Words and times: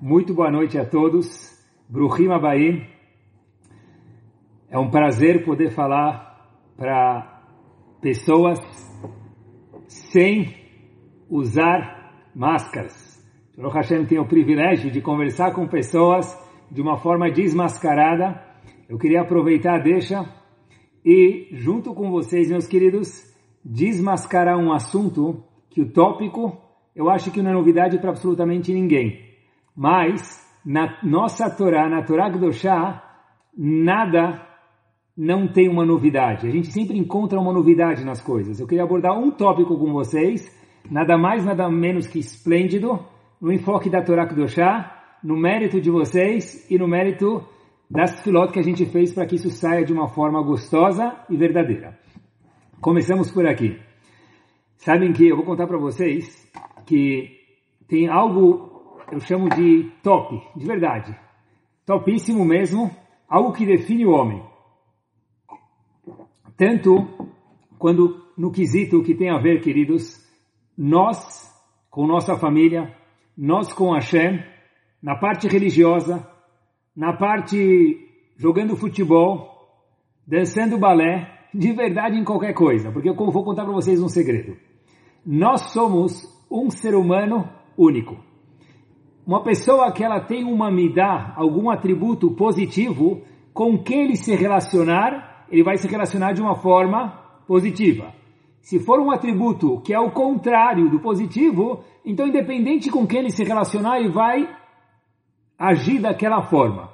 Muito 0.00 0.32
boa 0.32 0.48
noite 0.48 0.78
a 0.78 0.84
todos. 0.84 1.26
Bruhim 1.88 2.30
Abaim. 2.30 2.86
É 4.70 4.78
um 4.78 4.90
prazer 4.90 5.44
poder 5.44 5.72
falar 5.72 6.54
para 6.76 7.42
pessoas 8.00 8.60
sem 9.88 10.54
usar 11.28 12.30
máscaras. 12.32 13.18
O 13.56 13.68
Hashem 13.68 14.06
tem 14.06 14.20
o 14.20 14.28
privilégio 14.28 14.88
de 14.88 15.00
conversar 15.00 15.52
com 15.52 15.66
pessoas 15.66 16.32
de 16.70 16.80
uma 16.80 16.98
forma 16.98 17.28
desmascarada. 17.28 18.40
Eu 18.88 18.98
queria 18.98 19.22
aproveitar 19.22 19.80
a 19.80 19.82
deixa 19.82 20.24
e, 21.04 21.48
junto 21.50 21.92
com 21.92 22.08
vocês, 22.08 22.48
meus 22.48 22.68
queridos, 22.68 23.34
desmascarar 23.64 24.56
um 24.58 24.72
assunto 24.72 25.42
que 25.68 25.80
o 25.80 25.90
tópico 25.90 26.56
eu 26.94 27.08
acho 27.08 27.30
que 27.30 27.42
não 27.42 27.50
é 27.50 27.54
novidade 27.54 27.98
para 27.98 28.10
absolutamente 28.10 28.72
ninguém. 28.72 29.27
Mas, 29.80 30.44
na 30.66 30.98
nossa 31.04 31.48
Torá, 31.48 31.88
na 31.88 32.02
Torá 32.02 32.28
Kedoshá, 32.32 33.00
nada 33.56 34.44
não 35.16 35.46
tem 35.46 35.68
uma 35.68 35.86
novidade. 35.86 36.48
A 36.48 36.50
gente 36.50 36.72
sempre 36.72 36.98
encontra 36.98 37.38
uma 37.38 37.52
novidade 37.52 38.04
nas 38.04 38.20
coisas. 38.20 38.58
Eu 38.58 38.66
queria 38.66 38.82
abordar 38.82 39.16
um 39.16 39.30
tópico 39.30 39.78
com 39.78 39.92
vocês, 39.92 40.50
nada 40.90 41.16
mais, 41.16 41.44
nada 41.44 41.70
menos 41.70 42.08
que 42.08 42.18
esplêndido, 42.18 42.98
no 43.40 43.52
enfoque 43.52 43.88
da 43.88 44.02
Torá 44.02 44.26
Kedoshá, 44.26 45.16
no 45.22 45.36
mérito 45.36 45.80
de 45.80 45.92
vocês 45.92 46.68
e 46.68 46.76
no 46.76 46.88
mérito 46.88 47.46
das 47.88 48.20
filotas 48.24 48.54
que 48.54 48.58
a 48.58 48.64
gente 48.64 48.84
fez 48.84 49.12
para 49.12 49.26
que 49.26 49.36
isso 49.36 49.50
saia 49.50 49.84
de 49.84 49.92
uma 49.92 50.08
forma 50.08 50.42
gostosa 50.42 51.24
e 51.30 51.36
verdadeira. 51.36 51.96
Começamos 52.80 53.30
por 53.30 53.46
aqui. 53.46 53.78
Sabem 54.78 55.12
que 55.12 55.28
eu 55.28 55.36
vou 55.36 55.44
contar 55.44 55.68
para 55.68 55.78
vocês 55.78 56.50
que 56.84 57.38
tem 57.86 58.08
algo 58.08 58.67
eu 59.12 59.20
chamo 59.20 59.48
de 59.48 59.90
top, 60.02 60.40
de 60.56 60.66
verdade. 60.66 61.18
Topíssimo 61.86 62.44
mesmo, 62.44 62.90
algo 63.28 63.52
que 63.52 63.66
define 63.66 64.06
o 64.06 64.12
homem. 64.12 64.42
Tanto 66.56 67.06
quando 67.78 68.22
no 68.36 68.50
quesito 68.50 69.02
que 69.02 69.14
tem 69.14 69.30
a 69.30 69.38
ver, 69.38 69.60
queridos, 69.60 70.24
nós 70.76 71.48
com 71.90 72.06
nossa 72.06 72.36
família, 72.36 72.94
nós 73.36 73.72
com 73.72 73.92
Hashem, 73.92 74.42
na 75.02 75.16
parte 75.16 75.48
religiosa, 75.48 76.28
na 76.94 77.16
parte 77.16 78.08
jogando 78.36 78.76
futebol, 78.76 79.48
dançando 80.26 80.78
balé, 80.78 81.38
de 81.54 81.72
verdade 81.72 82.16
em 82.16 82.24
qualquer 82.24 82.52
coisa, 82.52 82.92
porque 82.92 83.08
eu 83.08 83.14
vou 83.14 83.44
contar 83.44 83.64
para 83.64 83.72
vocês 83.72 84.02
um 84.02 84.08
segredo. 84.08 84.56
Nós 85.24 85.72
somos 85.72 86.22
um 86.50 86.70
ser 86.70 86.94
humano 86.94 87.48
único. 87.76 88.27
Uma 89.28 89.42
pessoa 89.42 89.92
que 89.92 90.02
ela 90.02 90.20
tem 90.20 90.42
uma 90.42 90.70
midá, 90.70 91.34
algum 91.36 91.68
atributo 91.68 92.30
positivo, 92.30 93.20
com 93.52 93.76
quem 93.76 94.04
ele 94.04 94.16
se 94.16 94.34
relacionar, 94.34 95.44
ele 95.50 95.62
vai 95.62 95.76
se 95.76 95.86
relacionar 95.86 96.32
de 96.32 96.40
uma 96.40 96.54
forma 96.54 97.10
positiva. 97.46 98.14
Se 98.62 98.80
for 98.80 98.98
um 98.98 99.10
atributo 99.10 99.82
que 99.82 99.92
é 99.92 100.00
o 100.00 100.10
contrário 100.10 100.88
do 100.88 100.98
positivo, 101.00 101.84
então 102.06 102.26
independente 102.26 102.90
com 102.90 103.06
quem 103.06 103.18
ele 103.18 103.30
se 103.30 103.44
relacionar, 103.44 104.00
ele 104.00 104.08
vai 104.08 104.48
agir 105.58 106.00
daquela 106.00 106.40
forma. 106.40 106.88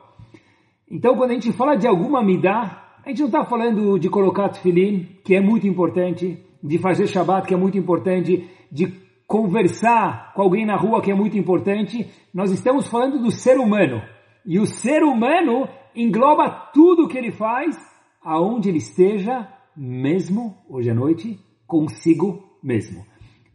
Então 0.91 1.15
quando 1.17 1.31
a 1.31 1.35
gente 1.35 1.53
fala 1.53 1.77
de 1.77 1.87
alguma 1.87 2.21
midá, 2.21 2.97
a 3.05 3.11
gente 3.11 3.21
não 3.21 3.29
está 3.29 3.45
falando 3.45 3.97
de 3.97 4.09
colocar 4.09 4.49
tefilim, 4.49 5.07
que 5.25 5.37
é 5.37 5.41
muito 5.41 5.69
importante, 5.69 6.45
de 6.61 6.79
fazer 6.79 7.07
Shabbat, 7.07 7.47
que 7.47 7.55
é 7.55 7.57
muito 7.57 7.79
importante, 7.79 8.51
de 8.73 9.04
conversar 9.35 10.33
com 10.33 10.43
alguém 10.43 10.65
na 10.65 10.77
rua, 10.77 11.03
que 11.03 11.11
é 11.11 11.15
muito 11.15 11.37
importante, 11.37 12.09
nós 12.33 12.53
estamos 12.53 12.87
falando 12.87 13.21
do 13.21 13.33
ser 13.33 13.59
humano. 13.59 14.01
E 14.47 14.61
o 14.61 14.65
ser 14.65 15.03
humano 15.03 15.69
engloba 15.93 16.71
tudo 16.73 17.09
que 17.09 17.19
ele 17.19 17.33
faz, 17.33 17.77
aonde 18.23 18.69
ele 18.69 18.79
esteja, 18.79 19.49
mesmo 19.77 20.55
hoje 20.71 20.89
à 20.89 20.95
noite, 20.95 21.37
consigo 21.67 22.45
mesmo. 22.63 23.05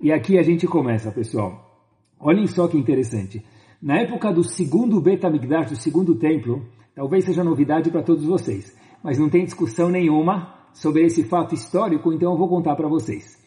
E 0.01 0.11
aqui 0.11 0.37
a 0.37 0.41
gente 0.41 0.67
começa, 0.67 1.13
pessoal. 1.13 1.87
Olhem 2.19 2.45
só 2.45 2.67
que 2.67 2.77
interessante. 2.77 3.41
Na 3.81 4.01
época 4.01 4.33
do 4.33 4.43
segundo 4.43 4.99
Betamigdash, 4.99 5.69
do 5.69 5.77
segundo 5.77 6.15
templo, 6.15 6.61
talvez 6.93 7.23
seja 7.23 7.41
novidade 7.41 7.89
para 7.89 8.03
todos 8.03 8.25
vocês, 8.25 8.77
mas 9.01 9.17
não 9.17 9.29
tem 9.29 9.45
discussão 9.45 9.87
nenhuma 9.87 10.55
sobre 10.73 11.05
esse 11.05 11.23
fato 11.23 11.55
histórico, 11.55 12.11
então 12.11 12.33
eu 12.33 12.37
vou 12.37 12.49
contar 12.49 12.75
para 12.75 12.89
vocês. 12.89 13.38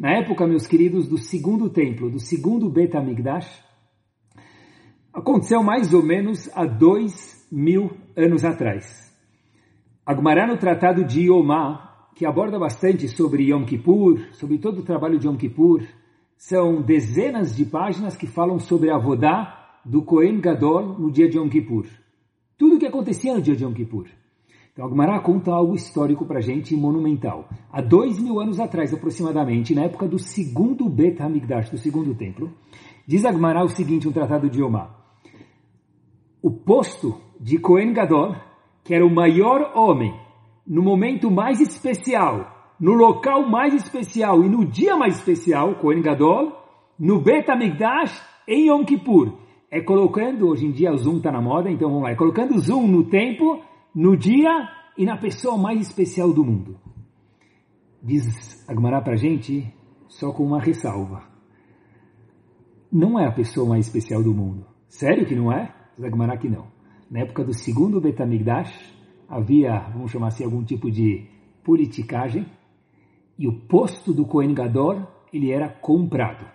Na 0.00 0.12
época, 0.12 0.46
meus 0.46 0.66
queridos, 0.66 1.06
do 1.06 1.18
segundo 1.18 1.68
templo, 1.68 2.08
do 2.08 2.18
segundo 2.18 2.70
Bet 2.70 2.96
HaMikdash, 2.96 3.62
aconteceu 5.12 5.62
mais 5.62 5.92
ou 5.92 6.02
menos 6.02 6.48
há 6.54 6.64
dois 6.64 7.46
mil 7.52 7.90
anos 8.16 8.42
atrás. 8.42 9.14
Agmará 10.06 10.46
no 10.46 10.56
Tratado 10.56 11.04
de 11.04 11.26
Yomá, 11.26 12.08
que 12.14 12.24
aborda 12.24 12.58
bastante 12.58 13.08
sobre 13.08 13.50
Yom 13.50 13.66
Kippur, 13.66 14.18
sobre 14.32 14.56
todo 14.56 14.78
o 14.78 14.84
trabalho 14.84 15.18
de 15.18 15.26
Yom 15.26 15.36
Kippur, 15.36 15.82
são 16.34 16.80
dezenas 16.80 17.54
de 17.54 17.66
páginas 17.66 18.16
que 18.16 18.26
falam 18.26 18.58
sobre 18.58 18.90
a 18.90 18.96
Vodá 18.96 19.80
do 19.84 20.02
Kohen 20.02 20.40
Gadol 20.40 20.98
no 20.98 21.10
dia 21.10 21.28
de 21.28 21.36
Yom 21.36 21.50
Kippur. 21.50 21.84
Tudo 22.56 22.76
o 22.76 22.78
que 22.78 22.86
acontecia 22.86 23.34
no 23.34 23.42
dia 23.42 23.54
de 23.54 23.64
Yom 23.64 23.74
Kippur. 23.74 24.06
Então, 24.72 24.84
Agmará 24.84 25.18
conta 25.20 25.52
algo 25.52 25.74
histórico 25.74 26.24
para 26.24 26.38
a 26.38 26.42
gente, 26.42 26.76
monumental. 26.76 27.48
Há 27.72 27.80
dois 27.80 28.20
mil 28.20 28.40
anos 28.40 28.60
atrás, 28.60 28.94
aproximadamente, 28.94 29.74
na 29.74 29.82
época 29.82 30.06
do 30.06 30.18
segundo 30.18 30.88
Bet 30.88 31.20
HaMikdash, 31.20 31.70
do 31.70 31.78
segundo 31.78 32.14
templo, 32.14 32.52
diz 33.06 33.24
Agmará 33.24 33.64
o 33.64 33.68
seguinte, 33.68 34.08
um 34.08 34.12
tratado 34.12 34.48
de 34.48 34.62
Omar. 34.62 34.96
O 36.40 36.50
posto 36.50 37.20
de 37.40 37.58
Cohen 37.58 37.92
Gadol, 37.92 38.36
que 38.84 38.94
era 38.94 39.04
o 39.04 39.14
maior 39.14 39.72
homem, 39.74 40.14
no 40.66 40.82
momento 40.82 41.30
mais 41.30 41.60
especial, 41.60 42.74
no 42.78 42.92
local 42.92 43.48
mais 43.48 43.74
especial 43.74 44.42
e 44.44 44.48
no 44.48 44.64
dia 44.64 44.96
mais 44.96 45.16
especial, 45.16 45.74
Cohen 45.74 46.00
Gadol, 46.00 46.52
no 46.98 47.20
Bet 47.20 47.50
HaMikdash, 47.50 48.22
em 48.46 48.68
Yom 48.68 48.84
Kippur. 48.84 49.32
É 49.68 49.80
colocando, 49.80 50.48
hoje 50.48 50.66
em 50.66 50.70
dia 50.70 50.92
o 50.92 50.96
Zoom 50.96 51.16
está 51.16 51.32
na 51.32 51.40
moda, 51.40 51.70
então 51.70 51.88
vamos 51.88 52.04
lá, 52.04 52.10
é 52.10 52.14
colocando 52.14 52.54
o 52.54 52.58
Zoom 52.58 52.86
no 52.86 53.04
tempo 53.04 53.60
no 53.94 54.16
dia 54.16 54.68
e 54.96 55.04
na 55.04 55.16
pessoa 55.16 55.58
mais 55.58 55.80
especial 55.80 56.32
do 56.32 56.44
mundo. 56.44 56.78
Diz 58.02 58.64
Agmará 58.68 59.00
para 59.00 59.14
a 59.14 59.16
gente, 59.16 59.72
só 60.08 60.32
com 60.32 60.44
uma 60.44 60.60
ressalva. 60.60 61.24
Não 62.90 63.18
é 63.18 63.26
a 63.26 63.32
pessoa 63.32 63.68
mais 63.68 63.86
especial 63.86 64.22
do 64.22 64.34
mundo. 64.34 64.66
Sério 64.88 65.26
que 65.26 65.34
não 65.34 65.52
é? 65.52 65.74
Diz 65.98 66.04
Agmará 66.04 66.36
que 66.36 66.48
não. 66.48 66.66
Na 67.10 67.20
época 67.20 67.44
do 67.44 67.52
segundo 67.52 68.00
Betamigdash, 68.00 68.72
havia, 69.28 69.88
vamos 69.92 70.10
chamar 70.10 70.28
assim, 70.28 70.44
algum 70.44 70.64
tipo 70.64 70.90
de 70.90 71.28
politicagem, 71.64 72.46
e 73.38 73.48
o 73.48 73.60
posto 73.66 74.12
do 74.12 74.26
Gadol, 74.54 75.06
ele 75.32 75.50
era 75.50 75.68
comprado. 75.68 76.46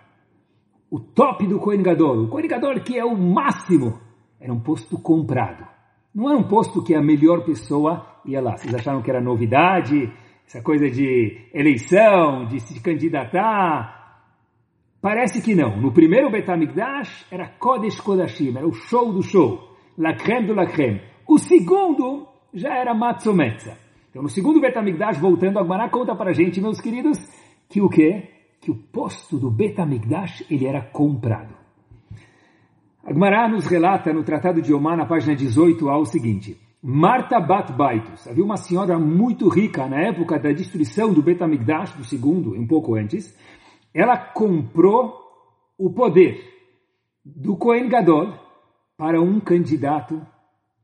O 0.90 1.00
top 1.00 1.46
do 1.46 1.58
Gadol, 1.58 2.24
o 2.24 2.28
Gadol 2.48 2.80
que 2.80 2.98
é 2.98 3.04
o 3.04 3.16
máximo, 3.16 3.98
era 4.40 4.52
um 4.52 4.60
posto 4.60 4.98
comprado. 4.98 5.75
Não 6.16 6.30
era 6.30 6.38
um 6.38 6.48
posto 6.48 6.82
que 6.82 6.94
a 6.94 7.02
melhor 7.02 7.44
pessoa 7.44 8.06
ia 8.24 8.40
lá. 8.40 8.56
Vocês 8.56 8.74
acharam 8.74 9.02
que 9.02 9.10
era 9.10 9.20
novidade, 9.20 10.10
essa 10.46 10.62
coisa 10.62 10.88
de 10.88 11.46
eleição, 11.52 12.46
de 12.46 12.58
se 12.58 12.80
candidatar? 12.80 14.22
Parece 14.98 15.42
que 15.42 15.54
não. 15.54 15.78
No 15.78 15.92
primeiro 15.92 16.30
Betamigdash 16.30 17.26
era 17.30 17.46
Kodesh 17.46 18.00
Kodashim, 18.00 18.56
era 18.56 18.66
o 18.66 18.72
show 18.72 19.12
do 19.12 19.22
show, 19.22 19.76
la 19.98 20.14
creme 20.14 20.46
do 20.46 20.54
la 20.54 20.64
creme. 20.64 21.02
O 21.28 21.36
segundo 21.36 22.26
já 22.54 22.74
era 22.74 22.94
Matzometza. 22.94 23.76
Então 24.08 24.22
no 24.22 24.30
segundo 24.30 24.58
Betamigdash, 24.58 25.18
voltando, 25.18 25.58
Agmará 25.58 25.90
conta 25.90 26.16
para 26.16 26.30
a 26.30 26.32
gente, 26.32 26.62
meus 26.62 26.80
queridos, 26.80 27.18
que 27.68 27.82
o 27.82 27.90
quê? 27.90 28.30
Que 28.58 28.70
o 28.70 28.74
posto 28.74 29.36
do 29.36 29.50
Betamigdash 29.50 30.46
ele 30.50 30.66
era 30.66 30.80
comprado. 30.80 31.55
Agmará 33.06 33.48
nos 33.48 33.66
relata 33.66 34.12
no 34.12 34.24
Tratado 34.24 34.60
de 34.60 34.74
Omar, 34.74 34.96
na 34.96 35.06
página 35.06 35.36
18, 35.36 35.88
ao 35.88 36.04
seguinte. 36.04 36.60
Marta 36.82 37.38
Bat 37.38 37.72
Baitus, 37.72 38.26
havia 38.26 38.44
uma 38.44 38.56
senhora 38.56 38.98
muito 38.98 39.48
rica 39.48 39.86
na 39.86 40.00
época 40.00 40.40
da 40.40 40.50
destruição 40.50 41.12
do 41.12 41.22
Betamigdash, 41.22 41.92
do 41.92 42.02
segundo, 42.02 42.54
um 42.54 42.66
pouco 42.66 42.96
antes. 42.96 43.32
Ela 43.94 44.18
comprou 44.18 45.14
o 45.78 45.88
poder 45.88 46.52
do 47.24 47.56
Kohen 47.56 47.88
Gadol 47.88 48.34
para 48.96 49.22
um 49.22 49.38
candidato 49.38 50.20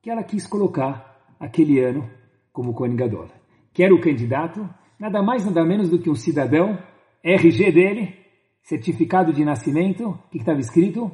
que 0.00 0.08
ela 0.08 0.22
quis 0.22 0.46
colocar 0.46 1.20
aquele 1.40 1.80
ano 1.80 2.08
como 2.52 2.72
Kohen 2.72 2.94
Gadol. 2.94 3.26
Que 3.72 3.82
era 3.82 3.92
o 3.92 4.00
candidato, 4.00 4.64
nada 4.96 5.20
mais 5.25 5.44
nada 5.44 5.64
menos 5.64 5.90
do 5.90 5.98
que 5.98 6.08
um 6.08 6.14
cidadão, 6.14 6.78
RG 7.25 7.72
dele, 7.72 8.14
certificado 8.62 9.32
de 9.32 9.44
nascimento, 9.44 10.10
o 10.10 10.30
que 10.30 10.38
estava 10.38 10.60
escrito? 10.60 11.10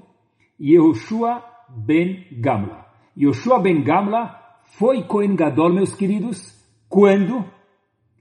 Yehoshua 0.61 1.43
ben 1.69 2.25
Gamla. 2.41 2.87
Yehoshua 3.17 3.61
ben 3.61 3.83
Gamla 3.83 4.39
foi 4.79 5.05
Cohen 5.05 5.37
Gadol, 5.37 5.73
meus 5.73 5.95
queridos, 5.95 6.39
quando? 6.89 7.45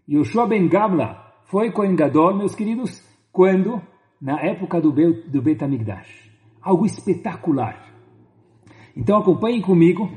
Yehoshua 0.08 0.48
ben 0.48 0.68
Gamla 0.68 1.34
foi 1.46 1.72
Cohen 1.72 1.96
Gadol, 1.96 2.36
meus 2.36 2.56
queridos, 2.56 3.02
quando? 3.32 3.82
Na 4.22 4.42
época 4.42 4.82
do, 4.82 4.92
Be 4.92 5.12
do 5.28 5.42
Betamigdash. 5.42 6.32
Algo 6.62 6.86
espetacular. 6.86 7.88
Então 8.96 9.20
acompanhem 9.20 9.62
comigo. 9.62 10.10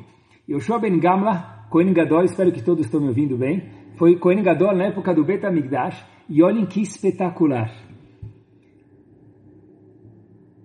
Yoshua 0.49 0.79
Ben 0.79 0.99
Gamla, 0.99 1.67
Kohen 1.71 1.93
Gadol, 1.93 2.25
espero 2.25 2.51
que 2.51 2.63
todos 2.63 2.87
estão 2.87 3.01
me 3.01 3.09
ouvindo 3.09 3.37
bem. 3.37 3.69
Foi 3.97 4.17
Kohen 4.17 4.43
Gadol 4.43 4.75
na 4.75 4.87
época 4.87 5.15
do 5.15 5.23
Bet 5.23 5.45
HaMikdash. 5.45 6.03
E 6.29 6.43
olhem 6.43 6.65
que 6.65 6.81
espetacular. 6.81 7.71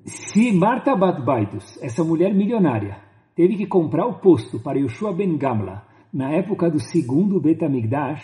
Se 0.06 0.52
Marta 0.52 0.96
Batbaitus, 0.96 1.82
essa 1.82 2.04
mulher 2.04 2.32
milionária, 2.32 3.02
teve 3.36 3.58
que 3.58 3.66
comprar 3.66 4.06
o 4.06 4.20
posto 4.20 4.60
para 4.60 4.78
Yoshua 4.78 5.12
Ben 5.12 5.36
Gamla 5.36 5.84
na 6.14 6.30
época 6.30 6.70
do 6.70 6.80
segundo 6.80 7.42
Bet 7.42 7.66
HaMikdash, 7.66 8.24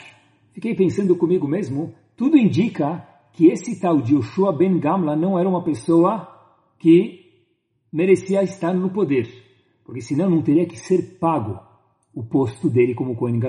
fiquei 0.54 0.75
pensando 0.75 1.16
comigo 1.16 1.48
mesmo, 1.48 1.92
tudo 2.16 2.38
indica 2.38 3.04
que 3.33 3.48
esse 3.48 3.80
tal 3.80 4.00
de 4.00 4.13
Yoshua 4.13 4.56
Ben 4.56 4.80
Gamla 4.80 5.16
não 5.16 5.39
era 5.39 5.50
uma 5.50 5.63
pessoa 5.63 6.28
que 6.78 7.19
merecia 7.92 8.44
estar 8.44 8.75
no 8.75 8.92
poder, 8.92 9.27
porque 9.84 10.01
senão 10.01 10.30
não 10.30 10.44
teria 10.44 10.68
que 10.68 10.77
ser 10.77 11.18
pago 11.19 11.60
o 12.13 12.24
posto 12.24 12.69
dele 12.69 12.94
como 12.94 13.16
Kohen. 13.16 13.39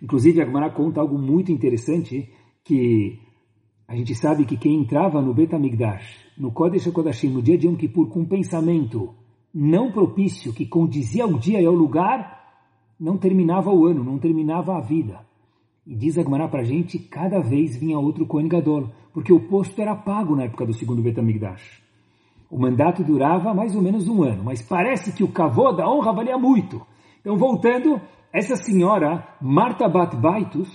Inclusive, 0.00 0.40
a 0.40 0.70
conta 0.70 1.02
algo 1.02 1.18
muito 1.18 1.52
interessante, 1.52 2.32
que 2.64 3.20
a 3.92 3.94
gente 3.94 4.14
sabe 4.14 4.46
que 4.46 4.56
quem 4.56 4.80
entrava 4.80 5.20
no 5.20 5.34
Bet 5.34 5.54
HaMikdash, 5.54 6.32
no 6.38 6.50
Kodesh 6.50 6.86
HaKodashim, 6.88 7.28
no 7.28 7.42
dia 7.42 7.58
de 7.58 7.66
Yom 7.66 7.76
Kippur, 7.76 8.08
com 8.08 8.20
um 8.20 8.24
pensamento 8.24 9.12
não 9.52 9.92
propício, 9.92 10.50
que 10.54 10.64
condizia 10.64 11.24
ao 11.24 11.34
dia 11.34 11.60
e 11.60 11.66
ao 11.66 11.74
lugar, 11.74 12.42
não 12.98 13.18
terminava 13.18 13.70
o 13.70 13.84
ano, 13.84 14.02
não 14.02 14.18
terminava 14.18 14.78
a 14.78 14.80
vida. 14.80 15.20
E 15.86 15.94
diz 15.94 16.16
a 16.16 16.22
Gemara 16.22 16.48
para 16.48 16.62
a 16.62 16.64
gente, 16.64 16.98
cada 16.98 17.40
vez 17.40 17.76
vinha 17.76 17.98
outro 17.98 18.24
Kohen 18.24 18.48
Gadol, 18.48 18.88
porque 19.12 19.30
o 19.30 19.46
posto 19.46 19.78
era 19.78 19.94
pago 19.94 20.34
na 20.34 20.44
época 20.44 20.64
do 20.64 20.72
segundo 20.72 21.02
Betamigdash. 21.02 21.82
O 22.50 22.58
mandato 22.58 23.04
durava 23.04 23.52
mais 23.52 23.76
ou 23.76 23.82
menos 23.82 24.08
um 24.08 24.22
ano, 24.22 24.42
mas 24.42 24.62
parece 24.62 25.14
que 25.14 25.22
o 25.22 25.30
cavô 25.30 25.70
da 25.70 25.86
honra 25.86 26.14
valia 26.14 26.38
muito. 26.38 26.80
Então, 27.20 27.36
voltando, 27.36 28.00
essa 28.32 28.56
senhora, 28.56 29.36
Marta 29.38 29.86
Batbaitus, 29.86 30.70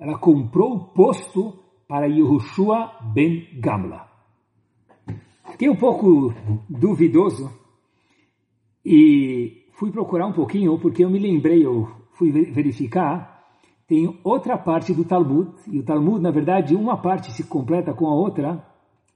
ela 0.00 0.16
comprou 0.16 0.76
o 0.76 0.84
posto 0.86 1.62
para 1.88 2.06
Yehoshua 2.06 2.92
ben 3.14 3.46
Gamla. 3.60 4.08
Fiquei 5.52 5.68
um 5.68 5.76
pouco 5.76 6.32
duvidoso 6.68 7.50
e 8.84 9.68
fui 9.72 9.90
procurar 9.90 10.26
um 10.26 10.32
pouquinho, 10.32 10.78
porque 10.78 11.04
eu 11.04 11.10
me 11.10 11.18
lembrei, 11.18 11.64
eu 11.64 11.88
fui 12.12 12.30
verificar, 12.30 13.42
tem 13.86 14.18
outra 14.24 14.56
parte 14.56 14.94
do 14.94 15.04
Talmud, 15.04 15.52
e 15.68 15.78
o 15.78 15.84
Talmud, 15.84 16.20
na 16.20 16.30
verdade, 16.30 16.74
uma 16.74 16.96
parte 16.96 17.30
se 17.32 17.44
completa 17.44 17.92
com 17.92 18.06
a 18.06 18.14
outra, 18.14 18.66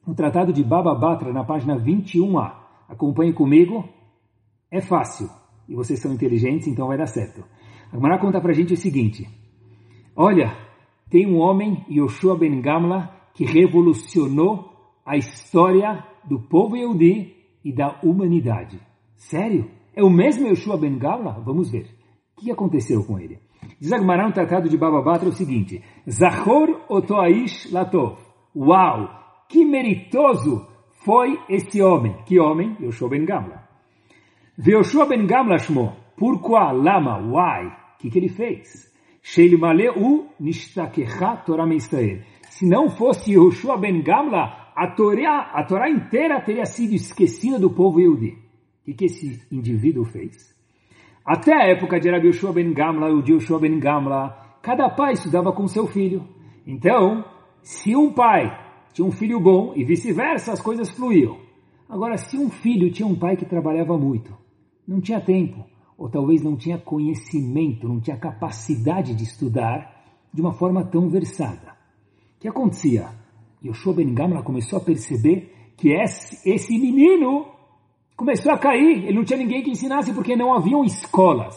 no 0.06 0.14
Tratado 0.14 0.52
de 0.52 0.62
Baba 0.62 0.94
Batra, 0.94 1.32
na 1.32 1.44
página 1.44 1.76
21a. 1.76 2.54
Acompanhe 2.88 3.32
comigo, 3.32 3.88
é 4.70 4.80
fácil, 4.80 5.28
e 5.68 5.74
vocês 5.74 6.00
são 6.00 6.12
inteligentes, 6.12 6.68
então 6.68 6.88
vai 6.88 6.98
dar 6.98 7.06
certo. 7.06 7.44
A 7.90 7.96
Gemara 7.96 8.18
conta 8.18 8.40
pra 8.40 8.52
gente 8.52 8.74
o 8.74 8.76
seguinte, 8.76 9.26
olha, 10.14 10.67
tem 11.10 11.26
um 11.26 11.38
homem, 11.38 11.84
Yoshua 11.90 12.36
Ben 12.36 12.60
Gamla, 12.60 13.10
que 13.34 13.44
revolucionou 13.44 14.70
a 15.04 15.16
história 15.16 16.04
do 16.24 16.40
povo 16.40 16.76
Yehudi 16.76 17.34
e 17.64 17.72
da 17.72 17.98
humanidade. 18.02 18.78
Sério? 19.16 19.70
É 19.94 20.02
o 20.02 20.10
mesmo 20.10 20.46
Yoshua 20.46 20.76
Ben 20.76 20.98
Gamla? 20.98 21.40
Vamos 21.44 21.70
ver. 21.70 21.86
O 22.36 22.40
que 22.40 22.50
aconteceu 22.50 23.02
com 23.04 23.18
ele? 23.18 23.38
Diz 23.80 23.92
Agmará 23.92 24.26
no 24.26 24.34
tratado 24.34 24.68
de 24.68 24.76
Baba 24.76 25.02
Batra 25.02 25.28
o 25.28 25.32
seguinte: 25.32 25.82
Zahor 26.08 26.84
otoaish 26.88 27.72
latov. 27.72 28.18
Uau! 28.54 29.08
Que 29.48 29.64
meritoso 29.64 30.66
foi 31.04 31.38
esse 31.48 31.82
homem. 31.82 32.14
Que 32.26 32.38
homem? 32.38 32.76
Yoshua 32.80 33.08
Ben 33.08 33.24
Gamla. 33.24 33.66
Yoshua 34.58 35.06
Ben 35.06 35.26
Gamla 35.26 35.58
shmo. 35.58 35.92
Pourquoi? 36.16 36.72
Lama? 36.72 37.18
Why? 37.18 37.68
O 37.68 37.98
que, 37.98 38.10
que 38.10 38.18
ele 38.18 38.28
fez? 38.28 38.88
Torah. 41.44 41.66
Se 42.48 42.66
não 42.66 42.88
fosse 42.88 43.32
Yoshua 43.32 43.76
Ben 43.76 44.02
Gamla, 44.02 44.72
a 44.74 44.86
Torá, 44.94 45.50
a 45.52 45.62
Torá 45.64 45.90
inteira 45.90 46.40
teria 46.40 46.64
sido 46.64 46.94
esquecida 46.94 47.58
do 47.58 47.68
povo 47.68 48.00
Yehudi. 48.00 48.38
O 48.86 48.94
que, 48.94 49.04
esse 49.04 49.46
indivíduo 49.52 50.06
fez? 50.06 50.56
Até 51.26 51.52
a 51.52 51.68
época 51.68 52.00
de 52.00 52.10
Rabbi 52.10 52.28
Yoshua 52.28 52.54
ben 52.54 52.72
Gamla, 52.72 53.12
o 53.12 53.20
Yoshua 53.20 53.60
ben 53.60 53.78
Gamla, 53.78 54.56
cada 54.62 54.88
pai 54.88 55.12
estudava 55.12 55.52
com 55.52 55.68
seu 55.68 55.86
filho. 55.86 56.26
Então, 56.66 57.22
se 57.60 57.94
um 57.94 58.10
pai 58.14 58.46
tinha 58.94 59.06
um 59.06 59.12
filho 59.12 59.38
bom 59.38 59.74
e 59.76 59.84
vice-versa, 59.84 60.52
as 60.52 60.62
coisas 60.62 60.88
fluíam. 60.90 61.38
Agora, 61.86 62.16
se 62.16 62.38
um 62.38 62.48
filho 62.48 62.90
tinha 62.90 63.06
um 63.06 63.14
pai 63.14 63.36
que 63.36 63.44
trabalhava 63.44 63.98
muito, 63.98 64.34
não 64.86 65.02
tinha 65.02 65.20
tempo, 65.20 65.66
ou 65.98 66.08
talvez 66.08 66.42
não 66.42 66.56
tinha 66.56 66.78
conhecimento, 66.78 67.88
não 67.88 68.00
tinha 68.00 68.16
capacidade 68.16 69.14
de 69.16 69.24
estudar 69.24 69.98
de 70.32 70.40
uma 70.40 70.52
forma 70.52 70.84
tão 70.84 71.08
versada. 71.08 71.76
O 72.36 72.40
que 72.40 72.46
acontecia? 72.48 73.08
Yoshua 73.64 73.94
ben 73.94 74.14
Gamla 74.14 74.44
começou 74.44 74.78
a 74.78 74.82
perceber 74.82 75.52
que 75.76 75.90
esse, 75.90 76.48
esse 76.48 76.78
menino 76.78 77.46
começou 78.16 78.52
a 78.52 78.58
cair, 78.58 79.04
ele 79.04 79.14
não 79.14 79.24
tinha 79.24 79.38
ninguém 79.38 79.62
que 79.62 79.70
ensinasse 79.70 80.12
porque 80.12 80.36
não 80.36 80.54
haviam 80.54 80.84
escolas. 80.84 81.56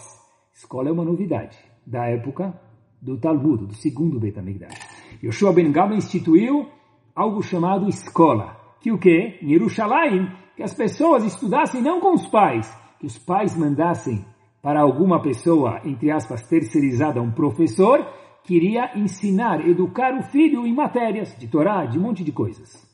Escola 0.51 0.89
é 0.89 0.91
uma 0.91 1.05
novidade 1.05 1.57
da 1.85 2.07
época 2.07 2.59
do 2.99 3.17
Talmud, 3.17 3.67
do 3.67 3.75
segundo 3.75 4.19
Beit 4.19 4.39
HaMikdash. 4.39 4.79
Yoshua 5.23 5.53
Ben 5.53 5.71
Gamla 5.71 5.97
instituiu 5.97 6.67
algo 7.15 7.43
chamado 7.43 7.87
escola, 7.87 8.57
que 8.79 8.91
o 8.91 8.97
que? 8.97 9.37
Em 9.41 9.51
Yerushalayim, 9.51 10.29
que 10.55 10.63
as 10.63 10.73
pessoas 10.73 11.23
estudassem 11.25 11.81
não 11.81 11.99
com 11.99 12.13
os 12.15 12.25
pais, 12.27 12.80
que 13.01 13.07
os 13.07 13.17
pais 13.17 13.57
mandassem 13.57 14.23
para 14.61 14.79
alguma 14.79 15.19
pessoa, 15.19 15.81
entre 15.83 16.11
aspas, 16.11 16.47
terceirizada, 16.47 17.19
um 17.19 17.31
professor, 17.31 18.07
que 18.43 18.55
iria 18.55 18.95
ensinar, 18.95 19.67
educar 19.67 20.15
o 20.15 20.21
filho 20.21 20.67
em 20.67 20.73
matérias 20.73 21.35
de 21.35 21.47
Torá, 21.47 21.83
de 21.87 21.97
um 21.97 22.03
monte 22.03 22.23
de 22.23 22.31
coisas. 22.31 22.87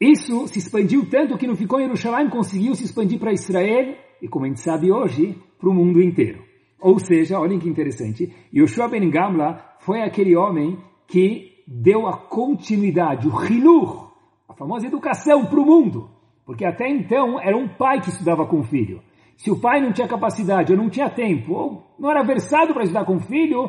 Isso 0.00 0.46
se 0.46 0.60
expandiu 0.60 1.10
tanto 1.10 1.36
que 1.36 1.48
não 1.48 1.56
ficou 1.56 1.80
em 1.80 1.86
Jerusalém, 1.86 2.30
conseguiu 2.30 2.76
se 2.76 2.84
expandir 2.84 3.18
para 3.18 3.32
Israel 3.32 3.96
e, 4.22 4.28
como 4.28 4.44
a 4.44 4.48
gente 4.48 4.60
sabe 4.60 4.92
hoje, 4.92 5.36
para 5.58 5.68
o 5.68 5.74
mundo 5.74 6.00
inteiro. 6.00 6.44
Ou 6.80 7.00
seja, 7.00 7.40
olhem 7.40 7.58
que 7.58 7.68
interessante, 7.68 8.32
Yoshua 8.54 8.86
Ben 8.86 9.10
Gamla 9.10 9.78
foi 9.80 10.00
aquele 10.02 10.36
homem 10.36 10.78
que 11.08 11.64
deu 11.66 12.06
a 12.06 12.16
continuidade, 12.16 13.26
o 13.26 13.44
Hinur, 13.44 14.12
a 14.48 14.54
famosa 14.54 14.86
educação 14.86 15.44
para 15.46 15.58
o 15.58 15.66
mundo. 15.66 16.15
Porque 16.46 16.64
até 16.64 16.88
então 16.88 17.40
era 17.40 17.56
um 17.56 17.66
pai 17.66 18.00
que 18.00 18.08
estudava 18.08 18.46
com 18.46 18.60
o 18.60 18.64
filho. 18.64 19.02
Se 19.36 19.50
o 19.50 19.58
pai 19.58 19.80
não 19.80 19.92
tinha 19.92 20.06
capacidade 20.06 20.72
ou 20.72 20.78
não 20.78 20.88
tinha 20.88 21.10
tempo, 21.10 21.52
ou 21.52 21.82
não 21.98 22.10
era 22.10 22.22
versado 22.22 22.72
para 22.72 22.84
estudar 22.84 23.04
com 23.04 23.16
o 23.16 23.20
filho, 23.20 23.68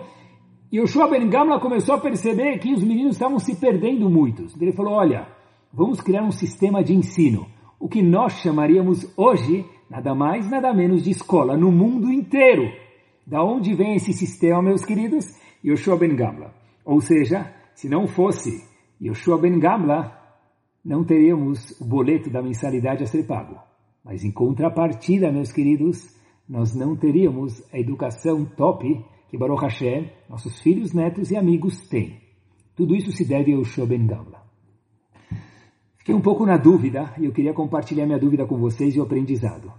Yoshua 0.71 1.09
Ben 1.09 1.27
Gamla 1.27 1.59
começou 1.59 1.95
a 1.95 1.99
perceber 1.99 2.59
que 2.59 2.71
os 2.71 2.83
meninos 2.83 3.15
estavam 3.15 3.39
se 3.39 3.55
perdendo 3.55 4.09
muitos. 4.09 4.55
Ele 4.61 4.71
falou, 4.71 4.93
olha, 4.93 5.27
vamos 5.73 5.99
criar 5.99 6.23
um 6.23 6.31
sistema 6.31 6.83
de 6.83 6.93
ensino, 6.93 7.47
o 7.79 7.89
que 7.89 8.01
nós 8.01 8.33
chamaríamos 8.33 9.11
hoje 9.17 9.65
nada 9.89 10.13
mais, 10.13 10.49
nada 10.49 10.73
menos 10.73 11.03
de 11.03 11.11
escola 11.11 11.57
no 11.57 11.71
mundo 11.71 12.11
inteiro. 12.11 12.71
Da 13.25 13.43
onde 13.43 13.73
vem 13.73 13.95
esse 13.95 14.13
sistema, 14.13 14.61
meus 14.61 14.85
queridos? 14.85 15.25
Yoshua 15.65 15.97
Ben 15.97 16.15
Gamla. 16.15 16.53
Ou 16.85 17.01
seja, 17.01 17.53
se 17.73 17.89
não 17.89 18.07
fosse 18.07 18.63
Yoshua 19.01 19.37
Ben 19.37 19.59
Gamla, 19.59 20.17
não 20.87 21.03
teríamos 21.03 21.81
o 21.81 21.85
boleto 21.85 22.29
da 22.29 22.41
mensalidade 22.41 23.03
a 23.03 23.05
ser 23.05 23.27
pago. 23.27 23.59
Mas 24.05 24.23
em 24.23 24.31
contrapartida, 24.31 25.29
meus 25.29 25.51
queridos, 25.51 26.15
nós 26.47 26.73
não 26.73 26.95
teríamos 26.95 27.61
a 27.73 27.77
educação 27.77 28.45
top 28.45 29.03
que 29.27 29.37
Baruch 29.37 29.63
Hashem, 29.63 30.09
nossos 30.29 30.61
filhos, 30.61 30.93
netos 30.93 31.29
e 31.29 31.35
amigos 31.35 31.89
têm. 31.89 32.21
Tudo 32.73 32.95
isso 32.95 33.11
se 33.11 33.27
deve 33.27 33.51
ao 33.51 33.59
Yoshua 33.59 33.85
Ben 33.85 34.07
Gamla. 34.07 34.41
Fiquei 35.97 36.15
um 36.15 36.21
pouco 36.21 36.45
na 36.45 36.55
dúvida 36.55 37.13
e 37.19 37.25
eu 37.25 37.33
queria 37.33 37.53
compartilhar 37.53 38.05
minha 38.05 38.17
dúvida 38.17 38.45
com 38.45 38.57
vocês 38.57 38.95
e 38.95 38.99
o 39.01 39.03
aprendizado. 39.03 39.73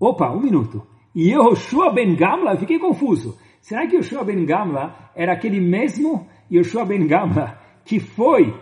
Opa, 0.00 0.32
um 0.32 0.40
minuto. 0.40 0.82
E 1.14 1.30
Yoshua 1.34 1.92
Ben 1.92 2.16
Gamla? 2.16 2.56
Fiquei 2.56 2.78
confuso. 2.78 3.36
Será 3.60 3.86
que 3.86 3.96
Yoshua 3.96 4.24
Ben 4.24 4.46
Gamla 4.46 5.10
era 5.14 5.34
aquele 5.34 5.60
mesmo 5.60 6.26
Yoshua 6.50 6.86
Ben 6.86 7.06
Gamla 7.06 7.60
que 7.84 8.00
foi 8.00 8.58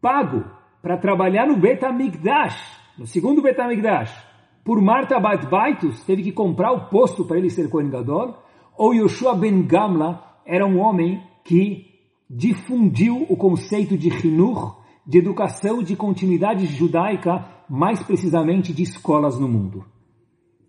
pago 0.00 0.59
para 0.82 0.96
trabalhar 0.96 1.46
no 1.46 1.56
Bet 1.56 1.84
HaMikdash, 1.84 2.80
no 2.98 3.06
segundo 3.06 3.42
Bet 3.42 3.60
HaMikdash, 3.60 4.30
por 4.64 4.80
Marta 4.80 5.18
Bat 5.18 5.46
Baitus, 5.46 6.02
teve 6.04 6.22
que 6.22 6.32
comprar 6.32 6.72
o 6.72 6.88
posto 6.88 7.24
para 7.24 7.38
ele 7.38 7.50
ser 7.50 7.68
Kohen 7.68 7.90
Gadol? 7.90 8.36
Ou 8.76 8.94
Yoshua 8.94 9.34
Ben 9.34 9.62
Gamla 9.66 10.22
era 10.46 10.66
um 10.66 10.78
homem 10.78 11.22
que 11.44 11.86
difundiu 12.28 13.26
o 13.28 13.36
conceito 13.36 13.96
de 13.96 14.08
Hinur 14.08 14.80
de 15.06 15.18
educação 15.18 15.82
de 15.82 15.96
continuidade 15.96 16.66
judaica, 16.66 17.44
mais 17.68 18.02
precisamente 18.02 18.72
de 18.72 18.82
escolas 18.82 19.38
no 19.40 19.48
mundo. 19.48 19.84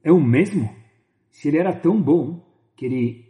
É 0.03 0.11
o 0.11 0.19
mesmo? 0.19 0.69
Se 1.29 1.47
ele 1.47 1.59
era 1.59 1.73
tão 1.73 2.01
bom 2.01 2.43
que 2.75 2.85
ele 2.85 3.25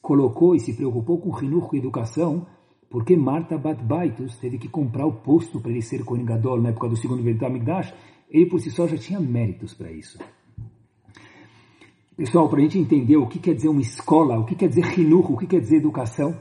colocou 0.00 0.54
e 0.54 0.58
se 0.58 0.76
preocupou 0.76 1.20
com 1.20 1.38
Hinur, 1.38 1.68
com 1.68 1.76
educação, 1.76 2.46
por 2.92 3.06
que 3.06 3.16
Marta 3.16 3.56
Batbaitus 3.56 4.36
teve 4.36 4.58
que 4.58 4.68
comprar 4.68 5.06
o 5.06 5.14
posto 5.14 5.58
para 5.58 5.70
ele 5.70 5.80
ser 5.80 6.04
Kohen 6.04 6.26
Gadol 6.26 6.60
na 6.60 6.68
época 6.68 6.90
do 6.90 6.96
segundo 6.96 7.22
Beit 7.22 7.42
HaMikdash? 7.42 7.94
Ele 8.30 8.44
por 8.44 8.60
si 8.60 8.70
só 8.70 8.86
já 8.86 8.98
tinha 8.98 9.18
méritos 9.18 9.72
para 9.72 9.90
isso. 9.90 10.18
Pessoal, 12.14 12.50
para 12.50 12.58
a 12.58 12.62
gente 12.62 12.78
entender 12.78 13.16
o 13.16 13.26
que 13.26 13.38
quer 13.38 13.54
dizer 13.54 13.68
uma 13.68 13.80
escola, 13.80 14.38
o 14.38 14.44
que 14.44 14.54
quer 14.54 14.68
dizer 14.68 14.84
rinurro, 14.84 15.34
o 15.34 15.38
que 15.38 15.46
quer 15.46 15.60
dizer 15.60 15.76
educação, 15.76 16.38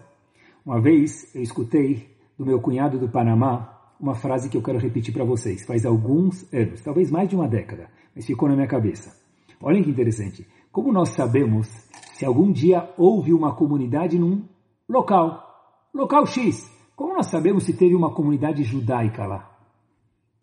uma 0.65 0.81
vez 0.81 1.34
eu 1.34 1.41
escutei 1.41 2.10
do 2.38 2.46
meu 2.46 2.60
cunhado 2.60 3.00
do 3.00 3.08
Panamá 3.08 3.93
uma 3.98 4.13
frase 4.13 4.50
que 4.50 4.58
eu 4.58 4.62
quero 4.62 4.77
repetir 4.77 5.13
para 5.13 5.24
vocês, 5.24 5.65
faz 5.65 5.86
alguns 5.86 6.53
anos, 6.53 6.81
talvez 6.81 7.10
mais 7.10 7.29
de 7.29 7.36
uma 7.36 7.48
década, 7.48 7.89
mas 8.13 8.25
ficou 8.25 8.50
na 8.50 8.55
minha 8.55 8.67
cabeça. 8.67 9.17
Olhem 9.62 9.81
que 9.81 9.89
interessante. 9.89 10.46
Como 10.70 10.91
nós 10.91 11.12
sabemos 11.12 11.70
se 12.13 12.25
algum 12.25 12.51
dia 12.51 12.89
houve 12.98 13.31
uma 13.31 13.55
comunidade 13.55 14.20
num 14.20 14.43
local, 14.89 15.50
local 15.94 16.26
X? 16.26 16.70
Como 16.96 17.14
nós 17.14 17.28
sabemos 17.28 17.64
se 17.64 17.74
teve 17.74 17.96
uma 17.96 18.14
comunidade 18.14 18.64
judaica 18.64 19.26
lá? 19.26 19.52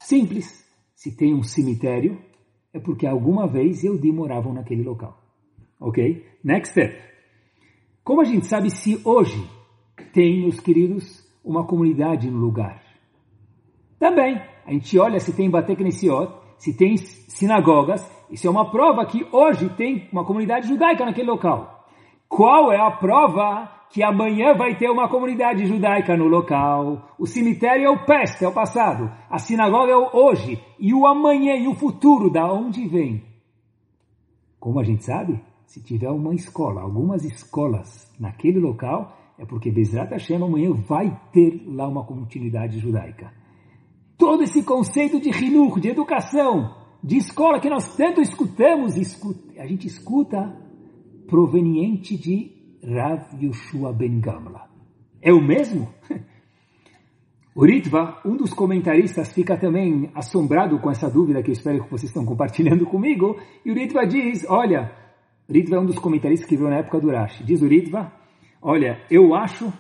Simples. 0.01 0.67
Se 0.95 1.17
tem 1.17 1.33
um 1.33 1.43
cemitério, 1.43 2.21
é 2.73 2.81
porque 2.81 3.07
alguma 3.07 3.47
vez 3.47 3.85
Eudim 3.85 4.11
moravam 4.11 4.53
naquele 4.53 4.83
local. 4.83 5.17
Ok? 5.81 6.27
Next 6.43 6.73
step. 6.73 7.01
Como 8.03 8.21
a 8.21 8.25
gente 8.25 8.47
sabe 8.47 8.71
se 8.71 9.01
hoje 9.05 9.49
tem, 10.13 10.41
meus 10.41 10.59
queridos, 10.59 11.25
uma 11.45 11.67
comunidade 11.67 12.31
no 12.31 12.39
lugar? 12.39 12.83
Também. 13.99 14.41
A 14.67 14.73
gente 14.73 14.99
olha 14.99 15.21
se 15.21 15.33
tem 15.33 15.49
Bateknesiot, 15.49 16.33
se 16.59 16.77
tem 16.77 16.97
sinagogas, 16.97 18.05
isso 18.31 18.47
é 18.47 18.51
uma 18.51 18.71
prova 18.71 19.07
que 19.07 19.27
hoje 19.33 19.69
tem 19.77 20.09
uma 20.13 20.25
comunidade 20.25 20.69
judaica 20.69 21.05
naquele 21.05 21.31
local. 21.31 21.87
Qual 22.29 22.73
é 22.73 22.79
a 22.79 22.91
prova 22.91 23.78
que 23.91 24.03
amanhã 24.03 24.55
vai 24.55 24.77
ter 24.77 24.91
uma 24.91 25.09
comunidade 25.09 25.67
judaica 25.67 26.17
no 26.17 26.27
local? 26.27 27.15
O 27.19 27.27
cemitério 27.27 27.87
é 27.87 27.91
o 27.91 28.05
peste, 28.05 28.45
é 28.45 28.49
o 28.49 28.53
passado. 28.53 29.11
A 29.31 29.39
sinagoga 29.39 29.93
é 29.93 29.97
o 29.97 30.11
hoje. 30.13 30.63
E 30.79 30.93
o 30.93 31.07
amanhã 31.07 31.57
e 31.57 31.67
o 31.67 31.75
futuro, 31.75 32.31
da 32.31 32.53
onde 32.53 32.87
vem? 32.87 33.25
Como 34.61 34.79
a 34.79 34.85
gente 34.85 35.05
sabe? 35.05 35.41
Se 35.67 35.83
tiver 35.83 36.11
uma 36.11 36.35
escola, 36.35 36.83
algumas 36.83 37.25
escolas 37.25 38.11
naquele 38.19 38.59
local, 38.59 39.17
é 39.39 39.47
porque 39.47 39.71
Bezrat 39.71 40.11
Hashem 40.11 40.43
amanhã 40.43 40.73
vai 40.73 41.19
ter 41.33 41.63
lá 41.67 41.87
uma 41.87 42.05
continuidade 42.05 42.79
judaica. 42.79 43.33
Todo 44.17 44.43
esse 44.43 44.65
conceito 44.65 45.21
de 45.21 45.31
rinur, 45.31 45.79
de 45.79 45.89
educação, 45.89 46.75
de 47.03 47.17
escola 47.17 47.61
que 47.61 47.71
nós 47.71 47.97
tanto 47.97 48.21
escutamos, 48.21 48.97
escuta, 48.97 49.63
a 49.63 49.67
gente 49.67 49.87
escuta 49.87 50.57
proveniente 51.29 52.17
de 52.17 52.58
Rav 52.85 53.23
Yoshua 53.41 53.93
Ben 53.93 54.21
Gamla. 54.21 54.69
É 55.21 55.33
o 55.33 55.41
mesmo? 55.41 55.93
O 57.55 57.65
Ritva, 57.65 58.21
um 58.25 58.37
dos 58.37 58.55
comentaristas, 58.55 59.33
fica 59.33 59.57
também 59.57 60.13
assombrado 60.15 60.79
com 60.79 60.93
essa 60.93 61.11
dúvida 61.11 61.43
que 61.43 61.51
eu 61.51 61.55
espero 61.55 61.83
que 61.83 61.91
vocês 61.91 62.05
estão 62.05 62.25
compartilhando 62.25 62.87
comigo. 62.87 63.37
E 63.65 63.73
o 63.73 63.75
Ritva 63.75 64.07
diz, 64.07 64.47
olha, 64.49 64.93
Ritva 65.51 65.75
é 65.75 65.81
um 65.81 65.87
dos 65.87 65.99
comentaristas 65.99 66.49
que 66.49 66.57
veio 66.57 66.71
na 66.71 66.77
época 66.77 67.01
do 67.01 67.11
Rashi. 67.11 67.43
Diz 67.43 67.61
o 67.61 67.67
Ritva, 67.67 68.13
olha, 68.63 69.03
eu 69.11 69.35
acho, 69.35 69.73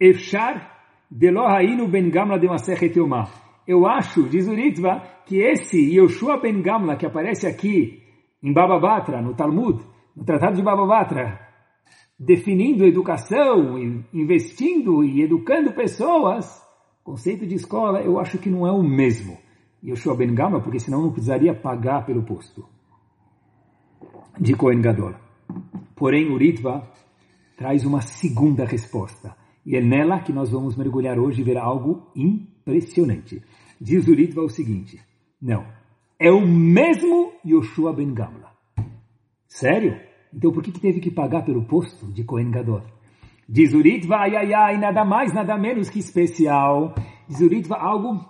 Efshar 0.00 0.74
Delohainu 1.10 1.86
Ben 1.86 2.08
Gamla 2.08 2.38
de 2.38 2.46
Yomah 2.46 3.28
eu 3.66 3.86
acho, 3.86 4.26
diz 4.26 4.48
o 4.48 4.54
Ritva, 4.54 5.02
que 5.26 5.36
esse 5.36 5.78
Yoshua 5.94 6.40
Ben 6.40 6.62
Gamla 6.62 6.96
que 6.96 7.04
aparece 7.04 7.46
aqui 7.46 8.02
em 8.42 8.54
Baba 8.54 8.80
Batra, 8.80 9.20
no 9.20 9.34
Talmud, 9.34 9.84
no 10.16 10.24
Tratado 10.24 10.56
de 10.56 10.62
Baba 10.62 10.86
Batra, 10.86 11.47
definindo 12.18 12.84
educação, 12.84 13.78
investindo 14.12 15.04
e 15.04 15.22
educando 15.22 15.72
pessoas, 15.72 16.60
conceito 17.04 17.46
de 17.46 17.54
escola, 17.54 18.00
eu 18.00 18.18
acho 18.18 18.38
que 18.38 18.50
não 18.50 18.66
é 18.66 18.72
o 18.72 18.82
mesmo. 18.82 19.38
Yoshua 19.84 20.16
Ben 20.16 20.34
Gamla, 20.34 20.60
porque 20.60 20.80
senão 20.80 21.02
não 21.02 21.12
precisaria 21.12 21.54
pagar 21.54 22.04
pelo 22.04 22.24
posto 22.24 22.66
de 24.40 24.54
Kohen 24.54 24.80
Gadol. 24.80 25.14
Porém, 25.94 26.30
o 26.30 26.36
Ritva 26.36 26.90
traz 27.56 27.84
uma 27.84 28.00
segunda 28.00 28.64
resposta. 28.64 29.36
E 29.64 29.76
é 29.76 29.80
nela 29.80 30.20
que 30.20 30.32
nós 30.32 30.50
vamos 30.50 30.76
mergulhar 30.76 31.18
hoje 31.18 31.42
e 31.42 31.44
ver 31.44 31.58
algo 31.58 32.10
impressionante. 32.16 33.42
Diz 33.80 34.06
o 34.08 34.14
Ritva 34.14 34.42
o 34.42 34.48
seguinte, 34.48 35.00
não, 35.40 35.64
é 36.18 36.30
o 36.30 36.40
mesmo 36.40 37.32
Yoshua 37.46 37.92
Ben 37.92 38.12
Gamla. 38.12 38.52
Sério? 39.46 40.07
Então 40.32 40.52
por 40.52 40.62
que, 40.62 40.72
que 40.72 40.80
teve 40.80 41.00
que 41.00 41.10
pagar 41.10 41.44
pelo 41.44 41.64
posto 41.64 42.06
de 42.12 42.24
Kohen 42.24 42.50
Gadol? 42.50 42.82
Diz 43.48 43.72
o 43.72 43.80
Ritva, 43.80 44.16
ai, 44.16 44.36
ai, 44.36 44.52
ai, 44.52 44.78
nada 44.78 45.04
mais, 45.04 45.32
nada 45.32 45.56
menos 45.56 45.88
que 45.88 45.98
especial. 45.98 46.94
Diz 47.26 47.40
o 47.40 47.48
Ritva, 47.48 47.76
algo 47.76 48.26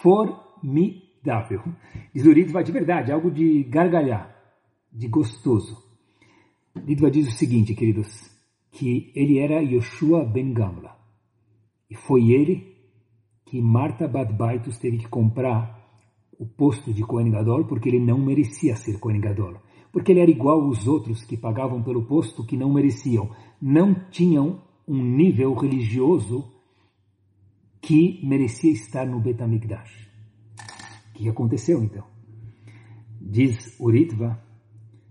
formidável. 0.00 1.62
Diz 2.14 2.24
o 2.24 2.32
Ritva, 2.32 2.62
de 2.62 2.70
verdade, 2.70 3.10
algo 3.10 3.30
de 3.30 3.64
gargalhar, 3.64 4.32
de 4.92 5.08
gostoso. 5.08 5.76
Ritva 6.86 7.10
diz 7.10 7.26
o 7.26 7.32
seguinte, 7.32 7.74
queridos, 7.74 8.30
que 8.70 9.12
ele 9.16 9.38
era 9.40 9.60
Yoshua 9.60 10.24
Ben 10.24 10.52
Gamla. 10.52 10.96
E 11.90 11.96
foi 11.96 12.30
ele 12.30 12.76
que 13.44 13.60
Marta 13.60 14.06
Badbaitus 14.06 14.78
teve 14.78 14.98
que 14.98 15.08
comprar 15.08 15.80
o 16.38 16.46
posto 16.46 16.94
de 16.94 17.02
Kohen 17.02 17.32
Gadol 17.32 17.66
porque 17.66 17.88
ele 17.88 17.98
não 17.98 18.18
merecia 18.18 18.76
ser 18.76 19.00
Kohen 19.00 19.20
Gadol. 19.20 19.56
Porque 19.92 20.12
ele 20.12 20.20
era 20.20 20.30
igual 20.30 20.60
aos 20.60 20.86
outros 20.86 21.24
que 21.24 21.36
pagavam 21.36 21.82
pelo 21.82 22.04
posto 22.04 22.44
que 22.44 22.56
não 22.56 22.72
mereciam. 22.72 23.30
Não 23.60 23.94
tinham 24.10 24.62
um 24.86 25.02
nível 25.02 25.54
religioso 25.54 26.52
que 27.80 28.20
merecia 28.24 28.72
estar 28.72 29.06
no 29.06 29.20
Betamigdash. 29.20 30.08
O 31.10 31.12
que 31.14 31.28
aconteceu 31.28 31.82
então? 31.82 32.04
Diz 33.20 33.78
Uritva, 33.78 34.42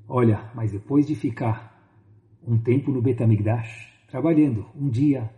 olha, 0.08 0.52
mas 0.56 0.72
depois 0.72 1.06
de 1.06 1.16
ficar 1.16 1.70
um 2.46 2.58
tempo 2.58 2.92
no 2.92 3.02
Betamigdash, 3.02 3.90
trabalhando 4.08 4.66
um 4.76 4.90
dia, 4.90 5.30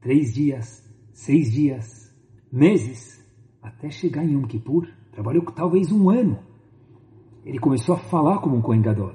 três 0.00 0.32
dias, 0.32 0.82
seis 1.12 1.52
dias, 1.52 2.14
meses, 2.50 3.24
até 3.62 3.90
chegar 3.90 4.24
em 4.24 4.34
Yom 4.34 4.46
Kippur, 4.46 4.88
trabalhou 5.10 5.44
talvez 5.46 5.90
um 5.90 6.10
ano. 6.10 6.38
Ele 7.44 7.58
começou 7.58 7.94
a 7.94 7.98
falar 7.98 8.38
como 8.38 8.56
um 8.56 8.62
Kohen 8.62 8.80
Gadol, 8.80 9.12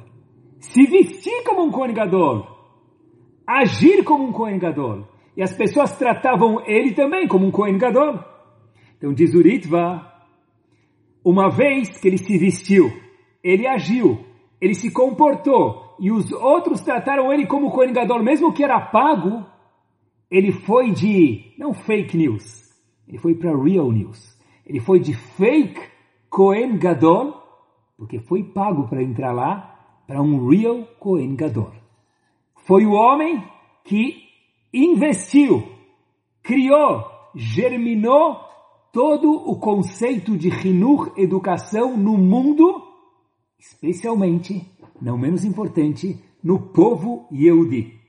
se 0.59 0.85
vestir 0.85 1.43
como 1.43 1.63
um 1.63 1.71
Kohen 1.71 1.93
Gadol, 1.93 2.45
agir 3.45 4.03
como 4.03 4.25
um 4.25 4.31
Kohen 4.31 4.59
Gadol. 4.59 5.07
E 5.35 5.41
as 5.41 5.55
pessoas 5.55 5.97
tratavam 5.97 6.61
ele 6.65 6.93
também 6.93 7.27
como 7.27 7.47
um 7.47 7.51
Kohen 7.51 7.77
Gadol. 7.77 8.19
Então 8.97 9.13
diz 9.13 9.33
Uritva, 9.33 10.05
uma 11.23 11.49
vez 11.49 11.97
que 11.99 12.07
ele 12.07 12.17
se 12.17 12.37
vestiu, 12.37 12.91
ele 13.43 13.65
agiu, 13.65 14.19
ele 14.61 14.73
se 14.73 14.91
comportou, 14.91 15.95
e 15.99 16.11
os 16.11 16.31
outros 16.31 16.81
trataram 16.81 17.31
ele 17.33 17.47
como 17.47 17.71
Kohen 17.71 17.93
Gadol, 17.93 18.23
mesmo 18.23 18.53
que 18.53 18.63
era 18.63 18.79
pago, 18.79 19.45
ele 20.29 20.51
foi 20.51 20.91
de, 20.91 21.53
não 21.57 21.73
fake 21.73 22.15
news, 22.15 22.69
ele 23.07 23.17
foi 23.17 23.33
para 23.33 23.57
real 23.57 23.91
news. 23.91 24.37
Ele 24.65 24.79
foi 24.79 24.99
de 24.99 25.15
fake 25.15 25.81
Kohen 26.29 26.77
Gadol, 26.77 27.38
porque 27.99 28.17
foi 28.17 28.41
pago 28.41 28.87
para 28.87 29.03
entrar 29.03 29.33
lá, 29.33 30.01
para 30.07 30.21
um 30.21 30.47
real 30.47 30.85
Kohen 30.97 31.35
Gadol. 31.35 31.73
Foi 32.65 32.85
o 32.85 32.93
homem 32.93 33.43
que 33.83 34.23
investiu, 34.73 35.67
criou, 36.41 37.03
germinou 37.35 38.39
todo 38.93 39.29
o 39.29 39.59
conceito 39.59 40.37
de 40.37 40.47
Hinur, 40.47 41.13
educação 41.17 41.97
no 41.97 42.17
mundo, 42.17 42.81
especialmente 43.59 44.65
não 45.01 45.17
menos 45.17 45.43
importante, 45.43 46.23
no 46.41 46.71
povo 46.71 47.27
Yehudi. 47.31 47.99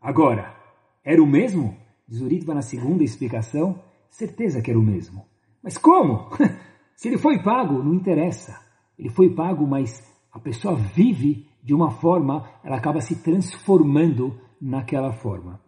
Agora, 0.00 0.56
era 1.04 1.22
o 1.22 1.26
mesmo? 1.26 1.76
Diz 2.08 2.22
Uritva 2.22 2.54
na 2.54 2.62
segunda 2.62 3.04
explicação, 3.04 3.82
certeza 4.08 4.62
que 4.62 4.70
era 4.70 4.80
o 4.80 4.82
mesmo. 4.82 5.26
Mas 5.62 5.76
como? 5.76 6.30
Se 6.96 7.08
ele 7.08 7.18
foi 7.18 7.42
pago, 7.42 7.82
não 7.82 7.92
interessa. 7.92 8.65
Ele 8.98 9.10
foi 9.10 9.34
pago, 9.34 9.66
mas 9.66 10.02
a 10.32 10.38
pessoa 10.38 10.74
vive 10.76 11.46
de 11.62 11.74
uma 11.74 11.90
forma, 11.90 12.48
ela 12.62 12.76
acaba 12.76 13.00
se 13.00 13.22
transformando 13.22 14.38
naquela 14.60 15.12
forma. 15.12 15.60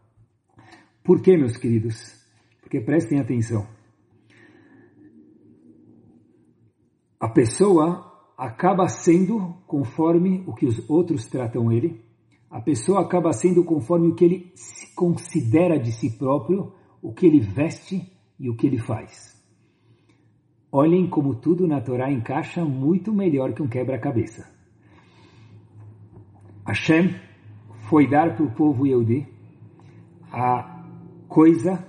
Por 1.03 1.21
quê, 1.21 1.37
meus 1.37 1.57
queridos? 1.57 1.97
Porque 2.61 2.81
prestem 2.81 3.19
atenção. 3.19 3.67
A 7.19 7.29
pessoa 7.29 8.09
acaba 8.37 8.87
sendo 8.89 9.55
conforme 9.67 10.45
o 10.47 10.55
que 10.55 10.67
os 10.67 10.89
outros 10.89 11.27
tratam 11.27 11.73
ele, 11.73 12.01
a 12.51 12.61
pessoa 12.61 13.01
acaba 13.01 13.33
sendo 13.33 13.65
conforme 13.65 14.09
o 14.09 14.15
que 14.15 14.25
ele 14.25 14.53
se 14.55 14.95
considera 14.95 15.79
de 15.79 15.93
si 15.93 16.17
próprio, 16.17 16.73
o 17.03 17.13
que 17.13 17.27
ele 17.27 17.41
veste 17.41 18.11
e 18.39 18.49
o 18.49 18.57
que 18.57 18.67
ele 18.67 18.79
faz. 18.79 19.38
Olhem 20.71 21.09
como 21.09 21.35
tudo 21.35 21.67
na 21.67 21.81
Torá 21.81 22.11
encaixa 22.11 22.65
muito 22.65 23.13
melhor 23.13 23.53
que 23.53 23.63
um 23.63 23.69
quebra-cabeça. 23.69 24.51
Hashem 26.67 27.15
foi 27.89 28.09
dar 28.09 28.37
para 28.37 28.45
o 28.45 28.51
povo 28.51 28.87
Yehudi 28.87 29.27
a 30.31 30.85
coisa, 31.27 31.87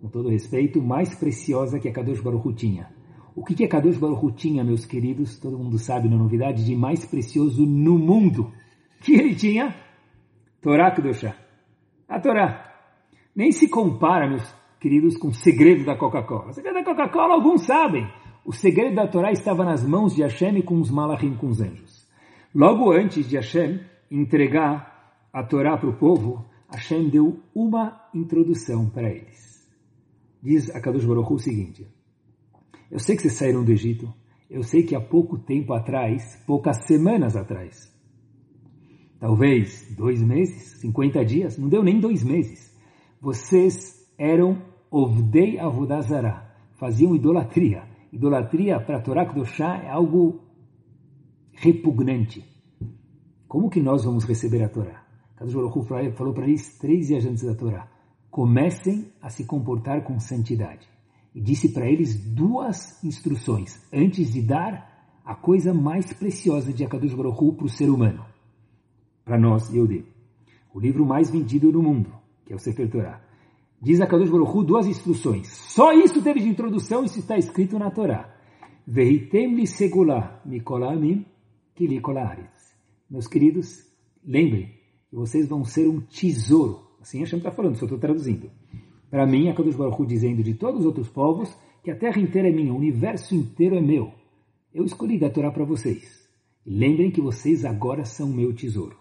com 0.00 0.08
todo 0.08 0.28
respeito, 0.28 0.82
mais 0.82 1.14
preciosa 1.14 1.78
que 1.78 1.88
a 1.88 1.92
Kadosh 1.92 2.20
Baruch 2.20 2.52
tinha 2.54 2.90
o 3.34 3.42
que 3.44 3.64
é 3.64 3.68
Kadosh 3.68 3.98
Baruch 3.98 4.34
tinha, 4.36 4.62
meus 4.62 4.84
queridos, 4.84 5.38
todo 5.38 5.58
mundo 5.58 5.78
sabe 5.78 6.08
na 6.08 6.16
novidade, 6.16 6.64
de 6.64 6.76
mais 6.76 7.04
precioso 7.04 7.64
no 7.64 7.98
mundo. 7.98 8.52
que 9.00 9.14
ele 9.14 9.34
tinha? 9.34 9.74
Torá 10.60 10.90
Kedoshá. 10.90 11.34
A 12.08 12.20
Torá. 12.20 12.70
Nem 13.34 13.50
se 13.50 13.68
compara, 13.68 14.28
meus 14.28 14.54
queridos, 14.82 15.16
com 15.16 15.28
o 15.28 15.34
segredo 15.34 15.84
da 15.84 15.96
Coca-Cola. 15.96 16.50
O 16.50 16.52
segredo 16.52 16.74
da 16.74 16.84
Coca-Cola, 16.84 17.34
alguns 17.34 17.64
sabem. 17.64 18.04
O 18.44 18.52
segredo 18.52 18.96
da 18.96 19.06
Torá 19.06 19.30
estava 19.30 19.64
nas 19.64 19.86
mãos 19.86 20.16
de 20.16 20.22
Hashem 20.22 20.60
com 20.62 20.80
os 20.80 20.90
malachim, 20.90 21.36
com 21.36 21.46
os 21.46 21.60
anjos. 21.60 22.04
Logo 22.52 22.90
antes 22.90 23.28
de 23.28 23.36
Hashem 23.36 23.80
entregar 24.10 25.28
a 25.32 25.44
Torá 25.44 25.78
para 25.78 25.88
o 25.88 25.96
povo, 25.96 26.44
Hashem 26.68 27.08
deu 27.08 27.40
uma 27.54 28.08
introdução 28.12 28.90
para 28.90 29.08
eles. 29.08 29.62
Diz 30.42 30.68
a 30.74 30.80
Kadosh 30.80 31.04
Baruch 31.04 31.32
o 31.32 31.38
seguinte, 31.38 31.86
eu 32.90 32.98
sei 32.98 33.14
que 33.14 33.22
vocês 33.22 33.34
saíram 33.34 33.64
do 33.64 33.70
Egito, 33.70 34.12
eu 34.50 34.64
sei 34.64 34.82
que 34.82 34.96
há 34.96 35.00
pouco 35.00 35.38
tempo 35.38 35.72
atrás, 35.72 36.42
poucas 36.44 36.84
semanas 36.84 37.36
atrás, 37.36 37.90
talvez 39.20 39.94
dois 39.96 40.20
meses, 40.20 40.80
50 40.80 41.24
dias, 41.24 41.56
não 41.56 41.68
deu 41.68 41.84
nem 41.84 42.00
dois 42.00 42.24
meses, 42.24 42.76
vocês 43.20 44.02
eram 44.18 44.71
Ovdei 44.92 45.58
Avodazara, 45.58 46.54
faziam 46.72 47.16
idolatria. 47.16 47.84
Idolatria 48.12 48.78
para 48.78 49.00
Torá 49.00 49.24
Kedoshá 49.24 49.78
é 49.78 49.88
algo 49.88 50.42
repugnante. 51.50 52.44
Como 53.48 53.70
que 53.70 53.80
nós 53.80 54.04
vamos 54.04 54.24
receber 54.24 54.62
a 54.62 54.68
Torá? 54.68 55.02
Kadosh 55.34 55.54
Baruch 55.54 56.12
falou 56.14 56.34
para 56.34 56.44
eles 56.44 56.78
três 56.78 57.06
dias 57.06 57.24
antes 57.24 57.42
da 57.42 57.54
Torá, 57.54 57.88
comecem 58.30 59.10
a 59.22 59.30
se 59.30 59.46
comportar 59.46 60.04
com 60.04 60.20
santidade 60.20 60.86
e 61.34 61.40
disse 61.40 61.72
para 61.72 61.90
eles 61.90 62.14
duas 62.34 63.02
instruções 63.02 63.82
antes 63.90 64.30
de 64.30 64.42
dar 64.42 65.20
a 65.24 65.34
coisa 65.34 65.72
mais 65.72 66.12
preciosa 66.12 66.70
de 66.70 66.84
Akadosh 66.84 67.14
Baruch 67.14 67.56
para 67.56 67.64
o 67.64 67.68
ser 67.68 67.88
humano, 67.88 68.26
para 69.24 69.38
nós, 69.38 69.74
eu 69.74 69.86
digo, 69.86 70.08
o 70.74 70.78
livro 70.78 71.06
mais 71.06 71.30
vendido 71.30 71.72
no 71.72 71.82
mundo, 71.82 72.12
que 72.44 72.52
é 72.52 72.56
o 72.56 72.58
Sefer 72.58 72.90
Torah. 72.90 73.31
Diz 73.82 74.00
Akadosh 74.00 74.30
Baruch 74.30 74.64
duas 74.64 74.86
instruções. 74.86 75.48
Só 75.48 75.92
isso 75.92 76.22
teve 76.22 76.40
de 76.40 76.48
introdução, 76.48 77.04
isso 77.04 77.18
está 77.18 77.36
escrito 77.36 77.78
na 77.78 77.90
Torá. 77.90 78.32
Vehitem 78.86 79.54
li 79.56 79.66
segula 79.66 80.40
mikolamim 80.46 81.26
kilikolaritz. 81.74 82.72
Meus 83.10 83.26
queridos, 83.26 83.84
lembrem 84.24 84.70
que 85.10 85.16
vocês 85.16 85.48
vão 85.48 85.64
ser 85.64 85.88
um 85.88 86.00
tesouro. 86.00 86.80
Assim 87.00 87.18
a 87.18 87.20
Hashem 87.22 87.38
está 87.38 87.50
falando, 87.50 87.76
só 87.76 87.84
estou 87.84 87.98
traduzindo 87.98 88.48
para 89.12 89.26
mim, 89.26 89.50
a 89.50 89.54
Kadosh 89.54 89.76
Baruch 89.76 90.00
Hu 90.00 90.06
dizendo 90.06 90.42
de 90.42 90.54
todos 90.54 90.80
os 90.80 90.86
outros 90.86 91.06
povos 91.06 91.54
que 91.84 91.90
a 91.90 91.94
terra 91.94 92.18
inteira 92.18 92.48
é 92.48 92.50
minha, 92.50 92.72
o 92.72 92.76
universo 92.78 93.34
inteiro 93.34 93.76
é 93.76 93.80
meu. 93.80 94.10
Eu 94.72 94.86
escolhi 94.86 95.18
dar 95.18 95.28
Torá 95.28 95.50
para 95.50 95.66
vocês. 95.66 96.26
lembrem 96.64 97.10
que 97.10 97.20
vocês 97.20 97.66
agora 97.66 98.06
são 98.06 98.26
meu 98.26 98.54
tesouro. 98.54 98.96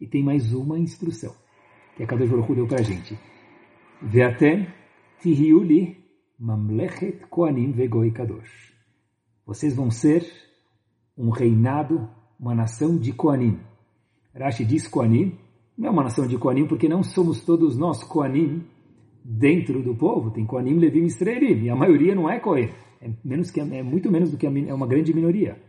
E 0.00 0.06
tem 0.06 0.22
mais 0.22 0.54
uma 0.54 0.78
instrução 0.78 1.34
que 1.96 2.04
a 2.04 2.06
Kadosh 2.06 2.30
Baruch 2.30 2.52
Hu 2.52 2.54
deu 2.54 2.68
para 2.68 2.78
a 2.78 2.82
gente. 2.84 3.18
Veatem 4.02 4.66
tihiuli 5.20 5.96
mamlechet 6.38 7.26
koanim 7.28 7.72
vegoi 7.72 8.10
kadosh. 8.10 8.70
Vocês 9.46 9.74
vão 9.74 9.90
ser 9.90 10.24
um 11.20 11.30
reinado, 11.30 12.08
uma 12.38 12.54
nação 12.54 12.96
de 12.96 13.12
Koanim. 13.12 13.58
Rashi 14.34 14.64
diz 14.64 14.88
Koanim, 14.88 15.36
não 15.76 15.88
é 15.88 15.90
uma 15.90 16.04
nação 16.04 16.26
de 16.26 16.38
Koanim 16.38 16.66
porque 16.66 16.88
não 16.88 17.02
somos 17.02 17.44
todos 17.44 17.76
nós 17.76 18.02
Koanim, 18.02 18.64
dentro 19.22 19.82
do 19.82 19.94
povo 19.94 20.30
tem 20.30 20.46
Koanim, 20.46 20.78
Levim 20.78 21.02
e 21.02 21.06
Israelim, 21.06 21.64
e 21.64 21.70
a 21.70 21.76
maioria 21.76 22.14
não 22.14 22.30
é 22.30 22.40
Kohen. 22.40 22.70
É, 23.02 23.10
menos 23.24 23.50
que, 23.50 23.60
é 23.60 23.82
muito 23.82 24.10
menos 24.10 24.30
do 24.30 24.38
que 24.38 24.46
a, 24.46 24.50
é 24.50 24.72
uma 24.72 24.86
grande 24.86 25.12
minoria. 25.12 25.60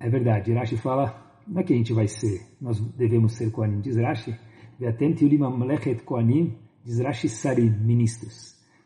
É 0.00 0.08
verdade, 0.08 0.52
Rashi 0.52 0.76
fala, 0.76 1.42
não 1.46 1.60
é 1.60 1.64
que 1.64 1.74
a 1.74 1.76
gente 1.76 1.92
vai 1.92 2.06
ser, 2.06 2.40
nós 2.60 2.80
devemos 2.96 3.34
ser 3.34 3.50
Koanim, 3.50 3.80
diz 3.80 3.96
Rashi, 3.96 4.34
Ve'atem 4.78 5.14
ulim 5.22 5.42
amlechet 5.44 6.02
Koanim, 6.04 6.56
diz 6.84 7.00
Rashi 7.00 7.28
Sarim. 7.28 7.74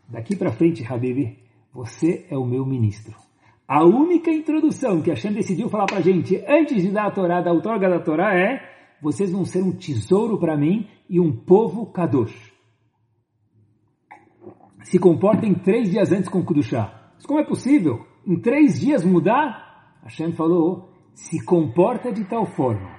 Daqui 0.09 0.37
para 0.37 0.53
frente, 0.53 0.85
Habibi, 0.85 1.39
você 1.73 2.27
é 2.31 2.37
o 2.37 2.47
meu 2.47 2.65
ministro. 2.65 3.15
A 3.67 3.85
única 3.85 4.31
introdução 4.31 5.03
que 5.03 5.11
Hashem 5.11 5.33
decidiu 5.33 5.69
falar 5.69 5.87
para 5.87 5.99
a 5.99 6.03
gente 6.03 6.43
antes 6.49 6.83
de 6.83 6.91
dar 6.91 7.07
a 7.07 7.11
Torá, 7.11 7.43
da 7.43 7.53
outorga 7.53 7.89
da 7.89 8.01
Torá, 8.01 8.35
é 8.35 8.63
vocês 9.03 9.31
vão 9.31 9.45
ser 9.45 9.63
um 9.63 9.73
tesouro 9.73 10.39
para 10.39 10.57
mim 10.57 10.89
e 11.09 11.21
um 11.21 11.31
povo 11.31 11.87
kadosh. 11.87 12.53
Se 14.85 14.99
comportem 14.99 15.55
três 15.55 15.91
dias 15.91 16.11
antes 16.11 16.29
com 16.29 16.43
Kudushá. 16.43 17.13
Mas 17.15 17.27
como 17.27 17.41
é 17.41 17.45
possível? 17.45 18.07
Em 18.27 18.41
três 18.41 18.81
dias 18.81 19.05
mudar? 19.05 19.99
Hashem 20.03 20.33
falou, 20.33 20.91
se 21.13 21.45
comporta 21.45 22.11
de 22.11 22.25
tal 22.25 22.47
forma. 22.47 22.97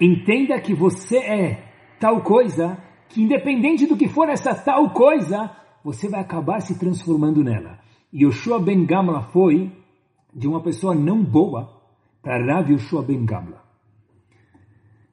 Entenda 0.00 0.60
que 0.60 0.74
você 0.74 1.18
é 1.18 1.65
tal 1.98 2.22
coisa, 2.22 2.78
que 3.08 3.22
independente 3.22 3.86
do 3.86 3.96
que 3.96 4.08
for 4.08 4.28
essa 4.28 4.54
tal 4.54 4.90
coisa, 4.90 5.50
você 5.82 6.08
vai 6.08 6.20
acabar 6.20 6.60
se 6.60 6.78
transformando 6.78 7.42
nela. 7.42 7.78
E 8.12 8.24
Yoshua 8.24 8.60
Ben 8.60 8.84
Gamla 8.84 9.22
foi 9.22 9.72
de 10.34 10.46
uma 10.46 10.62
pessoa 10.62 10.94
não 10.94 11.22
boa 11.22 11.80
para 12.22 12.44
Rav 12.44 12.70
Yoshua 12.70 13.02
Ben 13.02 13.24
Gamla. 13.24 13.62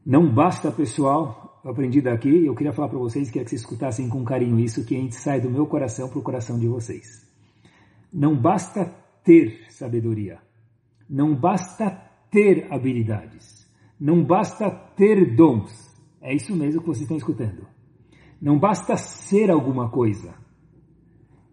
Não 0.06 0.28
basta, 0.34 0.72
pessoal, 0.72 1.62
eu 1.64 1.72
aprendi 1.72 2.02
daqui, 2.02 2.46
eu 2.46 2.54
queria 2.54 2.74
falar 2.74 2.90
para 2.90 3.00
vocês, 3.00 3.30
queria 3.30 3.46
que 3.46 3.52
vocês 3.52 3.62
escutassem 3.62 4.10
com 4.10 4.26
carinho 4.26 4.60
isso, 4.60 4.86
que 4.86 4.96
a 4.96 5.00
gente 5.00 5.16
sai 5.16 5.40
do 5.40 5.50
meu 5.50 5.66
coração 5.66 6.10
para 6.10 6.20
o 6.20 6.24
coração 6.24 6.60
de 6.60 6.68
vocês. 6.68 7.26
Não 8.12 8.36
basta 8.36 8.94
ter 9.24 9.66
sabedoria, 9.70 10.40
não 11.10 11.34
basta 11.34 12.02
ter 12.30 12.68
habilidades, 12.70 13.66
não 13.98 14.24
basta 14.24 14.70
ter 14.70 15.36
dons. 15.36 15.93
É 16.24 16.34
isso 16.34 16.56
mesmo 16.56 16.80
que 16.80 16.88
vocês 16.88 17.02
estão 17.02 17.18
escutando. 17.18 17.68
Não 18.42 18.58
basta 18.58 18.96
ser 18.96 19.52
alguma 19.52 19.90
coisa. 19.90 20.34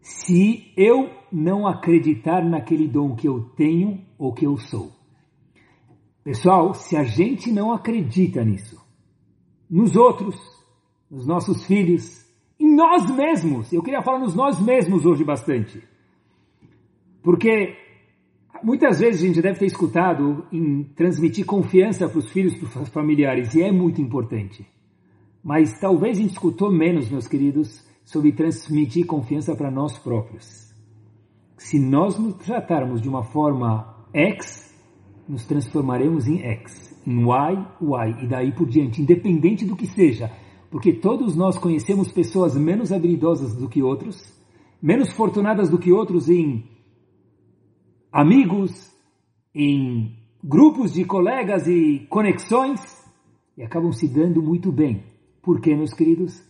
Se 0.00 0.72
eu 0.76 1.10
não 1.30 1.66
acreditar 1.66 2.44
naquele 2.44 2.86
dom 2.86 3.16
que 3.16 3.28
eu 3.28 3.42
tenho 3.56 4.06
ou 4.16 4.32
que 4.32 4.46
eu 4.46 4.56
sou. 4.56 4.92
Pessoal, 6.22 6.72
se 6.72 6.96
a 6.96 7.02
gente 7.02 7.50
não 7.50 7.72
acredita 7.72 8.44
nisso, 8.44 8.80
nos 9.68 9.96
outros, 9.96 10.36
nos 11.10 11.26
nossos 11.26 11.66
filhos, 11.66 12.24
em 12.58 12.72
nós 12.74 13.10
mesmos, 13.10 13.72
eu 13.72 13.82
queria 13.82 14.02
falar 14.02 14.20
nos 14.20 14.34
nós 14.34 14.60
mesmos 14.60 15.04
hoje 15.04 15.24
bastante, 15.24 15.82
porque 17.22 17.76
muitas 18.62 19.00
vezes 19.00 19.22
a 19.22 19.26
gente 19.26 19.42
deve 19.42 19.58
ter 19.58 19.66
escutado 19.66 20.44
em 20.52 20.84
transmitir 20.94 21.44
confiança 21.44 22.08
para 22.08 22.18
os 22.18 22.30
filhos, 22.30 22.54
para 22.54 22.82
os 22.82 22.88
familiares, 22.88 23.54
e 23.54 23.62
é 23.62 23.72
muito 23.72 24.00
importante. 24.00 24.66
Mas 25.42 25.78
talvez 25.80 26.18
a 26.18 26.20
gente 26.20 26.32
escutou 26.32 26.70
menos, 26.70 27.10
meus 27.10 27.26
queridos, 27.26 27.84
sobre 28.04 28.32
transmitir 28.32 29.06
confiança 29.06 29.54
para 29.54 29.70
nós 29.70 29.98
próprios. 29.98 30.70
Se 31.56 31.78
nós 31.78 32.18
nos 32.18 32.34
tratarmos 32.34 33.00
de 33.00 33.08
uma 33.08 33.22
forma 33.22 34.06
ex, 34.12 34.74
nos 35.28 35.46
transformaremos 35.46 36.26
em 36.26 36.40
X, 36.40 36.98
em 37.06 37.20
Y, 37.20 37.66
Y, 37.80 38.24
e 38.24 38.26
daí 38.26 38.52
por 38.52 38.66
diante, 38.66 39.00
independente 39.00 39.64
do 39.64 39.76
que 39.76 39.86
seja, 39.86 40.30
porque 40.70 40.92
todos 40.92 41.36
nós 41.36 41.58
conhecemos 41.58 42.10
pessoas 42.12 42.56
menos 42.56 42.92
habilidosas 42.92 43.54
do 43.54 43.68
que 43.68 43.82
outros, 43.82 44.32
menos 44.82 45.12
fortunadas 45.12 45.68
do 45.68 45.78
que 45.78 45.92
outros 45.92 46.28
em 46.28 46.64
amigos, 48.12 48.92
em 49.54 50.16
grupos 50.42 50.92
de 50.92 51.04
colegas 51.04 51.66
e 51.66 52.06
conexões, 52.08 52.80
e 53.56 53.62
acabam 53.62 53.92
se 53.92 54.08
dando 54.08 54.42
muito 54.42 54.72
bem. 54.72 55.04
Por 55.42 55.60
quê, 55.60 55.74
meus 55.74 55.92
queridos? 55.92 56.42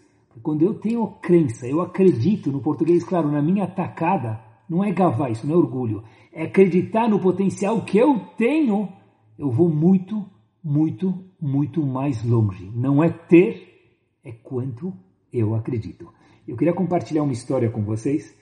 Quando 0.43 0.63
eu 0.63 0.75
tenho 0.75 1.07
crença, 1.21 1.67
eu 1.67 1.81
acredito 1.81 2.51
no 2.51 2.61
português, 2.61 3.05
claro, 3.05 3.31
na 3.31 3.43
minha 3.43 3.65
atacada, 3.65 4.41
não 4.69 4.85
é 4.85 4.93
gavar, 4.93 5.31
isso 5.31 5.47
não 5.47 5.55
é 5.55 5.59
orgulho. 5.59 6.05
É 6.33 6.45
acreditar 6.45 7.09
no 7.09 7.21
potencial 7.21 7.85
que 7.85 7.99
eu 7.99 8.21
tenho. 8.39 8.89
Eu 9.37 9.51
vou 9.51 9.69
muito, 9.69 10.25
muito, 10.63 11.25
muito 11.41 11.85
mais 11.85 12.25
longe. 12.25 12.71
Não 12.75 13.03
é 13.03 13.11
ter, 13.11 13.97
é 14.25 14.31
quanto 14.31 14.93
eu 15.33 15.55
acredito. 15.55 16.09
Eu 16.47 16.57
queria 16.57 16.73
compartilhar 16.73 17.23
uma 17.23 17.33
história 17.33 17.69
com 17.69 17.83
vocês 17.83 18.35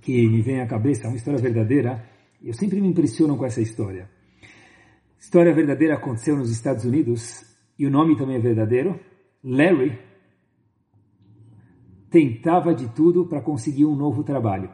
que 0.00 0.28
me 0.28 0.42
vem 0.42 0.60
à 0.60 0.66
cabeça, 0.66 1.08
uma 1.08 1.16
história 1.16 1.40
verdadeira. 1.40 2.04
Eu 2.42 2.52
sempre 2.52 2.80
me 2.80 2.88
impressiono 2.88 3.36
com 3.36 3.44
essa 3.44 3.60
história. 3.60 4.08
História 5.18 5.54
verdadeira 5.54 5.94
aconteceu 5.94 6.36
nos 6.36 6.50
Estados 6.50 6.84
Unidos 6.84 7.42
e 7.78 7.86
o 7.86 7.90
nome 7.90 8.16
também 8.16 8.36
é 8.36 8.40
verdadeiro. 8.40 8.98
Larry 9.42 9.98
tentava 12.10 12.74
de 12.74 12.88
tudo 12.94 13.26
para 13.26 13.40
conseguir 13.40 13.86
um 13.86 13.96
novo 13.96 14.22
trabalho. 14.22 14.70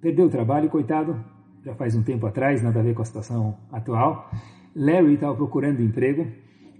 Perdeu 0.00 0.26
o 0.26 0.30
trabalho, 0.30 0.68
coitado, 0.68 1.24
já 1.64 1.74
faz 1.74 1.94
um 1.94 2.02
tempo 2.02 2.26
atrás, 2.26 2.62
nada 2.62 2.80
a 2.80 2.82
ver 2.82 2.94
com 2.94 3.02
a 3.02 3.06
situação 3.06 3.58
atual. 3.72 4.30
Larry 4.74 5.14
estava 5.14 5.34
procurando 5.34 5.82
emprego 5.82 6.26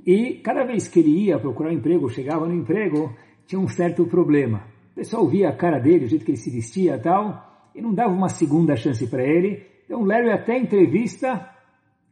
e 0.07 0.35
cada 0.45 0.65
vez 0.65 0.89
que 0.89 1.01
ele 1.01 1.27
ia 1.27 1.39
procurar 1.39 1.71
um 1.71 1.75
emprego, 1.75 2.11
chegava 2.11 2.47
no 2.47 2.55
emprego, 2.55 3.15
tinha 3.47 3.61
um 3.61 3.69
certo 3.69 4.05
problema. 4.07 4.67
O 4.93 4.95
pessoal 4.97 5.27
via 5.27 5.49
a 5.49 5.57
cara 5.57 5.79
dele, 5.79 6.05
o 6.05 6.09
jeito 6.09 6.25
que 6.25 6.33
ele 6.33 6.39
se 6.39 6.51
vestia 6.51 6.97
e 6.97 7.01
tal, 7.01 7.71
e 7.75 7.81
não 7.81 7.95
dava 7.95 8.13
uma 8.13 8.29
segunda 8.29 8.77
chance 8.77 9.07
para 9.07 9.23
ele. 9.23 9.74
Então 9.85 10.05
Larry 10.05 10.31
até 10.31 10.59
entrevista 10.59 11.49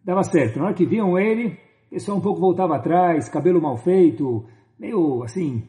dava 0.04 0.22
certo. 0.22 0.58
Na 0.58 0.66
hora 0.66 0.74
que 0.74 0.86
viam 0.86 1.18
ele, 1.18 1.58
pessoal 1.90 2.18
um 2.18 2.20
pouco 2.20 2.40
voltava 2.40 2.76
atrás, 2.76 3.28
cabelo 3.28 3.60
mal 3.60 3.76
feito, 3.76 4.46
meio 4.78 5.22
assim, 5.22 5.62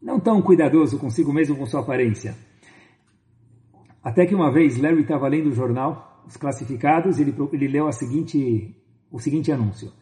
não 0.00 0.18
tão 0.18 0.42
cuidadoso 0.42 0.98
consigo 0.98 1.32
mesmo 1.32 1.56
com 1.56 1.66
sua 1.66 1.80
aparência. 1.80 2.34
Até 4.02 4.26
que 4.26 4.34
uma 4.34 4.52
vez 4.52 4.80
Larry 4.80 5.02
estava 5.02 5.28
lendo 5.28 5.48
o 5.48 5.54
jornal, 5.54 6.22
os 6.26 6.36
classificados, 6.36 7.20
ele, 7.20 7.34
ele 7.52 7.68
leu 7.68 7.86
a 7.86 7.92
seguinte, 7.92 8.74
o 9.10 9.18
seguinte 9.18 9.52
anúncio. 9.52 9.92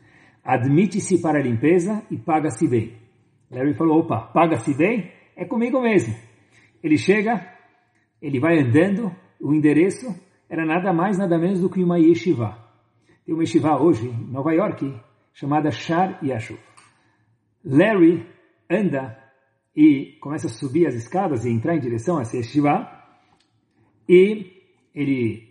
Admite-se 0.43 1.21
para 1.21 1.39
a 1.39 1.43
limpeza 1.43 2.03
e 2.11 2.17
paga-se 2.17 2.67
bem. 2.67 2.97
Larry 3.51 3.75
falou, 3.75 4.01
opa, 4.01 4.21
paga-se 4.33 4.75
bem? 4.75 5.11
É 5.37 5.45
comigo 5.45 5.81
mesmo. 5.83 6.15
Ele 6.83 6.97
chega, 6.97 7.47
ele 8.23 8.41
vai 8.41 8.59
andando, 8.59 9.15
o 9.39 9.53
endereço 9.53 10.15
era 10.51 10.67
nada 10.67 10.93
mais, 10.93 11.17
nada 11.17 11.39
menos 11.39 11.61
do 11.61 11.71
que 11.71 11.83
uma 11.83 11.99
yeshiva. 11.99 12.59
Tem 13.25 13.33
uma 13.33 13.45
yeshiva 13.45 13.81
hoje, 13.81 14.09
em 14.09 14.33
Nova 14.33 14.53
York, 14.53 14.93
chamada 15.33 15.71
Shar 15.71 16.19
Yashuv. 16.23 16.59
Larry 17.65 18.27
anda 18.69 19.17
e 19.77 20.19
começa 20.21 20.49
a 20.49 20.51
subir 20.51 20.87
as 20.89 20.95
escadas 20.95 21.45
e 21.45 21.51
entrar 21.51 21.77
em 21.77 21.81
direção 21.81 22.19
a 22.19 22.23
essa 22.23 22.37
yeshiva, 22.37 22.91
e 24.09 24.53
ele 24.93 25.49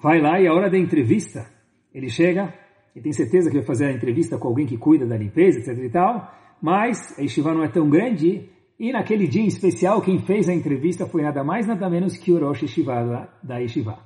vai 0.00 0.20
lá 0.20 0.40
e 0.40 0.46
a 0.46 0.54
hora 0.54 0.70
da 0.70 0.78
entrevista, 0.78 1.50
ele 1.92 2.08
chega 2.08 2.54
e 2.94 3.00
tem 3.00 3.12
certeza 3.12 3.50
que 3.50 3.56
vai 3.56 3.66
fazer 3.66 3.86
a 3.86 3.92
entrevista 3.92 4.38
com 4.38 4.48
alguém 4.48 4.66
que 4.66 4.78
cuida 4.78 5.06
da 5.06 5.16
limpeza, 5.16 5.58
etc 5.58 5.84
e 5.84 5.90
tal, 5.90 6.32
mas 6.62 7.18
a 7.18 7.22
Yeshiva 7.22 7.54
não 7.54 7.64
é 7.64 7.68
tão 7.68 7.88
grande 7.88 8.48
e 8.78 8.92
naquele 8.92 9.26
dia 9.26 9.46
especial 9.46 10.00
quem 10.00 10.18
fez 10.20 10.48
a 10.48 10.54
entrevista 10.54 11.06
foi 11.06 11.22
nada 11.22 11.42
mais 11.42 11.66
nada 11.66 11.90
menos 11.90 12.16
que 12.16 12.30
o 12.32 12.38
Rosh 12.38 12.62
Yeshiva 12.62 13.28
da 13.42 13.58
Yeshiva. 13.58 13.98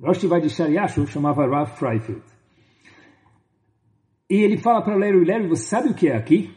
Rosh 0.00 0.16
Yeshiva 0.16 0.40
de 0.40 0.50
Shariashu 0.50 1.06
chamava 1.06 1.46
Rav 1.46 1.76
Freifield. 1.76 2.22
E 4.30 4.36
ele 4.36 4.56
fala 4.56 4.82
para 4.82 4.96
Larry, 4.96 5.24
Larry, 5.24 5.48
você 5.48 5.64
sabe 5.64 5.90
o 5.90 5.94
que 5.94 6.08
é 6.08 6.16
aqui? 6.16 6.50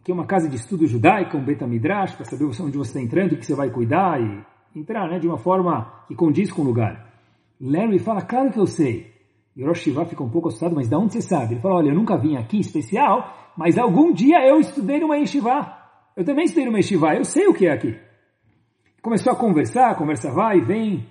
Aqui 0.00 0.10
é 0.10 0.14
uma 0.14 0.26
casa 0.26 0.48
de 0.48 0.56
estudo 0.56 0.86
judaica, 0.86 1.36
um 1.36 1.44
Betamidrash, 1.44 2.16
para 2.16 2.24
saber 2.24 2.44
onde 2.44 2.76
você 2.76 2.90
está 2.90 3.00
entrando, 3.00 3.32
o 3.32 3.36
que 3.36 3.46
você 3.46 3.54
vai 3.54 3.70
cuidar 3.70 4.20
e 4.20 4.44
entrar 4.78 5.08
né, 5.08 5.18
de 5.18 5.28
uma 5.28 5.38
forma 5.38 6.04
que 6.08 6.14
condiz 6.14 6.50
com 6.52 6.62
o 6.62 6.64
lugar. 6.64 7.08
Larry 7.60 7.98
fala, 8.00 8.22
claro 8.22 8.50
que 8.50 8.58
eu 8.58 8.66
sei. 8.66 9.12
E 9.56 9.64
Rosh 9.64 9.80
Shiva 9.80 10.04
fica 10.04 10.22
um 10.22 10.28
pouco 10.28 10.48
assustado, 10.48 10.74
mas 10.74 10.88
de 10.88 10.94
onde 10.96 11.12
você 11.12 11.22
sabe? 11.22 11.54
Ele 11.54 11.60
fala, 11.60 11.76
olha, 11.76 11.90
eu 11.90 11.94
nunca 11.94 12.16
vim 12.16 12.36
aqui 12.36 12.58
especial, 12.58 13.52
mas 13.56 13.78
algum 13.78 14.12
dia 14.12 14.44
eu 14.46 14.58
estudei 14.60 15.00
numa 15.00 15.16
yeshiva. 15.16 15.77
Eu 16.18 16.24
também 16.24 16.46
estudei 16.46 16.66
numa 16.66 16.78
yeshiva, 16.78 17.14
eu 17.14 17.24
sei 17.24 17.46
o 17.46 17.54
que 17.54 17.64
é 17.64 17.70
aqui. 17.70 17.96
Começou 19.00 19.32
a 19.32 19.36
conversar, 19.36 19.92
a 19.92 19.94
conversa 19.94 20.32
vai 20.32 20.58
e 20.58 20.60
vem. 20.60 21.06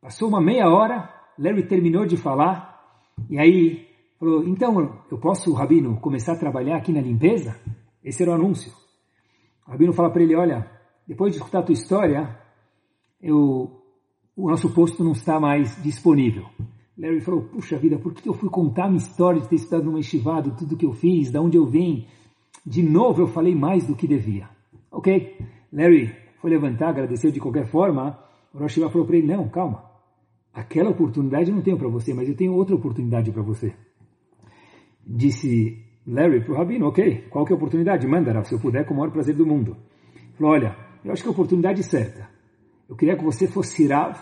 Passou 0.00 0.28
uma 0.28 0.40
meia 0.40 0.68
hora, 0.68 1.12
Larry 1.36 1.66
terminou 1.66 2.06
de 2.06 2.16
falar, 2.16 2.80
e 3.28 3.40
aí 3.40 3.88
falou, 4.20 4.46
então 4.46 5.02
eu 5.10 5.18
posso, 5.18 5.52
Rabino, 5.52 5.98
começar 5.98 6.34
a 6.34 6.38
trabalhar 6.38 6.76
aqui 6.76 6.92
na 6.92 7.00
limpeza? 7.00 7.56
Esse 8.04 8.22
era 8.22 8.30
o 8.30 8.34
anúncio. 8.34 8.72
O 9.66 9.72
Rabino 9.72 9.92
fala 9.92 10.12
para 10.12 10.22
ele, 10.22 10.36
olha, 10.36 10.70
depois 11.08 11.32
de 11.32 11.38
escutar 11.38 11.58
a 11.58 11.62
tua 11.64 11.72
história, 11.72 12.38
eu, 13.20 13.82
o 14.36 14.48
nosso 14.48 14.72
posto 14.72 15.02
não 15.02 15.10
está 15.10 15.40
mais 15.40 15.82
disponível. 15.82 16.46
Larry 16.96 17.20
falou, 17.20 17.42
puxa 17.42 17.76
vida, 17.78 17.98
por 17.98 18.14
que 18.14 18.28
eu 18.28 18.34
fui 18.34 18.48
contar 18.48 18.86
minha 18.86 18.98
história 18.98 19.40
de 19.40 19.48
ter 19.48 19.56
estudado 19.56 19.90
no 19.90 19.98
estivado, 19.98 20.54
tudo 20.56 20.76
que 20.76 20.86
eu 20.86 20.92
fiz, 20.92 21.32
de 21.32 21.38
onde 21.40 21.58
eu 21.58 21.66
vim? 21.66 22.06
De 22.64 22.82
novo 22.82 23.22
eu 23.22 23.26
falei 23.28 23.54
mais 23.54 23.86
do 23.86 23.96
que 23.96 24.06
devia. 24.06 24.48
Ok, 24.90 25.36
Larry 25.72 26.14
foi 26.40 26.50
levantar, 26.50 26.90
agradeceu 26.90 27.30
de 27.30 27.40
qualquer 27.40 27.66
forma. 27.66 28.18
O 28.52 28.58
Rosh 28.58 28.74
falou 28.74 29.06
para 29.06 29.16
ele, 29.16 29.26
não, 29.26 29.48
calma. 29.48 29.84
Aquela 30.52 30.90
oportunidade 30.90 31.48
eu 31.48 31.56
não 31.56 31.62
tenho 31.62 31.78
para 31.78 31.88
você, 31.88 32.12
mas 32.12 32.28
eu 32.28 32.36
tenho 32.36 32.52
outra 32.54 32.74
oportunidade 32.74 33.32
para 33.32 33.42
você. 33.42 33.74
Disse 35.06 35.82
Larry 36.06 36.44
para 36.44 36.52
o 36.52 36.56
Rabino, 36.56 36.86
ok, 36.88 37.28
qual 37.30 37.44
que 37.44 37.52
é 37.52 37.54
a 37.54 37.56
oportunidade? 37.56 38.06
Manda, 38.06 38.42
se 38.44 38.54
eu 38.54 38.60
puder, 38.60 38.84
com 38.84 38.94
o 38.94 38.96
maior 38.98 39.10
prazer 39.10 39.34
do 39.34 39.46
mundo. 39.46 39.76
Falou, 40.34 40.52
olha, 40.52 40.76
eu 41.04 41.12
acho 41.12 41.22
que 41.22 41.28
é 41.28 41.30
a 41.30 41.32
oportunidade 41.32 41.82
certa. 41.82 42.28
Eu 42.88 42.96
queria 42.96 43.16
que 43.16 43.24
você 43.24 43.46
fosse 43.46 43.86
Rav 43.86 44.18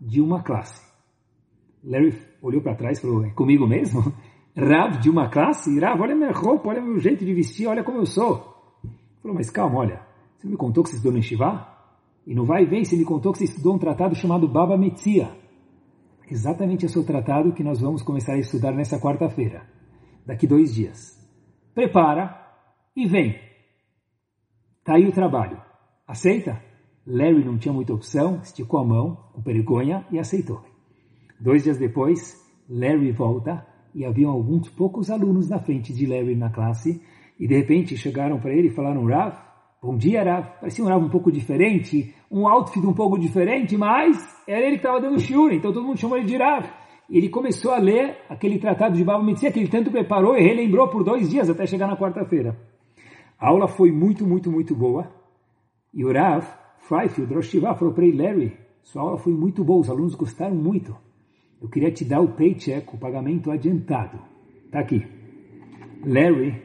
de 0.00 0.20
uma 0.20 0.42
classe. 0.42 0.80
Larry 1.82 2.16
olhou 2.40 2.62
para 2.62 2.76
trás 2.76 2.98
e 2.98 3.00
falou, 3.00 3.24
é 3.24 3.30
comigo 3.30 3.66
mesmo? 3.66 4.12
Rav 4.56 5.00
de 5.00 5.10
uma 5.10 5.28
classe? 5.28 5.78
Rav, 5.80 6.00
olha 6.00 6.14
minha 6.14 6.32
roupa, 6.32 6.68
olha 6.68 6.80
meu 6.80 6.98
jeito 6.98 7.24
de 7.24 7.34
vestir, 7.34 7.66
olha 7.66 7.82
como 7.82 7.98
eu 7.98 8.06
sou. 8.06 8.54
Falou, 9.20 9.36
mas 9.36 9.50
calma, 9.50 9.78
olha, 9.78 10.06
você 10.36 10.46
me 10.46 10.56
contou 10.56 10.84
que 10.84 10.90
você 10.90 10.96
estudou 10.96 11.16
no 11.16 11.22
Shivá? 11.22 11.70
E 12.26 12.34
no 12.34 12.44
vai 12.44 12.64
vem, 12.64 12.84
você 12.84 12.96
me 12.96 13.04
contou 13.04 13.32
que 13.32 13.38
você 13.38 13.44
estudou 13.44 13.74
um 13.74 13.78
tratado 13.78 14.14
chamado 14.14 14.48
Baba 14.48 14.78
Metzia. 14.78 15.30
Exatamente 16.30 16.86
esse 16.86 16.96
é 16.96 17.00
o 17.00 17.04
tratado 17.04 17.52
que 17.52 17.64
nós 17.64 17.80
vamos 17.80 18.02
começar 18.02 18.34
a 18.34 18.38
estudar 18.38 18.72
nessa 18.72 18.98
quarta-feira, 18.98 19.66
daqui 20.24 20.46
dois 20.46 20.72
dias. 20.72 21.18
Prepara 21.74 22.40
e 22.96 23.06
vem. 23.06 23.38
Tá 24.84 24.94
aí 24.94 25.06
o 25.06 25.12
trabalho. 25.12 25.60
Aceita? 26.06 26.62
Larry 27.06 27.44
não 27.44 27.58
tinha 27.58 27.74
muita 27.74 27.92
opção, 27.92 28.40
esticou 28.42 28.80
a 28.80 28.84
mão, 28.84 29.16
com 29.32 29.42
vergonha, 29.42 30.06
e 30.10 30.18
aceitou. 30.18 30.62
Dois 31.38 31.64
dias 31.64 31.76
depois, 31.76 32.42
Larry 32.68 33.12
volta 33.12 33.66
e 33.94 34.04
haviam 34.04 34.30
alguns 34.30 34.68
poucos 34.68 35.10
alunos 35.10 35.48
na 35.48 35.58
frente 35.58 35.92
de 35.92 36.06
Larry 36.06 36.34
na 36.34 36.50
classe, 36.50 37.00
e 37.38 37.46
de 37.46 37.56
repente 37.56 37.96
chegaram 37.96 38.38
para 38.38 38.52
ele 38.52 38.68
e 38.68 38.70
falaram, 38.70 39.04
Rav, 39.06 39.36
bom 39.82 39.96
dia 39.96 40.22
Rav, 40.22 40.60
parecia 40.60 40.84
um 40.84 40.88
Rav 40.88 41.04
um 41.04 41.08
pouco 41.08 41.30
diferente, 41.30 42.14
um 42.30 42.48
outfit 42.48 42.84
um 42.84 42.92
pouco 42.92 43.18
diferente, 43.18 43.76
mas 43.76 44.16
era 44.46 44.66
ele 44.66 44.78
que 44.78 44.86
estava 44.86 45.00
dando 45.00 45.20
shiur, 45.20 45.52
então 45.52 45.72
todo 45.72 45.86
mundo 45.86 45.98
chamou 45.98 46.16
ele 46.16 46.26
de 46.26 46.36
Rav. 46.36 46.66
Ele 47.08 47.28
começou 47.28 47.70
a 47.70 47.78
ler 47.78 48.16
aquele 48.28 48.58
tratado 48.58 48.96
de 48.96 49.04
Baba 49.04 49.22
Metzia 49.22 49.52
que 49.52 49.60
ele 49.60 49.68
tanto 49.68 49.90
preparou 49.90 50.36
e 50.36 50.42
relembrou 50.42 50.88
por 50.88 51.04
dois 51.04 51.28
dias 51.28 51.50
até 51.50 51.66
chegar 51.66 51.86
na 51.86 51.96
quarta-feira. 51.96 52.58
A 53.38 53.48
aula 53.48 53.68
foi 53.68 53.92
muito, 53.92 54.26
muito, 54.26 54.50
muito 54.50 54.74
boa. 54.74 55.12
E 55.92 56.04
o 56.04 56.10
Rav 56.12 56.44
Fryfield, 56.78 57.34
Rosh 57.34 57.52
falou 57.78 57.94
para 57.94 58.04
ele, 58.04 58.22
Larry, 58.22 58.56
sua 58.82 59.02
aula 59.02 59.18
foi 59.18 59.32
muito 59.32 59.64
boa, 59.64 59.80
os 59.80 59.90
alunos 59.90 60.14
gostaram 60.14 60.54
muito. 60.54 60.96
Eu 61.64 61.70
queria 61.70 61.90
te 61.90 62.04
dar 62.04 62.20
o 62.20 62.28
paycheck, 62.28 62.94
o 62.94 62.98
pagamento 62.98 63.50
adiantado. 63.50 64.18
Tá 64.70 64.80
aqui. 64.80 65.02
Larry, 66.04 66.60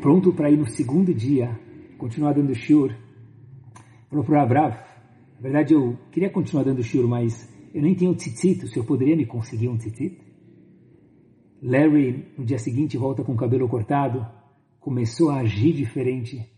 pronto 0.00 0.32
para 0.32 0.50
ir 0.50 0.56
no 0.56 0.66
segundo 0.66 1.14
dia, 1.14 1.56
continuar 1.96 2.32
dando 2.32 2.52
shiur, 2.56 2.92
falou 4.10 4.24
para 4.24 4.44
na 4.48 5.40
verdade 5.40 5.74
eu 5.74 5.96
queria 6.10 6.28
continuar 6.28 6.64
dando 6.64 6.82
shiur, 6.82 7.06
mas 7.06 7.48
eu 7.72 7.80
nem 7.80 7.94
tenho 7.94 8.16
tzitzit, 8.16 8.64
o 8.64 8.68
senhor 8.68 8.84
poderia 8.84 9.14
me 9.14 9.26
conseguir 9.26 9.68
um 9.68 9.76
tzitzit? 9.76 10.18
Larry, 11.62 12.32
no 12.36 12.44
dia 12.44 12.58
seguinte, 12.58 12.98
volta 12.98 13.22
com 13.22 13.32
o 13.32 13.36
cabelo 13.36 13.68
cortado, 13.68 14.26
começou 14.80 15.30
a 15.30 15.36
agir 15.36 15.72
diferente, 15.72 16.50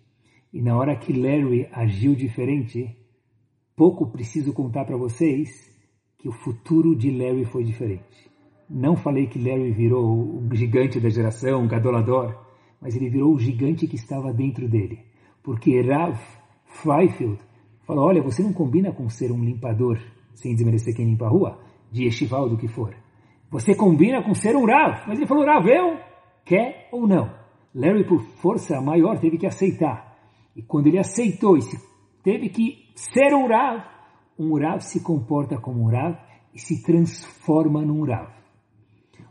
e 0.51 0.63
na 0.63 0.75
hora 0.75 0.97
que 0.97 1.13
Larry 1.13 1.69
agiu 1.71 2.15
diferente, 2.15 2.97
pouco 3.77 4.07
preciso 4.07 4.55
contar 4.55 4.87
para 4.87 4.97
vocês 4.97 5.74
que 6.25 6.29
o 6.31 6.33
futuro 6.33 6.97
de 6.97 7.11
Larry 7.11 7.45
foi 7.45 7.63
diferente. 7.63 8.31
Não 8.71 8.97
falei 8.97 9.27
que 9.27 9.39
Larry 9.39 9.71
virou 9.73 10.07
o 10.07 10.49
gigante 10.55 10.99
da 10.99 11.11
geração, 11.11 11.63
o 11.63 11.69
gadolador, 11.69 12.35
mas 12.81 12.97
ele 12.97 13.11
virou 13.11 13.35
o 13.35 13.39
gigante 13.39 13.87
que 13.87 13.97
estava 13.97 14.33
dentro 14.33 14.67
dele. 14.67 15.01
Porque 15.43 15.79
Rav 15.83 16.19
Freifield 16.65 17.39
falou, 17.87 18.07
olha, 18.07 18.23
você 18.23 18.43
não 18.43 18.55
combina 18.55 18.91
com 18.91 19.07
ser 19.11 19.31
um 19.31 19.45
limpador, 19.45 19.99
sem 20.35 20.55
desmerecer 20.55 20.97
quem 20.97 21.05
limpa 21.05 21.27
a 21.27 21.29
rua, 21.29 21.59
de 21.93 22.07
estival 22.07 22.49
do 22.49 22.57
que 22.57 22.69
for. 22.69 22.97
Você 23.51 23.75
combina 23.75 24.23
com 24.23 24.33
ser 24.35 24.57
um 24.57 24.65
Rav. 24.65 25.07
Mas 25.07 25.19
ele 25.19 25.29
falou, 25.29 25.45
Rav, 25.45 25.69
eu? 25.69 25.99
Quer 26.43 26.89
ou 26.91 27.07
não? 27.07 27.35
Larry, 27.75 28.05
por 28.07 28.23
força 28.41 28.81
maior, 28.81 29.19
teve 29.21 29.37
que 29.37 29.47
aceitar. 29.47 30.17
E 30.57 30.63
quando 30.63 30.87
ele 30.87 30.99
aceitou 30.99 31.59
e 31.59 31.61
teve 32.23 32.49
que 32.49 32.89
ser 32.95 33.35
um 33.35 33.47
Rav, 33.47 33.93
um 34.39 34.59
Rav 34.59 34.81
se 34.81 35.01
comporta 35.01 35.57
como 35.59 35.83
um 35.83 35.91
Rav 35.91 36.17
e 36.55 36.59
se 36.59 36.83
transforma 36.83 37.83
num 37.83 38.05
Rav. 38.05 38.31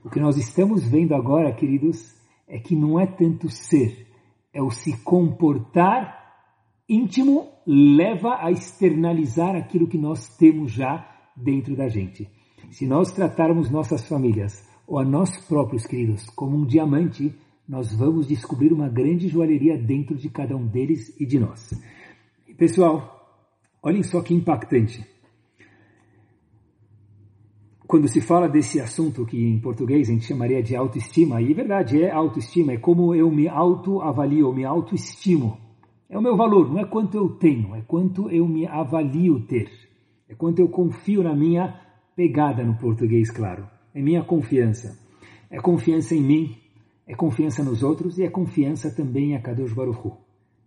O 0.03 0.09
que 0.09 0.19
nós 0.19 0.37
estamos 0.37 0.87
vendo 0.87 1.15
agora, 1.15 1.53
queridos, 1.53 2.13
é 2.47 2.59
que 2.59 2.75
não 2.75 2.99
é 2.99 3.05
tanto 3.05 3.49
ser, 3.49 4.07
é 4.53 4.61
o 4.61 4.69
se 4.69 4.97
comportar 5.03 6.21
íntimo 6.87 7.47
leva 7.65 8.37
a 8.39 8.51
externalizar 8.51 9.55
aquilo 9.55 9.87
que 9.87 9.97
nós 9.97 10.37
temos 10.37 10.71
já 10.71 11.09
dentro 11.35 11.75
da 11.75 11.87
gente. 11.87 12.29
Se 12.71 12.85
nós 12.85 13.11
tratarmos 13.11 13.69
nossas 13.69 14.07
famílias 14.07 14.67
ou 14.85 14.99
a 14.99 15.05
nós 15.05 15.37
próprios, 15.47 15.85
queridos, 15.85 16.29
como 16.31 16.57
um 16.57 16.65
diamante, 16.65 17.33
nós 17.67 17.93
vamos 17.93 18.27
descobrir 18.27 18.73
uma 18.73 18.89
grande 18.89 19.29
joalheria 19.29 19.77
dentro 19.77 20.15
de 20.15 20.29
cada 20.29 20.55
um 20.55 20.67
deles 20.67 21.15
e 21.19 21.25
de 21.25 21.39
nós. 21.39 21.73
Pessoal, 22.57 23.22
olhem 23.83 24.01
só 24.01 24.21
que 24.21 24.33
impactante. 24.33 25.05
Quando 27.85 28.07
se 28.07 28.21
fala 28.21 28.47
desse 28.47 28.79
assunto 28.79 29.25
que 29.25 29.37
em 29.37 29.59
português 29.59 30.09
a 30.09 30.13
gente 30.13 30.25
chamaria 30.25 30.63
de 30.63 30.75
autoestima, 30.75 31.41
e 31.41 31.51
é 31.51 31.53
verdade, 31.53 32.01
é 32.01 32.09
autoestima, 32.09 32.71
é 32.71 32.77
como 32.77 33.13
eu 33.13 33.29
me 33.29 33.47
autoavalio, 33.47 34.47
eu 34.47 34.53
me 34.53 34.63
autoestimo. 34.63 35.59
É 36.09 36.17
o 36.17 36.21
meu 36.21 36.35
valor, 36.35 36.71
não 36.71 36.79
é 36.79 36.85
quanto 36.85 37.17
eu 37.17 37.29
tenho, 37.29 37.75
é 37.75 37.81
quanto 37.81 38.31
eu 38.31 38.47
me 38.47 38.65
avalio 38.65 39.41
ter. 39.41 39.69
É 40.27 40.33
quanto 40.33 40.59
eu 40.59 40.69
confio 40.69 41.21
na 41.21 41.35
minha 41.35 41.79
pegada 42.15 42.63
no 42.63 42.75
português, 42.75 43.29
claro. 43.29 43.67
É 43.93 44.01
minha 44.01 44.23
confiança. 44.23 44.97
É 45.51 45.59
confiança 45.59 46.15
em 46.15 46.21
mim, 46.21 46.57
é 47.05 47.13
confiança 47.13 47.63
nos 47.63 47.83
outros 47.83 48.17
e 48.17 48.23
é 48.23 48.29
confiança 48.29 48.89
também 48.89 49.31
em 49.31 49.35
Akadosh 49.35 49.73
Baruch 49.73 49.99
Hu. 50.07 50.17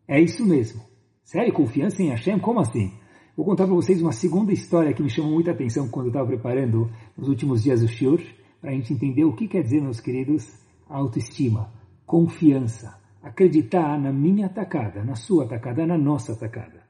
É 0.06 0.20
isso 0.20 0.46
mesmo. 0.46 0.80
Sério, 1.24 1.52
confiança 1.52 2.02
em 2.02 2.10
Hashem? 2.10 2.38
Como 2.38 2.60
assim? 2.60 2.92
Vou 3.36 3.44
contar 3.44 3.66
para 3.66 3.74
vocês 3.74 4.00
uma 4.00 4.12
segunda 4.12 4.50
história 4.50 4.94
que 4.94 5.02
me 5.02 5.10
chamou 5.10 5.30
muita 5.30 5.50
atenção 5.50 5.86
quando 5.88 6.06
eu 6.06 6.10
estava 6.10 6.26
preparando 6.26 6.90
nos 7.14 7.28
últimos 7.28 7.62
dias 7.62 7.82
do 7.82 7.88
Shur, 7.88 8.18
para 8.62 8.70
a 8.70 8.72
gente 8.72 8.94
entender 8.94 9.24
o 9.24 9.36
que 9.36 9.46
quer 9.46 9.62
dizer, 9.62 9.82
meus 9.82 10.00
queridos, 10.00 10.58
autoestima, 10.88 11.70
confiança, 12.06 12.98
acreditar 13.22 14.00
na 14.00 14.10
minha 14.10 14.46
atacada, 14.46 15.04
na 15.04 15.14
sua 15.14 15.44
atacada, 15.44 15.86
na 15.86 15.98
nossa 15.98 16.32
atacada. 16.32 16.82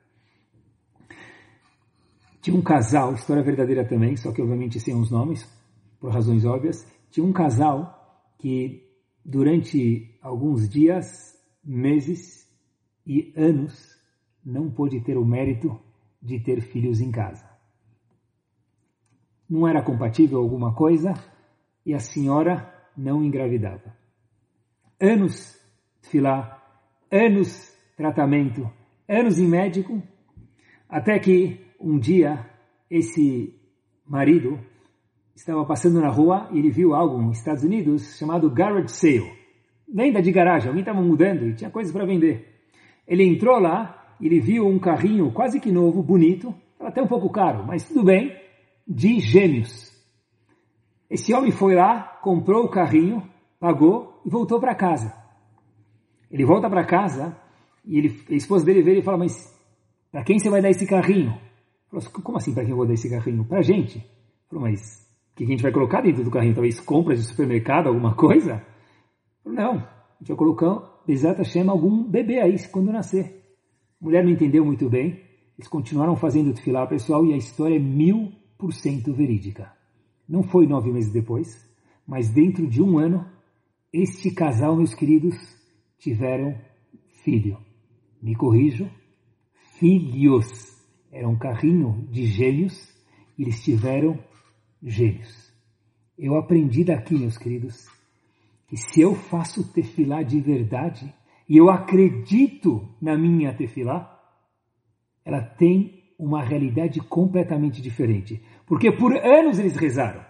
Tinha 2.41 2.57
um 2.57 2.63
casal, 2.63 3.15
história 3.15 3.43
verdadeira 3.43 3.85
também, 3.85 4.17
só 4.17 4.31
que 4.31 4.41
obviamente 4.41 4.79
sem 4.79 4.95
os 4.95 5.11
nomes, 5.11 5.45
por 5.99 6.13
razões 6.13 6.45
óbvias. 6.45 6.87
Tinha 7.11 7.27
um 7.27 7.33
casal 7.33 8.23
que 8.39 8.85
durante 9.25 10.17
alguns 10.23 10.69
dias, 10.69 11.37
meses 11.65 12.49
e 13.05 13.33
anos 13.37 13.97
não 14.45 14.71
pôde 14.71 15.01
ter 15.01 15.19
o 15.19 15.25
mérito 15.25 15.77
de 16.27 16.41
ter 16.41 16.61
filhos 16.61 17.01
em 17.01 17.11
casa. 17.11 17.49
Não 19.49 19.67
era 19.67 19.83
compatível 19.83 20.39
alguma 20.39 20.75
coisa 20.75 21.15
e 21.85 21.95
a 21.95 22.01
senhora 22.01 22.75
não 22.97 23.23
engravidava. 23.23 23.97
Anos 25.01 25.57
filar, 26.11 26.62
anos 27.11 27.73
tratamento, 27.97 28.69
anos 29.09 29.39
em 29.39 29.47
médico, 29.47 30.03
até 30.89 31.19
que 31.19 31.65
um 31.81 31.99
dia 31.99 32.45
esse 32.91 33.55
marido 34.07 34.59
estava 35.35 35.65
passando 35.65 36.01
na 36.01 36.09
rua 36.09 36.49
e 36.53 36.59
ele 36.59 36.71
viu 36.71 36.95
algo 36.95 37.21
nos 37.21 37.39
Estados 37.39 37.62
Unidos 37.62 38.17
chamado 38.19 38.51
garage 38.51 38.89
sale, 38.89 39.33
venda 39.89 40.21
de 40.21 40.33
garagem. 40.33 40.69
Alguém 40.69 40.83
estava 40.83 41.01
mudando 41.01 41.47
e 41.47 41.55
tinha 41.55 41.71
coisas 41.71 41.93
para 41.93 42.07
vender. 42.07 42.57
Ele 43.07 43.25
entrou 43.25 43.59
lá, 43.59 44.06
ele 44.24 44.40
viu 44.40 44.66
um 44.66 44.79
carrinho 44.79 45.31
quase 45.33 45.61
que 45.61 45.70
novo, 45.70 46.02
bonito, 46.02 46.55
até 46.81 47.02
um 47.02 47.07
pouco 47.07 47.31
caro, 47.31 47.64
mas 47.66 47.87
tudo 47.87 48.05
bem, 48.05 48.35
de 48.87 49.18
gêmeos. 49.20 49.92
Esse 51.11 51.35
homem 51.35 51.50
foi 51.50 51.74
lá, 51.74 52.18
comprou 52.22 52.64
o 52.64 52.70
carrinho, 52.70 53.22
pagou 53.61 54.20
e 54.24 54.31
voltou 54.31 54.61
para 54.61 54.74
casa. 54.74 55.14
Ele 56.31 56.44
volta 56.44 56.68
para 56.68 56.85
casa 56.85 57.37
e 57.85 57.98
ele, 57.98 58.20
a 58.31 58.35
esposa 58.35 58.64
dele 58.64 58.83
vê 58.83 58.98
e 58.98 59.02
fala, 59.02 59.18
mas 59.18 59.55
para 60.11 60.24
quem 60.24 60.38
você 60.38 60.50
vai 60.50 60.61
dar 60.61 60.70
esse 60.70 60.87
carrinho? 60.87 61.38
Falou, 61.88 62.05
como 62.22 62.38
assim 62.38 62.52
para 62.52 62.62
quem 62.62 62.72
eu 62.72 62.76
vou 62.76 62.87
dar 62.87 62.94
esse 62.94 63.09
carrinho? 63.09 63.44
Para 63.44 63.62
gente. 63.62 64.05
Falou, 64.48 64.64
mas 64.64 65.07
o 65.33 65.37
que 65.37 65.44
a 65.44 65.46
gente 65.46 65.62
vai 65.62 65.72
colocar 65.72 66.00
dentro 66.00 66.24
do 66.24 66.31
carrinho? 66.31 66.55
Talvez 66.55 66.81
compras 66.81 67.20
de 67.20 67.29
supermercado, 67.29 67.88
alguma 67.88 68.14
coisa? 68.14 68.64
Falou, 69.44 69.59
não, 69.59 69.72
a 69.74 70.18
gente 70.18 70.29
vai 70.29 70.37
colocar, 70.37 71.02
exata 71.07 71.44
chama 71.44 71.72
algum 71.72 72.02
bebê 72.02 72.40
aí 72.40 72.57
quando 72.68 72.92
nascer. 72.92 73.46
A 74.01 74.05
mulher 74.05 74.25
não 74.25 74.31
entendeu 74.31 74.65
muito 74.65 74.89
bem, 74.89 75.23
eles 75.59 75.69
continuaram 75.69 76.17
fazendo 76.17 76.55
filar 76.57 76.89
pessoal 76.89 77.25
e 77.25 77.33
a 77.33 77.37
história 77.37 77.77
é 77.77 77.79
mil 77.79 78.33
por 78.59 78.73
cento 78.73 79.13
verídica. 79.13 79.73
Não 80.29 80.43
foi 80.43 80.67
nove 80.67 80.93
meses 80.93 81.13
depois, 81.13 81.67
mas 82.07 82.29
dentro 82.29 82.67
de 82.67 82.83
um 82.83 82.99
ano, 82.99 83.27
este 83.93 84.31
casal, 84.31 84.77
meus 84.77 84.95
queridos, 84.95 85.35
tiveram 85.99 86.59
filho. 87.25 87.59
Me 88.21 88.35
corrijo, 88.35 88.91
filhos. 89.79 90.47
Era 91.11 91.29
um 91.29 91.39
carrinho 91.39 92.07
de 92.11 92.27
gêmeos 92.27 92.95
e 93.39 93.43
eles 93.43 93.63
tiveram 93.63 94.19
gêmeos. 94.83 95.53
Eu 96.19 96.37
aprendi 96.37 96.85
daqui, 96.85 97.15
meus 97.15 97.39
queridos, 97.39 97.87
que 98.69 98.77
se 98.77 99.01
eu 99.01 99.15
faço 99.15 99.73
tefilá 99.73 100.23
de 100.23 100.41
verdade 100.41 101.15
e 101.49 101.57
eu 101.57 101.71
acredito 101.71 102.89
na 103.01 103.17
minha 103.17 103.55
tefilá, 103.55 104.13
ela 105.25 105.41
tem 105.41 106.03
uma 106.19 106.43
realidade 106.43 107.01
completamente 107.01 107.81
diferente. 107.81 108.43
Porque 108.67 108.91
por 108.91 109.17
anos 109.17 109.59
eles 109.59 109.77
rezaram. 109.77 110.25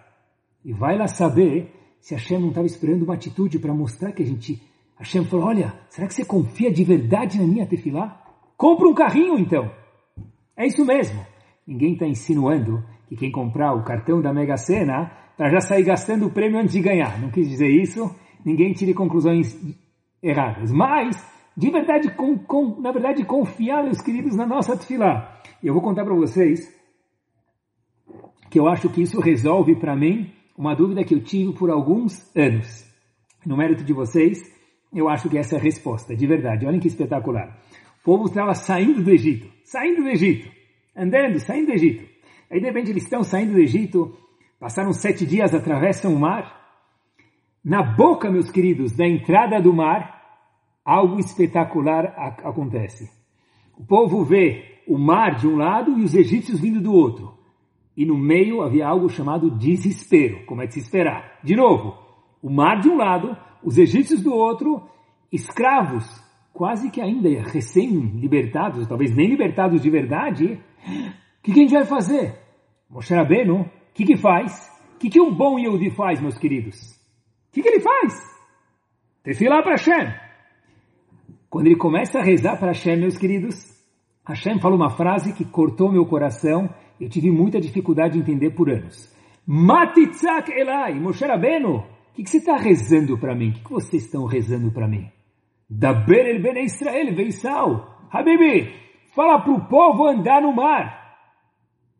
E 0.63 0.73
vai 0.73 0.97
lá 0.97 1.07
saber 1.07 1.73
se 1.99 2.13
Hashem 2.13 2.39
não 2.39 2.49
estava 2.49 2.67
esperando 2.67 3.03
uma 3.03 3.15
atitude 3.15 3.57
para 3.57 3.73
mostrar 3.73 4.11
que 4.11 4.21
a 4.21 4.25
gente. 4.25 4.61
Hashem 4.97 5.25
falou: 5.25 5.47
Olha, 5.47 5.73
será 5.89 6.07
que 6.07 6.13
você 6.13 6.25
confia 6.25 6.71
de 6.71 6.83
verdade 6.83 7.39
na 7.39 7.47
minha 7.47 7.65
tefilá? 7.65 8.21
Compra 8.55 8.87
um 8.87 8.93
carrinho 8.93 9.37
então. 9.37 9.71
É 10.55 10.65
isso 10.65 10.85
mesmo. 10.85 11.25
Ninguém 11.65 11.93
está 11.93 12.07
insinuando 12.07 12.83
que 13.07 13.15
quem 13.15 13.31
comprar 13.31 13.73
o 13.73 13.83
cartão 13.83 14.21
da 14.21 14.33
Mega 14.33 14.57
Sena 14.57 15.11
para 15.37 15.49
já 15.49 15.61
sair 15.61 15.83
gastando 15.83 16.25
o 16.25 16.31
prêmio 16.31 16.59
antes 16.59 16.73
de 16.73 16.81
ganhar. 16.81 17.19
Não 17.21 17.29
quis 17.29 17.47
dizer 17.47 17.69
isso. 17.69 18.13
Ninguém 18.43 18.73
tire 18.73 18.93
conclusões 18.93 19.55
erradas. 20.21 20.71
Mas, 20.71 21.15
de 21.55 21.69
verdade, 21.69 22.11
com, 22.11 22.37
com, 22.37 22.79
na 22.81 22.91
verdade, 22.91 23.25
confiar, 23.25 23.83
meus 23.83 24.01
queridos, 24.01 24.35
na 24.35 24.45
nossa 24.45 24.77
tefilá. 24.77 25.39
E 25.61 25.67
eu 25.67 25.73
vou 25.73 25.81
contar 25.81 26.05
para 26.05 26.15
vocês 26.15 26.75
que 28.49 28.59
eu 28.59 28.67
acho 28.67 28.89
que 28.89 29.01
isso 29.01 29.19
resolve 29.19 29.75
para 29.75 29.95
mim 29.95 30.31
uma 30.57 30.75
dúvida 30.75 31.03
que 31.03 31.13
eu 31.13 31.23
tive 31.23 31.53
por 31.53 31.69
alguns 31.69 32.35
anos. 32.35 32.85
No 33.45 33.55
mérito 33.55 33.83
de 33.83 33.93
vocês, 33.93 34.39
eu 34.93 35.07
acho 35.07 35.29
que 35.29 35.37
essa 35.37 35.55
é 35.55 35.59
a 35.59 35.61
resposta, 35.61 36.15
de 36.15 36.25
verdade. 36.25 36.65
Olhem 36.65 36.79
que 36.79 36.87
espetacular. 36.87 37.57
O 38.01 38.03
povo 38.03 38.25
estava 38.25 38.53
saindo 38.53 39.03
do 39.03 39.11
Egito, 39.11 39.51
saindo 39.63 40.03
do 40.03 40.09
Egito, 40.09 40.49
andando, 40.95 41.39
saindo 41.39 41.67
do 41.67 41.73
Egito. 41.73 42.07
Aí 42.49 42.59
de 42.59 42.65
repente 42.65 42.89
eles 42.89 43.03
estão 43.03 43.23
saindo 43.23 43.53
do 43.53 43.59
Egito, 43.59 44.17
passaram 44.59 44.93
sete 44.93 45.25
dias, 45.25 45.53
atravessam 45.53 46.13
o 46.13 46.19
mar. 46.19 46.66
Na 47.69 47.83
boca, 47.83 48.31
meus 48.31 48.49
queridos, 48.49 48.95
da 48.95 49.05
entrada 49.05 49.59
do 49.59 49.73
mar, 49.73 50.23
algo 50.85 51.19
espetacular 51.19 52.05
acontece. 52.45 53.11
O 53.77 53.83
povo 53.83 54.23
vê 54.23 54.83
o 54.87 54.97
mar 54.97 55.35
de 55.35 55.49
um 55.49 55.57
lado 55.57 55.99
e 55.99 56.01
os 56.01 56.13
egípcios 56.13 56.61
vindo 56.61 56.79
do 56.79 56.93
outro. 56.93 57.33
E 57.97 58.05
no 58.05 58.17
meio 58.17 58.61
havia 58.61 58.87
algo 58.87 59.09
chamado 59.09 59.51
desespero, 59.51 60.45
como 60.45 60.61
é 60.61 60.65
de 60.65 60.75
se 60.75 60.79
esperar. 60.79 61.39
De 61.43 61.57
novo, 61.57 61.93
o 62.41 62.49
mar 62.49 62.79
de 62.79 62.87
um 62.87 62.95
lado, 62.95 63.35
os 63.61 63.77
egípcios 63.77 64.23
do 64.23 64.33
outro, 64.33 64.81
escravos, 65.29 66.05
quase 66.53 66.89
que 66.89 67.01
ainda 67.01 67.27
recém-libertados, 67.51 68.87
talvez 68.87 69.13
nem 69.13 69.27
libertados 69.27 69.81
de 69.81 69.89
verdade. 69.89 70.57
O 70.87 71.43
que, 71.43 71.51
que, 71.51 71.59
a 71.59 71.63
gente 71.63 71.73
vai 71.73 71.85
fazer? 71.85 72.33
Moshe 72.89 73.13
Rabbeinu, 73.13 73.63
o 73.63 73.69
que, 73.93 74.05
que 74.05 74.15
faz? 74.15 74.71
O 74.95 74.99
que, 74.99 75.09
que 75.09 75.19
um 75.19 75.35
bom 75.35 75.59
Yehudi 75.59 75.89
faz, 75.89 76.21
meus 76.21 76.37
queridos? 76.37 76.96
O 77.49 77.51
que, 77.53 77.61
que 77.61 77.69
ele 77.69 77.79
faz? 77.79 78.13
Tefilá 79.23 79.61
para 79.61 79.71
Hashem. 79.71 80.13
Quando 81.49 81.67
ele 81.67 81.77
começa 81.77 82.19
a 82.19 82.23
rezar 82.23 82.57
para 82.57 82.69
Hashem, 82.69 82.97
meus 82.97 83.17
queridos, 83.17 83.55
Hashem 84.25 84.59
fala 84.59 84.75
uma 84.75 84.89
frase 84.89 85.33
que 85.33 85.45
cortou 85.45 85.91
meu 85.91 86.05
coração 86.05 86.69
eu 86.99 87.09
tive 87.09 87.29
muita 87.29 87.59
dificuldade 87.59 88.13
de 88.13 88.19
entender 88.19 88.51
por 88.51 88.69
anos. 88.69 89.13
Matitzak 89.45 90.51
Elai, 90.51 90.99
Moshe 90.99 91.25
Rabbeinu, 91.25 91.77
o 91.77 92.13
que, 92.13 92.23
que, 92.23 92.29
você 92.29 92.37
está 92.37 92.57
rezando 92.57 93.17
para 93.17 93.35
mim? 93.35 93.49
O 93.49 93.53
que, 93.53 93.63
que, 93.63 93.69
vocês 93.71 94.03
estão 94.05 94.25
rezando 94.25 94.71
para 94.71 94.87
mim? 94.87 95.09
Daber 95.69 96.25
el 96.25 96.41
Ben 96.41 96.63
Israel, 96.63 97.15
Veisal. 97.15 98.07
Habibi, 98.11 98.73
fala 99.15 99.39
para 99.41 99.53
o 99.53 99.67
povo 99.67 100.07
andar 100.07 100.41
no 100.41 100.53
mar. 100.53 101.05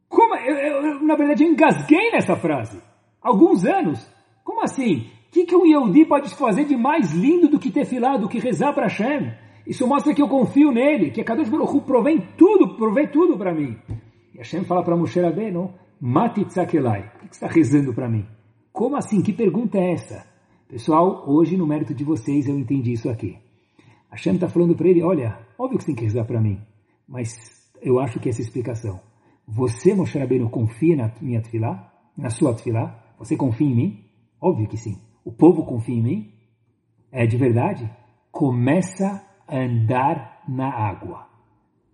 Como? 0.10 0.36
Eu, 0.36 0.56
eu, 0.56 1.04
na 1.04 1.16
verdade, 1.16 1.44
eu 1.44 1.52
engasguei 1.52 2.12
nessa 2.12 2.36
frase. 2.36 2.82
Alguns 3.22 3.66
anos. 3.66 4.12
Como 4.44 4.64
assim? 4.64 5.12
O 5.28 5.32
que, 5.32 5.46
que 5.46 5.56
um 5.56 5.66
Yehudi 5.66 6.06
pode 6.06 6.34
fazer 6.36 6.66
de 6.66 6.76
mais 6.76 7.14
lindo 7.14 7.48
do 7.48 7.60
que 7.60 7.72
ter 7.72 7.86
filado, 7.86 8.24
do 8.24 8.30
que 8.30 8.40
rezar 8.40 8.74
para 8.74 8.88
Hashem? 8.88 9.34
Isso 9.66 9.86
mostra 9.86 10.14
que 10.14 10.22
eu 10.22 10.30
confio 10.30 10.72
nele, 10.72 11.12
que 11.12 11.20
a 11.20 11.26
Kadosh 11.26 11.50
Baruch 11.50 11.76
Hu 11.76 11.82
provém 11.82 12.22
tudo, 12.38 12.76
provém 12.78 13.08
tudo 13.08 13.38
para 13.38 13.54
mim. 13.54 13.78
E 14.34 14.38
Hashem 14.38 14.64
fala 14.64 14.82
para 14.82 14.96
Moshe 14.96 15.20
Rabbeinu, 15.20 15.74
Mati 16.00 16.46
Tzakelai, 16.46 17.12
o 17.24 17.28
que 17.28 17.36
você 17.36 17.46
está 17.46 17.48
rezando 17.48 17.94
para 17.94 18.08
mim? 18.08 18.26
Como 18.72 18.96
assim? 18.96 19.22
Que 19.22 19.34
pergunta 19.34 19.78
é 19.78 19.92
essa? 19.92 20.26
Pessoal, 20.70 21.24
hoje 21.28 21.58
no 21.58 21.68
mérito 21.68 21.94
de 21.94 22.06
vocês 22.06 22.48
eu 22.48 22.58
entendi 22.58 22.94
isso 22.94 23.10
aqui. 23.10 23.38
Hashem 24.10 24.36
está 24.36 24.48
falando 24.48 24.76
para 24.76 24.88
ele, 24.88 25.04
olha, 25.04 25.38
óbvio 25.58 25.78
que 25.78 25.84
você 25.84 25.88
tem 25.88 25.96
que 25.96 26.04
rezar 26.04 26.24
para 26.24 26.40
mim, 26.40 26.62
mas 27.08 27.36
eu 27.82 28.00
acho 28.00 28.20
que 28.20 28.30
essa 28.30 28.42
explicação. 28.42 29.02
Você, 29.46 29.94
Moshe 29.94 30.18
Rabbeinu, 30.18 30.50
confia 30.50 30.96
na 30.96 31.12
minha 31.22 31.42
tefilá? 31.42 31.92
Na 32.18 32.30
sua 32.30 32.54
tefilá? 32.54 33.04
Você 33.20 33.36
confia 33.36 33.68
em 33.68 33.76
mim? 33.76 34.06
Óbvio 34.40 34.68
que 34.68 34.78
sim. 34.78 34.98
O 35.28 35.32
povo 35.34 35.66
confia 35.66 35.94
em 35.94 36.02
mim? 36.02 36.34
É 37.12 37.28
de 37.28 37.36
verdade? 37.36 37.92
Começa 38.32 39.22
a 39.46 39.58
andar 39.58 40.42
na 40.48 40.70
água. 40.70 41.28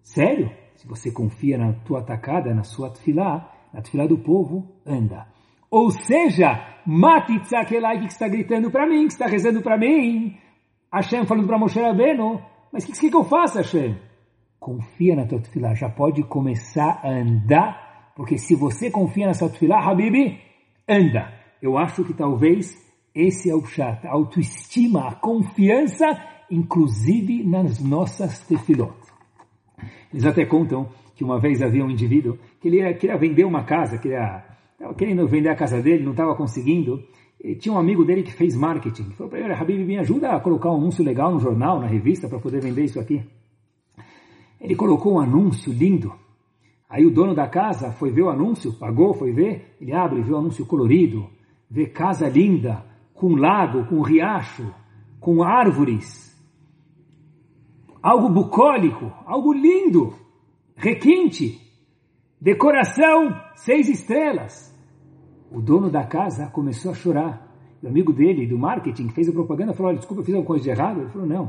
Sério? 0.03 0.51
Se 0.75 0.87
você 0.87 1.09
confia 1.11 1.57
na 1.57 1.73
tua 1.73 2.01
atacada, 2.01 2.53
na 2.53 2.61
sua 2.61 2.91
tefilá, 2.91 3.51
na 3.73 3.81
tefilá 3.81 4.05
do 4.05 4.19
povo, 4.19 4.75
anda. 4.85 5.25
Ou 5.71 5.89
seja, 5.89 6.63
mate 6.85 7.39
tzakelai 7.39 8.01
que 8.01 8.05
está 8.05 8.27
gritando 8.27 8.69
para 8.69 8.85
mim, 8.85 9.07
que 9.07 9.13
está 9.13 9.25
rezando 9.25 9.63
para 9.63 9.79
mim. 9.79 10.37
Hashem 10.93 11.25
falando 11.25 11.47
para 11.47 11.57
Moshe 11.57 11.81
Rabbeinu, 11.81 12.39
mas 12.71 12.83
o 12.83 12.85
que, 12.85 12.99
que, 12.99 13.09
que 13.09 13.17
eu 13.17 13.23
faço, 13.23 13.57
Hashem? 13.57 13.97
Confia 14.59 15.15
na 15.15 15.25
tua 15.25 15.41
tefilá, 15.41 15.73
já 15.73 15.89
pode 15.89 16.21
começar 16.21 17.01
a 17.03 17.09
andar, 17.09 18.11
porque 18.15 18.37
se 18.37 18.53
você 18.53 18.91
confia 18.91 19.25
na 19.25 19.33
sua 19.33 19.49
tefilá, 19.49 19.79
Habibi, 19.83 20.39
anda. 20.87 21.33
Eu 21.59 21.79
acho 21.79 22.03
que 22.03 22.13
talvez 22.13 22.83
Esse 23.15 23.49
é 23.49 23.55
o 23.55 23.63
chat, 23.63 24.05
a 24.07 24.11
autoestima, 24.11 25.07
a 25.07 25.15
confiança, 25.15 26.05
inclusive 26.49 27.43
nas 27.43 27.79
nossas 27.79 28.39
tefilot. 28.39 28.93
Eles 30.11 30.25
até 30.25 30.45
contam 30.45 30.89
que 31.15 31.23
uma 31.23 31.39
vez 31.39 31.61
havia 31.61 31.85
um 31.85 31.91
indivíduo 31.91 32.39
que 32.59 32.67
ele 32.67 32.93
queria 32.95 33.17
vender 33.17 33.45
uma 33.45 33.63
casa, 33.63 33.99
queria, 33.99 34.43
estava 34.73 34.93
querendo 34.95 35.27
vender 35.27 35.49
a 35.49 35.55
casa 35.55 35.81
dele, 35.81 36.03
não 36.03 36.11
estava 36.11 36.35
conseguindo. 36.35 37.03
E 37.43 37.55
tinha 37.55 37.75
um 37.75 37.77
amigo 37.77 38.03
dele 38.03 38.23
que 38.23 38.31
fez 38.31 38.55
marketing. 38.55 39.11
Falou 39.11 39.29
para 39.29 39.39
ele, 39.39 39.53
Habib, 39.53 39.85
me 39.85 39.99
ajuda 39.99 40.31
a 40.31 40.39
colocar 40.39 40.71
um 40.71 40.77
anúncio 40.77 41.03
legal 41.03 41.31
no 41.31 41.39
jornal, 41.39 41.79
na 41.79 41.87
revista, 41.87 42.27
para 42.27 42.39
poder 42.39 42.61
vender 42.61 42.85
isso 42.85 42.99
aqui. 42.99 43.21
Ele 44.59 44.75
colocou 44.75 45.15
um 45.15 45.19
anúncio 45.19 45.71
lindo. 45.71 46.13
Aí 46.89 47.05
o 47.05 47.11
dono 47.11 47.35
da 47.35 47.47
casa 47.47 47.91
foi 47.91 48.11
ver 48.11 48.21
o 48.21 48.29
anúncio, 48.29 48.73
pagou, 48.73 49.13
foi 49.13 49.33
ver. 49.33 49.75
Ele 49.81 49.93
abre, 49.93 50.21
vê 50.21 50.31
o 50.31 50.37
anúncio 50.37 50.65
colorido, 50.65 51.29
vê 51.69 51.87
casa 51.87 52.29
linda, 52.29 52.85
com 53.23 53.37
lago, 53.37 53.85
com 53.85 54.01
riacho, 54.01 54.69
com 55.17 55.41
árvores. 55.41 56.37
Algo 58.01 58.27
bucólico, 58.27 59.13
algo 59.25 59.53
lindo, 59.53 60.13
requinte, 60.75 61.57
decoração, 62.41 63.33
seis 63.55 63.87
estrelas. 63.87 64.77
O 65.49 65.61
dono 65.61 65.89
da 65.89 66.05
casa 66.05 66.47
começou 66.47 66.91
a 66.91 66.95
chorar. 66.95 67.49
O 67.81 67.87
amigo 67.87 68.11
dele, 68.11 68.45
do 68.45 68.59
marketing, 68.59 69.07
que 69.07 69.13
fez 69.13 69.29
a 69.29 69.31
propaganda, 69.31 69.71
falou, 69.71 69.91
olha, 69.91 69.99
desculpa, 69.99 70.19
eu 70.19 70.25
fiz 70.25 70.35
alguma 70.35 70.47
coisa 70.47 70.65
de 70.65 70.69
errado? 70.71 70.99
Ele 70.99 71.09
falou, 71.09 71.25
não. 71.25 71.45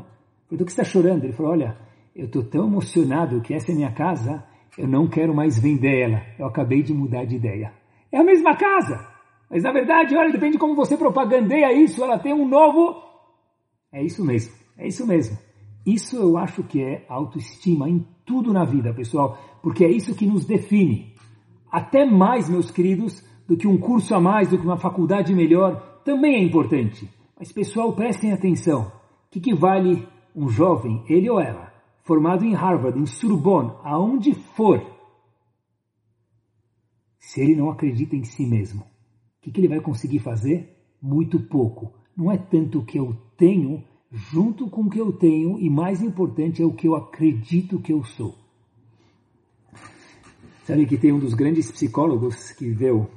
Falei, 0.47 0.59
do 0.59 0.65
que 0.65 0.73
você 0.73 0.81
está 0.81 0.85
chorando? 0.85 1.25
Ele 1.25 1.33
falou, 1.33 1.51
olha, 1.51 1.77
eu 2.15 2.27
estou 2.27 2.45
tão 2.45 2.69
emocionado 2.69 3.41
que 3.41 3.53
essa 3.53 3.73
é 3.73 3.75
minha 3.75 3.91
casa, 3.91 4.45
eu 4.79 4.87
não 4.87 5.09
quero 5.09 5.35
mais 5.35 5.59
vender 5.59 6.03
ela. 6.03 6.23
Eu 6.39 6.47
acabei 6.47 6.85
de 6.85 6.95
mudar 6.95 7.25
de 7.25 7.35
ideia. 7.35 7.73
É 8.13 8.19
a 8.19 8.23
mesma 8.23 8.55
casa. 8.57 9.14
Mas 9.51 9.63
na 9.63 9.73
verdade, 9.73 10.17
olha, 10.17 10.33
depende 10.33 10.53
de 10.53 10.59
como 10.59 10.75
você 10.75 10.97
propagandeia 10.97 11.73
isso, 11.73 12.03
ela 12.03 12.19
tem 12.19 12.33
um 12.33 12.49
novo. 12.49 13.03
É 13.93 14.03
isso 14.03 14.25
mesmo, 14.25 14.53
é 14.77 14.89
isso 14.89 15.07
mesmo. 15.07 15.39
Isso 15.87 16.17
eu 16.17 16.39
acho 16.39 16.63
que 16.63 16.83
é 16.83 17.05
autoestima 17.09 17.89
em 17.89 18.07
tudo 18.25 18.53
na 18.53 18.65
vida, 18.65 18.93
pessoal, 18.95 19.39
porque 19.63 19.85
é 19.85 19.91
isso 19.91 20.15
que 20.15 20.27
nos 20.27 20.47
define. 20.47 21.15
Até 21.71 22.07
mais, 22.07 22.49
meus 22.49 22.71
queridos, 22.71 23.23
do 23.47 23.57
que 23.57 23.69
um 23.69 23.77
curso 23.77 24.15
a 24.15 24.21
mais, 24.21 24.49
do 24.49 24.59
que 24.59 24.65
uma 24.65 24.79
faculdade 24.79 25.35
melhor, 25.35 26.01
também 26.05 26.37
é 26.37 26.43
importante. 26.43 27.09
Mas, 27.39 27.53
pessoal, 27.53 27.93
prestem 27.93 28.33
atenção. 28.33 28.93
O 29.27 29.31
que, 29.31 29.41
que 29.41 29.55
vale 29.55 30.09
um 30.35 30.49
jovem, 30.49 31.05
ele 31.09 31.29
ou 31.29 31.41
ela, 31.41 31.73
formado 32.03 32.45
em 32.45 32.55
Harvard, 32.55 32.99
em 32.99 33.07
Sorbonne, 33.07 33.73
aonde 33.83 34.35
for, 34.35 34.83
se 37.19 37.41
ele 37.41 37.57
não 37.57 37.71
acredita 37.71 38.17
em 38.17 38.25
si 38.25 38.47
mesmo? 38.47 38.85
Que, 39.45 39.51
que 39.51 39.61
ele 39.61 39.69
vai 39.69 39.81
conseguir 39.81 40.21
fazer? 40.21 40.75
Muito 41.03 41.39
pouco. 41.39 41.93
Não 42.17 42.33
é 42.33 42.39
tanto 42.39 42.79
o 42.79 42.85
que 42.85 42.99
eu 42.99 43.15
tenho 43.37 43.85
junto 44.11 44.71
com 44.71 44.83
o 44.83 44.91
que 44.91 44.99
eu 44.99 45.13
tenho 45.13 45.61
e 45.61 45.69
mais 45.69 46.01
importante 46.01 46.63
é 46.63 46.65
o 46.65 46.73
que 46.73 46.89
eu 46.89 46.95
acredito 46.95 47.79
que 47.79 47.93
eu 47.93 48.03
sou. 48.05 48.35
Sabe 50.63 50.87
que 50.87 50.97
tem 50.97 51.13
um 51.13 51.19
dos 51.19 51.35
grandes 51.35 51.71
psicólogos 51.71 52.53
que 52.53 52.65
viveu 52.65 53.11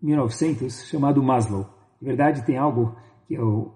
1900 0.00 0.86
chamado 0.86 1.22
Maslow. 1.22 1.66
De 2.00 2.06
verdade 2.06 2.46
tem 2.46 2.56
algo 2.56 2.96
que 3.28 3.34
eu 3.34 3.74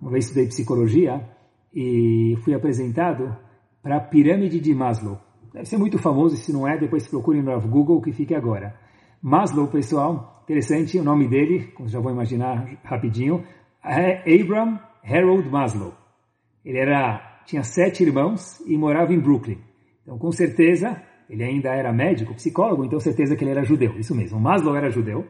uma 0.00 0.12
vez 0.12 0.26
estudei 0.26 0.46
psicologia 0.46 1.28
e 1.74 2.38
fui 2.44 2.54
apresentado 2.54 3.36
para 3.82 3.96
a 3.96 4.00
pirâmide 4.00 4.60
de 4.60 4.72
Maslow. 4.72 5.18
Deve 5.52 5.64
ser 5.64 5.76
muito 5.76 5.98
famoso, 5.98 6.36
se 6.36 6.52
não 6.52 6.68
é, 6.68 6.78
depois 6.78 7.08
procure 7.08 7.42
no 7.42 7.60
Google 7.62 8.00
que 8.00 8.12
fique 8.12 8.34
agora. 8.34 8.85
Maslow, 9.28 9.66
pessoal, 9.66 10.40
interessante, 10.44 10.96
o 11.00 11.02
nome 11.02 11.26
dele, 11.26 11.72
como 11.74 11.88
já 11.88 11.98
vou 11.98 12.12
imaginar 12.12 12.78
rapidinho, 12.84 13.42
é 13.84 14.22
Abraham 14.40 14.78
Harold 15.02 15.50
Maslow. 15.50 15.94
Ele 16.64 16.78
era, 16.78 17.42
tinha 17.44 17.64
sete 17.64 18.04
irmãos 18.04 18.60
e 18.68 18.78
morava 18.78 19.12
em 19.12 19.18
Brooklyn. 19.18 19.58
Então, 20.00 20.16
com 20.16 20.30
certeza, 20.30 21.02
ele 21.28 21.42
ainda 21.42 21.70
era 21.70 21.92
médico, 21.92 22.36
psicólogo, 22.36 22.84
então 22.84 23.00
certeza 23.00 23.34
que 23.34 23.42
ele 23.42 23.50
era 23.50 23.64
judeu. 23.64 23.98
Isso 23.98 24.14
mesmo, 24.14 24.38
Maslow 24.38 24.76
era 24.76 24.90
judeu. 24.90 25.26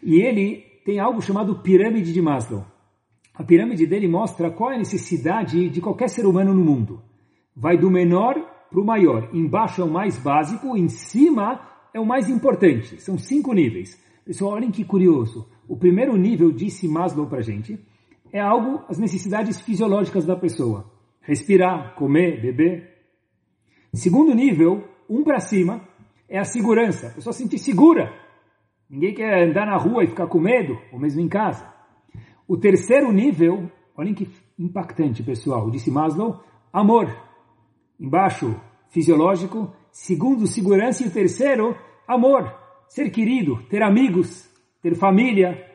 E 0.00 0.20
ele 0.20 0.62
tem 0.84 1.00
algo 1.00 1.20
chamado 1.20 1.64
pirâmide 1.64 2.12
de 2.12 2.22
Maslow. 2.22 2.64
A 3.34 3.42
pirâmide 3.42 3.88
dele 3.88 4.06
mostra 4.06 4.52
qual 4.52 4.70
é 4.70 4.76
a 4.76 4.78
necessidade 4.78 5.68
de 5.68 5.80
qualquer 5.80 6.10
ser 6.10 6.26
humano 6.26 6.54
no 6.54 6.64
mundo. 6.64 7.02
Vai 7.56 7.76
do 7.76 7.90
menor 7.90 8.36
para 8.70 8.80
o 8.80 8.86
maior. 8.86 9.30
Embaixo 9.34 9.82
é 9.82 9.84
o 9.84 9.90
mais 9.90 10.16
básico, 10.16 10.76
em 10.76 10.88
cima 10.88 11.71
é 11.94 12.00
o 12.00 12.06
mais 12.06 12.28
importante. 12.28 13.00
São 13.00 13.18
cinco 13.18 13.52
níveis. 13.52 14.00
Pessoal, 14.24 14.52
olhem 14.52 14.70
que 14.70 14.84
curioso. 14.84 15.48
O 15.68 15.76
primeiro 15.76 16.16
nível, 16.16 16.52
disse 16.52 16.88
Maslow 16.88 17.26
para 17.26 17.42
gente, 17.42 17.78
é 18.32 18.40
algo, 18.40 18.82
as 18.88 18.98
necessidades 18.98 19.60
fisiológicas 19.60 20.24
da 20.24 20.36
pessoa. 20.36 20.90
Respirar, 21.20 21.94
comer, 21.94 22.40
beber. 22.40 22.92
Segundo 23.92 24.34
nível, 24.34 24.88
um 25.08 25.22
para 25.22 25.40
cima, 25.40 25.86
é 26.28 26.38
a 26.38 26.44
segurança. 26.44 27.08
A 27.08 27.10
pessoa 27.10 27.32
se 27.32 27.42
sentir 27.42 27.58
segura. 27.58 28.12
Ninguém 28.88 29.14
quer 29.14 29.48
andar 29.48 29.66
na 29.66 29.76
rua 29.76 30.04
e 30.04 30.08
ficar 30.08 30.26
com 30.26 30.40
medo, 30.40 30.78
ou 30.92 30.98
mesmo 30.98 31.20
em 31.20 31.28
casa. 31.28 31.70
O 32.48 32.56
terceiro 32.56 33.12
nível, 33.12 33.70
olhem 33.96 34.14
que 34.14 34.28
impactante, 34.58 35.22
pessoal, 35.22 35.70
disse 35.70 35.90
Maslow, 35.90 36.42
amor. 36.72 37.14
Embaixo, 37.98 38.54
fisiológico. 38.88 39.72
Segundo, 39.92 40.46
segurança. 40.46 41.04
E 41.04 41.06
o 41.06 41.12
terceiro, 41.12 41.76
amor. 42.08 42.52
Ser 42.88 43.10
querido, 43.10 43.62
ter 43.68 43.82
amigos, 43.82 44.50
ter 44.82 44.96
família, 44.96 45.70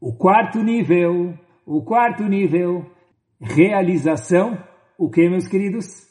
o 0.00 0.12
quarto 0.12 0.62
nível, 0.62 1.34
o 1.66 1.82
quarto 1.82 2.24
nível, 2.24 2.86
realização, 3.40 4.58
o 4.96 5.10
que, 5.10 5.28
meus 5.28 5.48
queridos? 5.48 6.08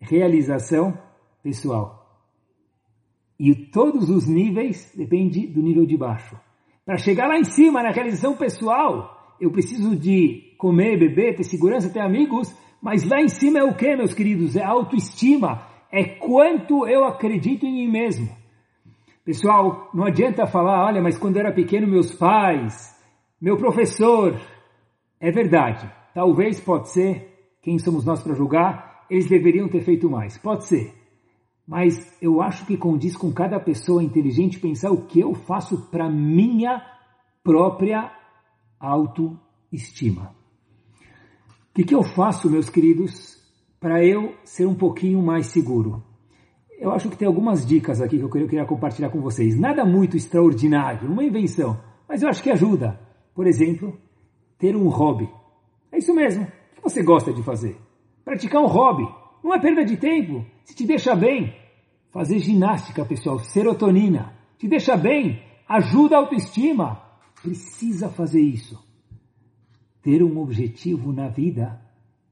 Realização 0.00 0.96
pessoal. 1.42 1.98
E 3.38 3.54
todos 3.54 4.10
os 4.10 4.26
níveis 4.26 4.92
depende 4.96 5.46
do 5.46 5.62
nível 5.62 5.86
de 5.86 5.96
baixo. 5.96 6.38
Para 6.84 6.96
chegar 6.96 7.28
lá 7.28 7.38
em 7.38 7.44
cima, 7.44 7.82
na 7.82 7.90
realização 7.90 8.36
pessoal, 8.36 9.36
eu 9.40 9.50
preciso 9.50 9.94
de 9.94 10.54
comer, 10.58 10.98
beber, 10.98 11.36
ter 11.36 11.44
segurança, 11.44 11.92
ter 11.92 12.00
amigos, 12.00 12.52
mas 12.82 13.04
lá 13.04 13.20
em 13.20 13.28
cima 13.28 13.58
é 13.58 13.62
o 13.62 13.74
que, 13.74 13.94
meus 13.94 14.14
queridos? 14.14 14.56
É 14.56 14.64
autoestima, 14.64 15.67
é 15.90 16.04
quanto 16.04 16.86
eu 16.86 17.04
acredito 17.04 17.64
em 17.64 17.72
mim 17.72 17.90
mesmo. 17.90 18.28
Pessoal, 19.24 19.90
não 19.92 20.04
adianta 20.04 20.46
falar, 20.46 20.86
olha, 20.86 21.02
mas 21.02 21.18
quando 21.18 21.36
eu 21.36 21.40
era 21.40 21.52
pequeno, 21.52 21.86
meus 21.86 22.14
pais, 22.14 22.96
meu 23.40 23.56
professor, 23.56 24.40
é 25.20 25.30
verdade. 25.30 25.90
Talvez 26.14 26.60
pode 26.60 26.90
ser, 26.90 27.56
quem 27.62 27.78
somos 27.78 28.04
nós 28.04 28.22
para 28.22 28.34
julgar, 28.34 29.04
eles 29.10 29.28
deveriam 29.28 29.68
ter 29.68 29.82
feito 29.82 30.08
mais. 30.08 30.38
Pode 30.38 30.64
ser. 30.64 30.94
Mas 31.66 32.16
eu 32.22 32.40
acho 32.40 32.64
que 32.64 32.76
condiz 32.76 33.16
com 33.16 33.30
cada 33.30 33.60
pessoa 33.60 34.02
inteligente 34.02 34.58
pensar 34.58 34.90
o 34.90 35.06
que 35.06 35.20
eu 35.20 35.34
faço 35.34 35.90
para 35.90 36.08
minha 36.08 36.82
própria 37.44 38.10
autoestima. 38.80 40.34
O 41.70 41.74
que, 41.74 41.84
que 41.84 41.94
eu 41.94 42.02
faço, 42.02 42.50
meus 42.50 42.70
queridos, 42.70 43.37
para 43.80 44.04
eu 44.04 44.34
ser 44.44 44.66
um 44.66 44.74
pouquinho 44.74 45.22
mais 45.22 45.46
seguro? 45.46 46.02
Eu 46.78 46.92
acho 46.92 47.08
que 47.10 47.16
tem 47.16 47.26
algumas 47.26 47.66
dicas 47.66 48.00
aqui 48.00 48.18
que 48.18 48.24
eu 48.24 48.30
queria 48.30 48.64
compartilhar 48.64 49.10
com 49.10 49.20
vocês. 49.20 49.58
Nada 49.58 49.84
muito 49.84 50.16
extraordinário, 50.16 51.10
uma 51.10 51.24
invenção, 51.24 51.80
mas 52.08 52.22
eu 52.22 52.28
acho 52.28 52.42
que 52.42 52.50
ajuda. 52.50 52.98
Por 53.34 53.46
exemplo, 53.46 53.98
ter 54.58 54.76
um 54.76 54.88
hobby. 54.88 55.28
É 55.92 55.98
isso 55.98 56.14
mesmo. 56.14 56.44
O 56.44 56.76
que 56.76 56.82
você 56.82 57.02
gosta 57.02 57.32
de 57.32 57.42
fazer? 57.42 57.76
Praticar 58.24 58.62
um 58.62 58.66
hobby. 58.66 59.08
Não 59.42 59.54
é 59.54 59.60
perda 59.60 59.84
de 59.84 59.96
tempo. 59.96 60.44
Se 60.64 60.74
te 60.74 60.86
deixa 60.86 61.14
bem. 61.14 61.54
Fazer 62.10 62.38
ginástica, 62.38 63.04
pessoal. 63.04 63.38
Serotonina. 63.38 64.34
Te 64.58 64.68
deixa 64.68 64.96
bem. 64.96 65.42
Ajuda 65.68 66.16
a 66.16 66.18
autoestima. 66.18 67.02
Precisa 67.42 68.08
fazer 68.08 68.40
isso. 68.40 68.78
Ter 70.02 70.22
um 70.22 70.38
objetivo 70.40 71.12
na 71.12 71.28
vida. 71.28 71.80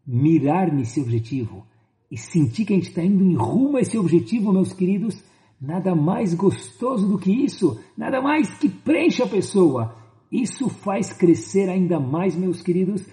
Mirar 0.07 0.73
nesse 0.73 1.01
objetivo. 1.01 1.67
E 2.11 2.17
sentir 2.17 2.65
que 2.65 2.73
a 2.73 2.77
gente 2.77 2.91
está 2.91 3.03
indo 3.03 3.25
em 3.25 3.35
rumo 3.35 3.77
a 3.77 3.81
esse 3.81 3.99
objetivo, 3.99 4.53
meus 4.53 4.73
queridos. 4.73 5.23
Nada 5.61 5.95
mais 5.95 6.35
gostoso 6.35 7.09
do 7.09 7.19
que 7.19 7.33
isso. 7.33 7.81
Nada 7.97 8.21
mais 8.21 8.49
que 8.59 8.69
preenche 8.69 9.23
a 9.23 9.27
pessoa 9.27 10.07
isso 10.31 10.69
faz 10.69 11.13
crescer 11.13 11.69
ainda 11.69 12.01
mais, 12.01 12.35
meus 12.37 12.61
queridos, 12.61 13.07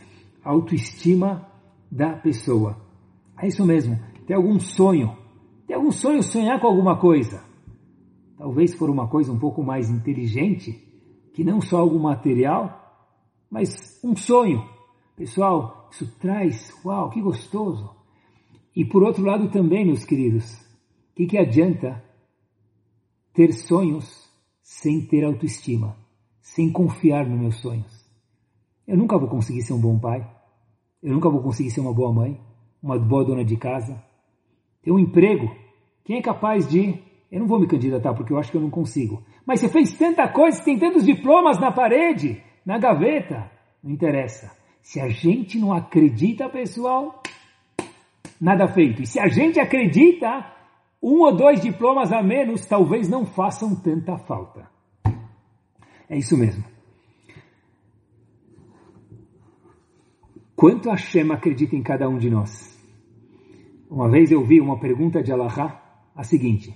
a 0.44 0.50
autoestima 0.50 1.48
da 1.92 2.14
pessoa. 2.14 2.78
É 3.40 3.48
isso 3.48 3.66
mesmo. 3.66 4.00
Tem 4.26 4.36
algum 4.36 4.60
sonho? 4.60 5.16
Tem 5.68 5.76
algum 5.76 5.92
sonho 5.92 6.24
sonhar 6.24 6.60
com 6.60 6.68
alguma 6.68 6.98
coisa? 6.98 7.44
Talvez 8.38 8.74
for 8.74 8.90
uma 8.90 9.08
coisa 9.08 9.32
um 9.32 9.38
pouco 9.38 9.64
mais 9.64 9.90
inteligente, 9.90 10.72
que 11.34 11.44
não 11.44 11.62
só 11.62 11.80
algo 11.80 12.00
material, 12.00 13.08
mas 13.50 14.00
um 14.04 14.16
sonho. 14.16 14.64
Pessoal, 15.16 15.83
isso 15.94 16.20
traz, 16.20 16.74
uau, 16.84 17.10
que 17.10 17.22
gostoso. 17.22 17.96
E 18.76 18.84
por 18.84 19.04
outro 19.04 19.24
lado 19.24 19.50
também, 19.50 19.86
meus 19.86 20.04
queridos, 20.04 20.54
o 21.12 21.16
que, 21.16 21.28
que 21.28 21.38
adianta 21.38 22.04
ter 23.34 23.54
sonhos 23.54 24.30
sem 24.62 25.06
ter 25.06 25.24
autoestima? 25.24 26.04
sem 26.44 26.70
confiar 26.70 27.26
nos 27.26 27.40
meus 27.40 27.62
sonhos. 27.62 28.06
Eu 28.86 28.98
nunca 28.98 29.18
vou 29.18 29.30
conseguir 29.30 29.62
ser 29.62 29.74
um 29.74 29.80
bom 29.80 29.98
pai. 29.98 30.30
Eu 31.02 31.14
nunca 31.14 31.30
vou 31.30 31.42
conseguir 31.42 31.72
ser 31.72 31.80
uma 31.80 31.94
boa 31.94 32.14
mãe, 32.14 32.40
uma 32.82 33.00
boa 33.00 33.24
dona 33.24 33.46
de 33.46 33.56
casa. 33.56 34.04
Ter 34.84 34.92
um 34.92 35.00
emprego. 35.00 35.50
Quem 36.04 36.18
é 36.18 36.22
capaz 36.22 36.68
de. 36.68 37.02
Eu 37.32 37.40
não 37.40 37.48
vou 37.48 37.60
me 37.60 37.66
candidatar 37.66 38.14
porque 38.14 38.34
eu 38.34 38.38
acho 38.38 38.52
que 38.52 38.58
eu 38.58 38.62
não 38.62 38.70
consigo. 38.70 39.24
Mas 39.48 39.62
você 39.62 39.70
fez 39.70 39.98
tanta 39.98 40.28
coisa, 40.28 40.64
tem 40.64 40.78
tantos 40.78 41.06
diplomas 41.06 41.58
na 41.60 41.72
parede, 41.72 42.44
na 42.66 42.78
gaveta. 42.78 43.50
Não 43.82 43.90
interessa. 43.90 44.52
Se 44.84 45.00
a 45.00 45.08
gente 45.08 45.58
não 45.58 45.72
acredita, 45.72 46.50
pessoal, 46.50 47.24
nada 48.40 48.68
feito. 48.68 49.02
E 49.02 49.08
se 49.08 49.18
a 49.18 49.30
gente 49.30 49.58
acredita, 49.58 50.46
um 51.02 51.22
ou 51.22 51.36
dois 51.36 51.62
diplomas 51.62 52.12
a 52.12 52.22
menos 52.22 52.66
talvez 52.66 53.08
não 53.08 53.26
façam 53.26 53.74
tanta 53.74 54.18
falta. 54.18 54.70
É 56.10 56.18
isso 56.18 56.38
mesmo. 56.38 56.64
Quanto 60.54 60.90
Hashem 60.90 61.32
acredita 61.32 61.76
em 61.76 61.82
cada 61.82 62.08
um 62.08 62.18
de 62.18 62.30
nós? 62.30 62.78
Uma 63.90 64.10
vez 64.10 64.32
eu 64.32 64.44
vi 64.44 64.60
uma 64.60 64.80
pergunta 64.80 65.24
de 65.24 65.32
Allah, 65.32 65.82
a 66.14 66.24
seguinte. 66.24 66.76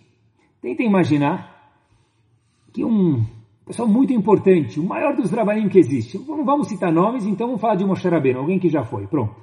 Tenta 0.61 0.81
imaginar 0.81 1.71
que 2.73 2.85
um 2.85 3.25
pessoal 3.67 3.87
muito 3.87 4.13
importante, 4.13 4.79
o 4.79 4.83
maior 4.83 5.13
dos 5.15 5.29
trabalhinhos 5.29 5.71
que 5.71 5.77
existe, 5.77 6.17
não 6.17 6.45
vamos 6.45 6.69
citar 6.69 6.91
nomes, 6.91 7.25
então 7.25 7.47
vamos 7.47 7.61
falar 7.61 7.75
de 7.75 7.85
Moshe 7.85 8.07
Rabbeinu, 8.07 8.39
alguém 8.39 8.57
que 8.57 8.69
já 8.69 8.83
foi, 8.83 9.05
pronto. 9.07 9.35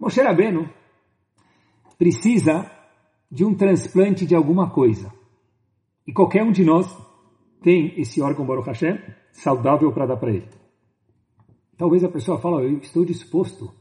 Moshe 0.00 0.20
Rabbeinu 0.20 0.68
precisa 1.96 2.68
de 3.30 3.44
um 3.44 3.54
transplante 3.54 4.26
de 4.26 4.34
alguma 4.34 4.70
coisa. 4.70 5.12
E 6.04 6.12
qualquer 6.12 6.42
um 6.42 6.50
de 6.50 6.64
nós 6.64 6.86
tem 7.62 7.94
esse 8.00 8.20
órgão 8.20 8.44
Baruch 8.44 8.66
Hashem 8.66 8.98
saudável 9.30 9.92
para 9.92 10.06
dar 10.06 10.16
para 10.16 10.32
ele. 10.32 10.48
Talvez 11.78 12.02
a 12.02 12.08
pessoa 12.08 12.40
fale, 12.40 12.66
eu 12.66 12.78
estou 12.78 13.04
disposto 13.04 13.72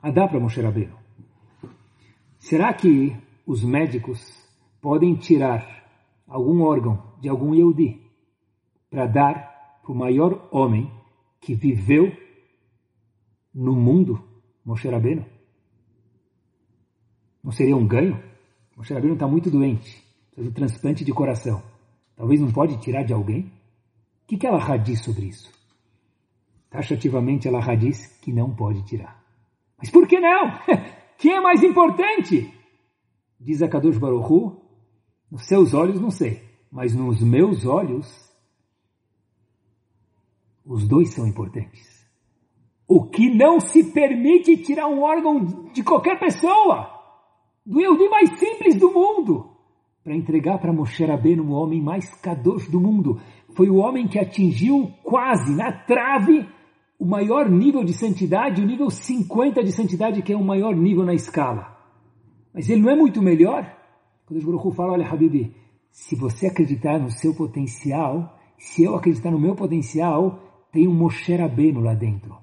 a 0.00 0.10
dar 0.10 0.28
para 0.28 0.38
Moshe 0.38 0.60
Rabbeinu. 0.60 0.96
Será 2.38 2.72
que 2.72 3.16
os 3.44 3.64
médicos 3.64 4.20
podem 4.80 5.16
tirar 5.16 5.66
algum 6.28 6.62
órgão 6.62 7.14
de 7.20 7.28
algum 7.28 7.54
Yehudi 7.54 8.03
para 8.94 9.08
dar 9.08 9.80
para 9.82 9.90
o 9.90 9.94
maior 9.94 10.48
homem 10.52 10.88
que 11.40 11.52
viveu 11.52 12.16
no 13.52 13.74
mundo, 13.74 14.22
Moshe 14.64 14.88
Rabbeinu? 14.88 15.26
Não 17.42 17.50
seria 17.50 17.76
um 17.76 17.84
ganho? 17.84 18.22
Moshe 18.76 18.94
Rabbeinu 18.94 19.14
está 19.14 19.26
muito 19.26 19.50
doente, 19.50 20.00
precisa 20.30 20.48
de 20.48 20.54
transplante 20.54 21.04
de 21.04 21.12
coração. 21.12 21.60
Talvez 22.14 22.40
não 22.40 22.52
pode 22.52 22.80
tirar 22.80 23.02
de 23.02 23.12
alguém? 23.12 23.40
O 24.22 24.26
que, 24.28 24.36
que 24.36 24.46
ela 24.46 24.76
diz 24.76 25.02
sobre 25.02 25.26
isso? 25.26 25.52
Taxativamente 26.70 27.48
ela 27.48 27.74
diz 27.74 28.06
que 28.18 28.32
não 28.32 28.54
pode 28.54 28.84
tirar. 28.84 29.20
Mas 29.76 29.90
por 29.90 30.06
que 30.06 30.20
não? 30.20 30.52
Quem 31.18 31.32
é 31.32 31.40
mais 31.40 31.64
importante? 31.64 32.54
Diz 33.40 33.60
a 33.60 33.66
Kadosh 33.66 33.98
Baruchu, 33.98 34.56
nos 35.28 35.46
seus 35.46 35.74
olhos 35.74 36.00
não 36.00 36.12
sei, 36.12 36.44
mas 36.70 36.94
nos 36.94 37.20
meus 37.20 37.66
olhos, 37.66 38.32
os 40.64 40.86
dois 40.86 41.12
são 41.12 41.26
importantes. 41.26 42.04
O 42.88 43.04
que 43.06 43.34
não 43.34 43.60
se 43.60 43.92
permite 43.92 44.56
tirar 44.58 44.88
um 44.88 45.02
órgão 45.02 45.70
de 45.72 45.82
qualquer 45.82 46.18
pessoa, 46.18 46.90
do 47.64 47.80
Yehudi 47.80 48.08
mais 48.08 48.38
simples 48.38 48.76
do 48.76 48.92
mundo, 48.92 49.50
para 50.02 50.14
entregar 50.14 50.58
para 50.58 50.72
Moshe 50.72 51.04
Rabbeinu, 51.04 51.44
o 51.44 51.52
homem 51.52 51.82
mais 51.82 52.14
kadosh 52.20 52.68
do 52.68 52.78
mundo. 52.78 53.20
Foi 53.56 53.70
o 53.70 53.76
homem 53.76 54.06
que 54.06 54.18
atingiu 54.18 54.92
quase 55.02 55.54
na 55.54 55.72
trave 55.72 56.46
o 56.98 57.06
maior 57.06 57.50
nível 57.50 57.82
de 57.82 57.94
santidade, 57.94 58.62
o 58.62 58.66
nível 58.66 58.90
50 58.90 59.64
de 59.64 59.72
santidade, 59.72 60.22
que 60.22 60.32
é 60.32 60.36
o 60.36 60.44
maior 60.44 60.76
nível 60.76 61.04
na 61.04 61.14
escala. 61.14 61.74
Mas 62.52 62.68
ele 62.68 62.82
não 62.82 62.90
é 62.90 62.96
muito 62.96 63.22
melhor? 63.22 63.74
Quando 64.26 64.42
o 64.42 64.46
Baruch 64.46 64.76
fala, 64.76 64.92
olha, 64.92 65.06
Habibi, 65.06 65.54
se 65.90 66.14
você 66.14 66.48
acreditar 66.48 66.98
no 66.98 67.10
seu 67.10 67.34
potencial, 67.34 68.38
se 68.58 68.84
eu 68.84 68.94
acreditar 68.94 69.30
no 69.30 69.40
meu 69.40 69.54
potencial, 69.54 70.53
tem 70.74 70.88
um 70.88 70.92
Moshe 70.92 71.32
Rabbeinu 71.32 71.80
lá 71.80 71.94
dentro. 71.94 72.36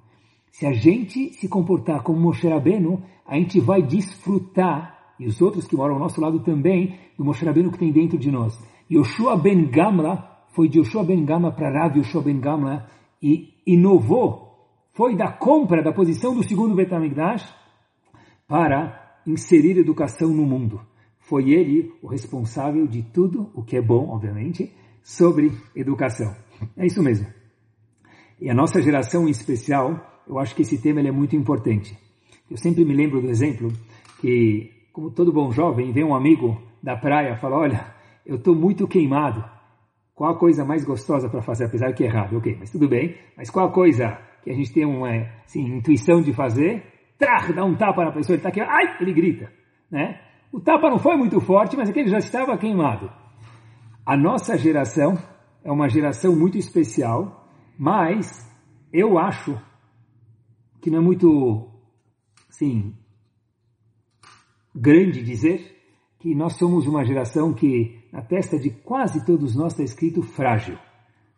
Se 0.53 0.65
a 0.65 0.71
gente 0.71 1.34
se 1.34 1.49
comportar 1.49 2.01
como 2.01 2.17
Moshe 2.17 2.47
Rabbeinu, 2.47 3.03
a 3.27 3.36
gente 3.36 3.59
vai 3.59 3.82
desfrutar, 3.82 5.15
e 5.19 5.27
os 5.27 5.41
outros 5.41 5.67
que 5.67 5.75
moram 5.75 5.95
ao 5.95 5.99
nosso 5.99 6.21
lado 6.21 6.39
também, 6.39 6.97
do 7.17 7.25
Moshe 7.25 7.43
Rabbeinu 7.43 7.69
que 7.69 7.77
tem 7.77 7.91
dentro 7.91 8.17
de 8.17 8.32
nós. 8.32 8.57
Yoshua 8.89 9.36
ben 9.36 9.69
Gamla 9.69 10.45
foi 10.53 10.69
de 10.69 10.79
Yoshua 10.79 11.03
ben 11.03 11.25
Gamla 11.25 11.51
para 11.51 11.69
Rav 11.77 11.97
Yoshua 11.97 12.21
ben 12.21 12.39
Gamla 12.39 12.88
e 13.21 13.49
inovou, 13.67 14.69
foi 14.93 15.15
da 15.15 15.29
compra 15.29 15.84
da 15.84 15.91
posição 15.91 16.34
do 16.34 16.41
segundo 16.41 16.73
Betamigdash 16.73 17.53
para 18.47 19.19
inserir 19.27 19.77
educação 19.77 20.29
no 20.29 20.45
mundo. 20.45 20.79
Foi 21.19 21.51
ele 21.51 21.93
o 22.01 22.07
responsável 22.07 22.88
de 22.88 23.03
tudo 23.03 23.51
o 23.53 23.61
que 23.61 23.75
é 23.75 23.82
bom, 23.82 24.09
obviamente, 24.09 24.73
sobre 25.03 25.51
educação. 25.75 26.34
É 26.77 26.86
isso 26.86 27.03
mesmo. 27.03 27.40
E 28.41 28.49
a 28.49 28.55
nossa 28.55 28.81
geração 28.81 29.27
em 29.27 29.29
especial, 29.31 30.23
eu 30.27 30.39
acho 30.39 30.55
que 30.55 30.63
esse 30.63 30.81
tema 30.81 30.99
é 30.99 31.11
muito 31.11 31.35
importante. 31.35 31.95
Eu 32.49 32.57
sempre 32.57 32.83
me 32.83 32.95
lembro 32.95 33.21
do 33.21 33.29
exemplo 33.29 33.71
que, 34.19 34.89
como 34.91 35.11
todo 35.11 35.31
bom 35.31 35.51
jovem, 35.51 35.91
vem 35.91 36.03
um 36.03 36.15
amigo 36.15 36.59
da 36.81 36.97
praia 36.97 37.33
e 37.33 37.37
fala, 37.37 37.57
olha, 37.57 37.93
eu 38.25 38.37
estou 38.37 38.55
muito 38.55 38.87
queimado, 38.87 39.43
qual 40.15 40.33
a 40.33 40.37
coisa 40.39 40.65
mais 40.65 40.83
gostosa 40.83 41.29
para 41.29 41.41
fazer, 41.41 41.65
apesar 41.65 41.93
que 41.93 42.03
é 42.03 42.07
errado, 42.07 42.37
ok, 42.37 42.55
mas 42.59 42.71
tudo 42.71 42.89
bem. 42.89 43.15
Mas 43.37 43.49
qual 43.49 43.67
a 43.67 43.71
coisa 43.71 44.17
que 44.43 44.49
a 44.49 44.53
gente 44.53 44.73
tem 44.73 44.85
uma 44.85 45.09
assim, 45.45 45.63
intuição 45.77 46.21
de 46.21 46.33
fazer? 46.33 46.83
Trach, 47.19 47.53
dá 47.53 47.63
um 47.63 47.75
tapa 47.75 48.05
na 48.05 48.11
pessoa, 48.11 48.35
ele 48.35 48.39
está 48.39 48.49
aqui, 48.49 48.59
ai, 48.59 48.97
ele 48.99 49.13
grita. 49.13 49.51
Né? 49.89 50.19
O 50.51 50.59
tapa 50.59 50.89
não 50.89 50.97
foi 50.97 51.15
muito 51.15 51.39
forte, 51.39 51.77
mas 51.77 51.89
é 51.89 51.93
que 51.93 51.99
ele 51.99 52.09
já 52.09 52.17
estava 52.17 52.57
queimado. 52.57 53.09
A 54.03 54.17
nossa 54.17 54.57
geração 54.57 55.15
é 55.63 55.71
uma 55.71 55.87
geração 55.87 56.35
muito 56.35 56.57
especial, 56.57 57.40
mas 57.84 58.47
eu 58.93 59.17
acho 59.17 59.59
que 60.79 60.91
não 60.91 60.99
é 60.99 61.01
muito, 61.01 61.67
assim, 62.47 62.93
grande 64.75 65.23
dizer 65.23 65.82
que 66.19 66.36
nós 66.36 66.57
somos 66.57 66.86
uma 66.86 67.03
geração 67.03 67.51
que 67.55 67.99
na 68.13 68.21
testa 68.21 68.59
de 68.59 68.69
quase 68.69 69.25
todos 69.25 69.55
nós 69.55 69.71
está 69.71 69.84
escrito 69.84 70.21
frágil. 70.21 70.77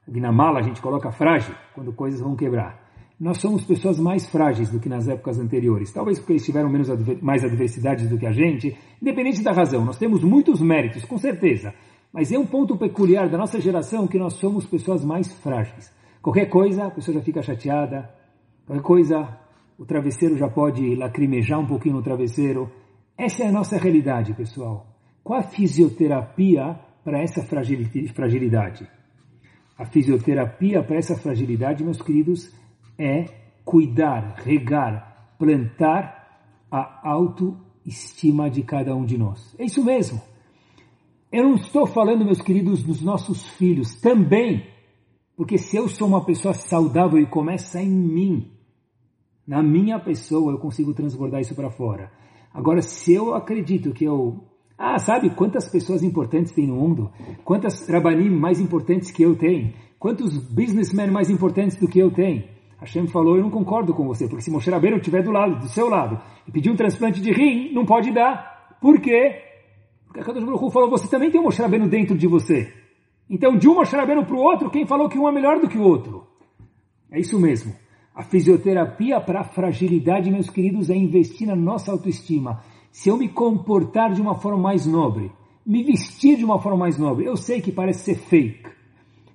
Aqui 0.05 0.19
na 0.19 0.33
mala 0.33 0.59
a 0.59 0.63
gente 0.63 0.81
coloca 0.81 1.13
frágil 1.13 1.55
quando 1.73 1.93
coisas 1.93 2.19
vão 2.19 2.35
quebrar. 2.35 2.91
Nós 3.17 3.37
somos 3.37 3.63
pessoas 3.63 3.97
mais 3.97 4.27
frágeis 4.27 4.69
do 4.69 4.81
que 4.81 4.89
nas 4.89 5.07
épocas 5.07 5.39
anteriores. 5.39 5.93
Talvez 5.93 6.19
porque 6.19 6.33
eles 6.33 6.45
tiveram 6.45 6.69
menos 6.69 6.89
mais 7.21 7.45
adversidades 7.45 8.09
do 8.09 8.17
que 8.17 8.25
a 8.25 8.33
gente. 8.33 8.77
Independente 9.01 9.41
da 9.41 9.53
razão, 9.53 9.85
nós 9.85 9.97
temos 9.97 10.21
muitos 10.21 10.59
méritos, 10.59 11.05
com 11.05 11.17
certeza. 11.17 11.73
Mas 12.11 12.33
é 12.33 12.37
um 12.37 12.45
ponto 12.45 12.77
peculiar 12.77 13.29
da 13.29 13.37
nossa 13.37 13.61
geração 13.61 14.07
que 14.07 14.19
nós 14.19 14.33
somos 14.33 14.65
pessoas 14.65 15.05
mais 15.05 15.31
frágeis. 15.31 16.02
Qualquer 16.23 16.45
coisa, 16.45 16.85
a 16.85 16.89
pessoa 16.89 17.15
já 17.15 17.21
fica 17.21 17.41
chateada. 17.41 18.09
Qualquer 18.65 18.81
coisa, 18.81 19.37
o 19.77 19.85
travesseiro 19.85 20.37
já 20.37 20.47
pode 20.47 20.95
lacrimejar 20.95 21.59
um 21.59 21.67
pouquinho 21.67 21.95
no 21.97 22.01
travesseiro. 22.01 22.71
Essa 23.17 23.43
é 23.43 23.47
a 23.47 23.51
nossa 23.51 23.77
realidade, 23.77 24.33
pessoal. 24.33 24.87
Qual 25.21 25.37
a 25.37 25.43
fisioterapia 25.43 26.79
para 27.03 27.21
essa 27.21 27.43
fragilidade? 27.43 28.87
A 29.77 29.85
fisioterapia 29.85 30.81
para 30.81 30.95
essa 30.95 31.17
fragilidade, 31.17 31.83
meus 31.83 32.01
queridos, 32.01 32.49
é 32.97 33.25
cuidar, 33.65 34.35
regar, 34.45 35.35
plantar 35.37 36.65
a 36.71 37.01
autoestima 37.03 38.49
de 38.49 38.63
cada 38.63 38.95
um 38.95 39.03
de 39.03 39.17
nós. 39.17 39.53
É 39.59 39.65
isso 39.65 39.83
mesmo. 39.83 40.21
Eu 41.29 41.43
não 41.43 41.55
estou 41.55 41.85
falando, 41.85 42.23
meus 42.23 42.41
queridos, 42.41 42.81
dos 42.81 43.01
nossos 43.01 43.45
filhos 43.57 43.99
também, 43.99 44.72
porque 45.35 45.57
se 45.57 45.77
eu 45.77 45.87
sou 45.87 46.07
uma 46.07 46.23
pessoa 46.23 46.53
saudável 46.53 47.19
e 47.19 47.25
começa 47.25 47.81
em 47.81 47.89
mim, 47.89 48.51
na 49.47 49.61
minha 49.61 49.99
pessoa, 49.99 50.51
eu 50.51 50.57
consigo 50.57 50.93
transbordar 50.93 51.41
isso 51.41 51.55
para 51.55 51.69
fora. 51.69 52.11
Agora, 52.53 52.81
se 52.81 53.13
eu 53.13 53.33
acredito 53.33 53.91
que 53.91 54.05
eu. 54.05 54.43
Ah, 54.77 54.97
sabe 54.97 55.29
quantas 55.31 55.69
pessoas 55.69 56.03
importantes 56.03 56.51
tem 56.51 56.67
no 56.67 56.75
mundo? 56.75 57.11
Quantas 57.43 57.87
rabanim 57.87 58.29
mais 58.29 58.59
importantes 58.59 59.11
que 59.11 59.23
eu 59.23 59.35
tenho? 59.35 59.73
Quantos 59.99 60.37
businessmen 60.37 61.11
mais 61.11 61.29
importantes 61.29 61.77
do 61.77 61.87
que 61.87 61.99
eu 61.99 62.11
tenho? 62.11 62.43
Hashem 62.79 63.07
falou, 63.07 63.37
eu 63.37 63.43
não 63.43 63.49
concordo 63.49 63.93
com 63.93 64.05
você, 64.05 64.27
porque 64.27 64.43
se 64.43 64.51
Moshe 64.51 64.69
Rabbeinu 64.69 64.97
estiver 64.97 65.23
do 65.23 65.31
lado, 65.31 65.59
do 65.59 65.69
seu 65.69 65.87
lado, 65.87 66.19
e 66.45 66.51
pedir 66.51 66.69
um 66.69 66.75
transplante 66.75 67.21
de 67.21 67.31
rim, 67.31 67.73
não 67.73 67.85
pode 67.85 68.11
dar. 68.11 68.75
Por 68.81 68.99
quê? 68.99 69.39
Porque 70.05 70.19
a 70.19 70.23
Kadosh 70.23 70.73
falou, 70.73 70.89
você 70.89 71.07
também 71.07 71.31
tem 71.31 71.39
um 71.39 71.45
Moshe 71.45 71.61
Rabbeinu 71.61 71.87
dentro 71.87 72.17
de 72.17 72.27
você. 72.27 72.82
Então, 73.29 73.57
de 73.57 73.67
um 73.67 73.75
Moshe 73.75 73.91
para 73.91 74.35
o 74.35 74.37
outro, 74.37 74.69
quem 74.69 74.85
falou 74.85 75.09
que 75.09 75.17
um 75.17 75.27
é 75.27 75.31
melhor 75.31 75.59
do 75.59 75.67
que 75.67 75.77
o 75.77 75.83
outro? 75.83 76.27
É 77.11 77.19
isso 77.19 77.39
mesmo. 77.39 77.73
A 78.13 78.23
fisioterapia 78.23 79.19
para 79.19 79.41
a 79.41 79.43
fragilidade, 79.43 80.29
meus 80.29 80.49
queridos, 80.49 80.89
é 80.89 80.95
investir 80.95 81.47
na 81.47 81.55
nossa 81.55 81.91
autoestima. 81.91 82.61
Se 82.91 83.09
eu 83.09 83.17
me 83.17 83.27
comportar 83.27 84.13
de 84.13 84.21
uma 84.21 84.35
forma 84.35 84.61
mais 84.61 84.85
nobre, 84.85 85.31
me 85.65 85.83
vestir 85.83 86.37
de 86.37 86.45
uma 86.45 86.59
forma 86.59 86.77
mais 86.77 86.97
nobre, 86.97 87.25
eu 87.25 87.35
sei 87.35 87.59
que 87.59 87.71
parece 87.71 88.03
ser 88.03 88.15
fake, 88.15 88.69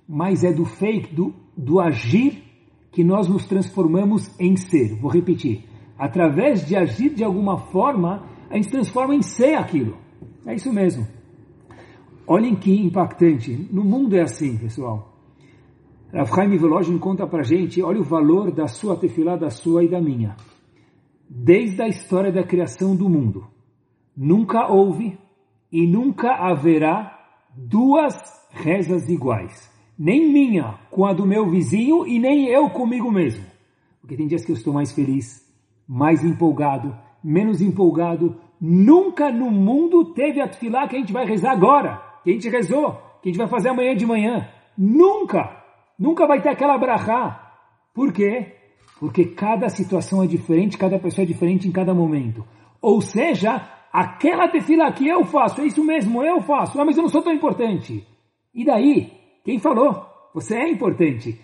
mas 0.07 0.43
é 0.43 0.53
do 0.53 0.63
fake, 0.63 1.13
do, 1.13 1.33
do 1.57 1.79
agir, 1.79 2.43
que 2.91 3.03
nós 3.03 3.27
nos 3.27 3.45
transformamos 3.45 4.33
em 4.39 4.55
ser. 4.55 4.95
Vou 4.95 5.11
repetir. 5.11 5.65
Através 5.97 6.65
de 6.65 6.75
agir 6.75 7.13
de 7.13 7.23
alguma 7.23 7.57
forma, 7.57 8.25
a 8.49 8.55
gente 8.55 8.69
transforma 8.69 9.13
em 9.13 9.21
ser 9.21 9.55
aquilo. 9.55 9.97
É 10.45 10.55
isso 10.55 10.71
mesmo. 10.71 11.05
Olhem 12.31 12.55
que 12.55 12.71
impactante. 12.71 13.67
No 13.71 13.83
mundo 13.83 14.15
é 14.15 14.21
assim, 14.21 14.55
pessoal. 14.55 15.17
Rav 16.13 16.29
Chaim 16.29 16.55
Volozhin 16.57 16.99
conta 16.99 17.25
pra 17.25 17.41
gente, 17.41 17.81
olha 17.81 17.99
o 17.99 18.03
valor 18.03 18.51
da 18.51 18.67
sua 18.67 18.95
tefilá, 18.95 19.35
da 19.35 19.49
sua 19.49 19.83
e 19.83 19.87
da 19.87 19.99
minha. 19.99 20.35
Desde 21.27 21.81
a 21.81 21.87
história 21.87 22.31
da 22.31 22.43
criação 22.43 22.95
do 22.95 23.09
mundo, 23.09 23.47
nunca 24.15 24.71
houve 24.71 25.17
e 25.71 25.87
nunca 25.87 26.35
haverá 26.35 27.19
duas 27.57 28.13
rezas 28.51 29.09
iguais. 29.09 29.67
Nem 29.97 30.31
minha 30.31 30.79
com 30.91 31.07
a 31.07 31.13
do 31.13 31.25
meu 31.25 31.49
vizinho 31.49 32.05
e 32.05 32.19
nem 32.19 32.47
eu 32.47 32.69
comigo 32.69 33.11
mesmo. 33.11 33.43
Porque 34.01 34.15
tem 34.15 34.27
dias 34.27 34.45
que 34.45 34.51
eu 34.51 34.55
estou 34.55 34.71
mais 34.71 34.91
feliz, 34.91 35.43
mais 35.87 36.23
empolgado, 36.23 36.95
menos 37.23 37.59
empolgado. 37.59 38.39
Nunca 38.61 39.31
no 39.31 39.49
mundo 39.49 40.13
teve 40.13 40.39
a 40.39 40.47
tefilá 40.47 40.87
que 40.87 40.95
a 40.95 40.99
gente 40.99 41.11
vai 41.11 41.25
rezar 41.25 41.53
agora, 41.53 42.08
que 42.29 42.31
a 42.31 42.33
gente 42.33 42.49
rezou, 42.49 42.91
que 43.21 43.29
a 43.29 43.31
gente 43.31 43.37
vai 43.37 43.47
fazer 43.47 43.69
amanhã 43.69 43.95
de 43.95 44.05
manhã. 44.05 44.47
Nunca! 44.77 45.57
Nunca 45.97 46.27
vai 46.27 46.41
ter 46.41 46.49
aquela 46.49 46.77
brachá. 46.77 47.53
Por 47.93 48.13
quê? 48.13 48.53
Porque 48.99 49.25
cada 49.25 49.67
situação 49.69 50.23
é 50.23 50.27
diferente, 50.27 50.77
cada 50.77 50.99
pessoa 50.99 51.23
é 51.23 51.27
diferente 51.27 51.67
em 51.67 51.71
cada 51.71 51.93
momento. 51.93 52.45
Ou 52.81 53.01
seja, 53.01 53.67
aquela 53.91 54.47
tefila 54.47 54.91
que 54.91 55.07
eu 55.07 55.25
faço, 55.25 55.61
é 55.61 55.65
isso 55.65 55.83
mesmo, 55.83 56.23
eu 56.23 56.41
faço, 56.41 56.79
ah, 56.79 56.85
mas 56.85 56.95
eu 56.95 57.03
não 57.03 57.09
sou 57.09 57.21
tão 57.21 57.33
importante. 57.33 58.05
E 58.53 58.63
daí? 58.63 59.11
Quem 59.43 59.57
falou? 59.57 60.05
Você 60.33 60.55
é 60.55 60.69
importante. 60.69 61.39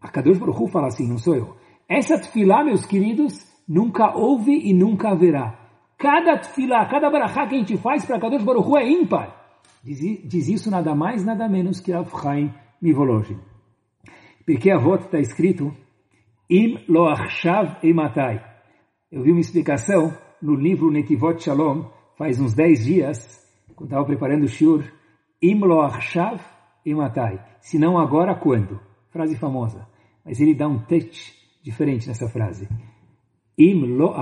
A 0.00 0.08
Kadosh 0.08 0.38
Baruch 0.38 0.70
fala 0.70 0.88
assim, 0.88 1.08
não 1.08 1.18
sou 1.18 1.34
eu. 1.34 1.56
Essa 1.88 2.18
tefilá, 2.18 2.62
meus 2.62 2.84
queridos, 2.84 3.40
nunca 3.68 4.16
houve 4.16 4.52
e 4.52 4.74
nunca 4.74 5.10
haverá. 5.10 5.58
Cada 5.98 6.38
tefilá, 6.38 6.84
cada 6.86 7.08
brachá 7.10 7.46
que 7.46 7.54
a 7.54 7.58
gente 7.58 7.76
faz 7.78 8.04
para 8.04 8.20
Kadosh 8.20 8.44
Baruch 8.44 8.76
é 8.76 8.88
ímpar. 8.88 9.45
Diz, 9.86 10.00
diz, 10.26 10.48
isso 10.48 10.68
nada 10.68 10.96
mais, 10.96 11.24
nada 11.24 11.48
menos 11.48 11.78
que 11.78 11.92
Rav 11.92 12.10
Chaim 12.10 12.52
Mivolojin. 12.82 13.38
Porque 14.44 14.68
a 14.68 14.78
volta 14.78 15.04
está 15.04 15.20
escrito 15.20 15.72
Im 16.50 16.84
lo 16.88 17.06
achshav 17.06 17.78
ematai. 17.84 18.44
Eu 19.12 19.22
vi 19.22 19.30
uma 19.30 19.38
explicação 19.38 20.12
no 20.42 20.56
livro 20.56 20.90
Netivot 20.90 21.40
Shalom, 21.40 21.88
faz 22.18 22.40
uns 22.40 22.52
10 22.52 22.84
dias, 22.84 23.40
quando 23.76 23.90
estava 23.90 24.04
preparando 24.04 24.42
o 24.42 24.48
shiur, 24.48 24.82
Im 25.40 25.60
lo 25.60 25.80
achshav 25.80 26.40
ematai. 26.84 27.38
Se 27.60 27.78
não 27.78 27.96
agora, 27.96 28.34
quando? 28.34 28.80
Frase 29.10 29.36
famosa. 29.36 29.86
Mas 30.24 30.40
ele 30.40 30.56
dá 30.56 30.66
um 30.66 30.80
touch 30.80 31.32
diferente 31.62 32.08
nessa 32.08 32.28
frase. 32.28 32.68
Im 33.56 33.96
lo. 33.96 34.12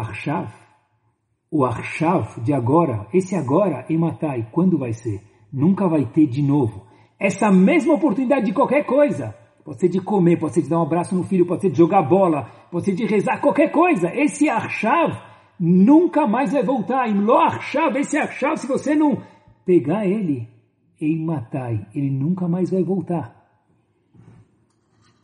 O 1.50 1.64
achshav 1.64 2.42
de 2.42 2.52
agora, 2.52 3.08
esse 3.14 3.34
agora, 3.34 3.86
ematai, 3.88 4.50
quando 4.52 4.76
vai 4.76 4.92
ser? 4.92 5.32
Nunca 5.54 5.88
vai 5.88 6.04
ter 6.04 6.26
de 6.26 6.42
novo. 6.42 6.84
Essa 7.16 7.48
mesma 7.48 7.94
oportunidade 7.94 8.46
de 8.46 8.52
qualquer 8.52 8.84
coisa 8.84 9.36
pode 9.64 9.78
ser 9.78 9.88
de 9.88 10.00
comer, 10.00 10.36
pode 10.36 10.52
ser 10.52 10.62
de 10.62 10.68
dar 10.68 10.80
um 10.80 10.82
abraço 10.82 11.14
no 11.14 11.22
filho, 11.22 11.46
pode 11.46 11.62
ser 11.62 11.70
de 11.70 11.78
jogar 11.78 12.02
bola, 12.02 12.50
pode 12.72 12.84
ser 12.84 12.92
de 12.92 13.06
rezar, 13.06 13.40
qualquer 13.40 13.70
coisa. 13.70 14.10
Esse 14.12 14.48
Arshav 14.48 15.16
nunca 15.58 16.26
mais 16.26 16.52
vai 16.52 16.64
voltar. 16.64 17.08
Em 17.08 17.20
Lo 17.20 17.36
Arshav, 17.36 17.96
esse 17.96 18.18
Arshav, 18.18 18.56
se 18.56 18.66
você 18.66 18.96
não 18.96 19.22
pegar 19.64 20.04
ele 20.04 20.48
em 21.00 21.24
Matai, 21.24 21.86
ele 21.94 22.10
nunca 22.10 22.48
mais 22.48 22.72
vai 22.72 22.82
voltar. 22.82 23.32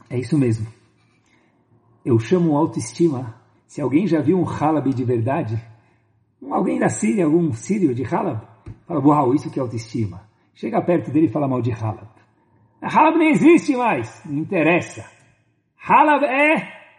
É 0.08 0.16
isso 0.16 0.38
mesmo. 0.38 0.66
Eu 2.04 2.20
chamo 2.20 2.56
autoestima. 2.56 3.34
Se 3.66 3.80
alguém 3.80 4.06
já 4.06 4.20
viu 4.20 4.38
um 4.38 4.48
Halab 4.48 4.94
de 4.94 5.04
verdade, 5.04 5.60
alguém 6.48 6.78
da 6.78 6.88
Síria, 6.88 7.24
algum 7.24 7.52
sírio 7.52 7.92
de 7.92 8.04
Halab, 8.04 8.49
fala, 8.90 9.06
uau, 9.06 9.34
isso 9.34 9.50
que 9.50 9.58
é 9.60 9.62
autoestima. 9.62 10.22
Chega 10.52 10.82
perto 10.82 11.12
dele 11.12 11.26
e 11.26 11.30
fala 11.30 11.46
mal 11.46 11.62
de 11.62 11.70
Halab. 11.70 12.08
Halab 12.82 13.16
nem 13.16 13.30
existe 13.30 13.76
mais, 13.76 14.20
não 14.26 14.38
interessa. 14.38 15.04
Halab 15.76 16.24
é 16.24 16.56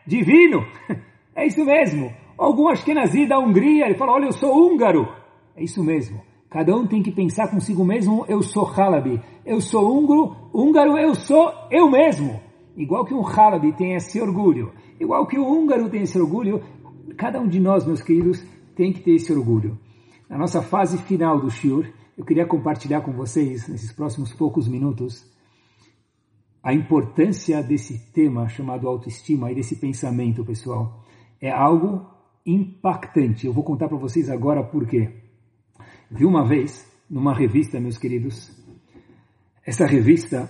divino, 0.07 0.65
é 1.35 1.45
isso 1.45 1.65
mesmo. 1.65 2.11
Algum 2.37 2.69
Ashkenazi 2.69 3.27
da 3.27 3.37
Hungria, 3.37 3.85
ele 3.85 3.97
fala, 3.97 4.13
olha, 4.13 4.25
eu 4.25 4.31
sou 4.31 4.55
húngaro. 4.55 5.07
É 5.55 5.63
isso 5.63 5.83
mesmo. 5.83 6.21
Cada 6.49 6.73
um 6.75 6.87
tem 6.87 7.03
que 7.03 7.11
pensar 7.11 7.49
consigo 7.49 7.83
mesmo, 7.83 8.25
eu 8.27 8.41
sou 8.41 8.65
Halab, 8.65 9.21
eu 9.45 9.59
sou 9.59 9.91
húngaro, 9.91 10.49
húngaro, 10.53 10.97
eu 10.97 11.13
sou 11.13 11.51
eu 11.69 11.89
mesmo. 11.89 12.39
Igual 12.75 13.03
que 13.03 13.13
um 13.13 13.25
Halab 13.25 13.69
tem 13.73 13.95
esse 13.95 14.19
orgulho, 14.21 14.71
igual 14.99 15.27
que 15.27 15.37
o 15.37 15.45
húngaro 15.45 15.89
tem 15.89 16.03
esse 16.03 16.17
orgulho, 16.17 16.63
cada 17.17 17.39
um 17.39 17.47
de 17.47 17.59
nós, 17.59 17.85
meus 17.85 18.01
queridos, 18.01 18.41
tem 18.75 18.93
que 18.93 19.01
ter 19.01 19.15
esse 19.15 19.31
orgulho. 19.31 19.77
Na 20.31 20.37
nossa 20.37 20.61
fase 20.61 20.97
final 20.97 21.41
do 21.41 21.51
Shiur, 21.51 21.91
eu 22.17 22.23
queria 22.23 22.45
compartilhar 22.45 23.01
com 23.01 23.11
vocês, 23.11 23.67
nesses 23.67 23.91
próximos 23.91 24.31
poucos 24.31 24.65
minutos, 24.65 25.29
a 26.63 26.73
importância 26.73 27.61
desse 27.61 28.13
tema 28.13 28.47
chamado 28.47 28.87
autoestima 28.87 29.51
e 29.51 29.55
desse 29.55 29.75
pensamento, 29.75 30.45
pessoal, 30.45 31.03
é 31.41 31.51
algo 31.51 32.09
impactante. 32.45 33.45
Eu 33.45 33.51
vou 33.51 33.61
contar 33.61 33.89
para 33.89 33.97
vocês 33.97 34.29
agora 34.29 34.63
por 34.63 34.87
quê. 34.87 35.13
Vi 36.09 36.23
uma 36.23 36.47
vez, 36.47 36.89
numa 37.09 37.35
revista, 37.37 37.77
meus 37.77 37.97
queridos, 37.97 38.57
essa 39.65 39.85
revista 39.85 40.49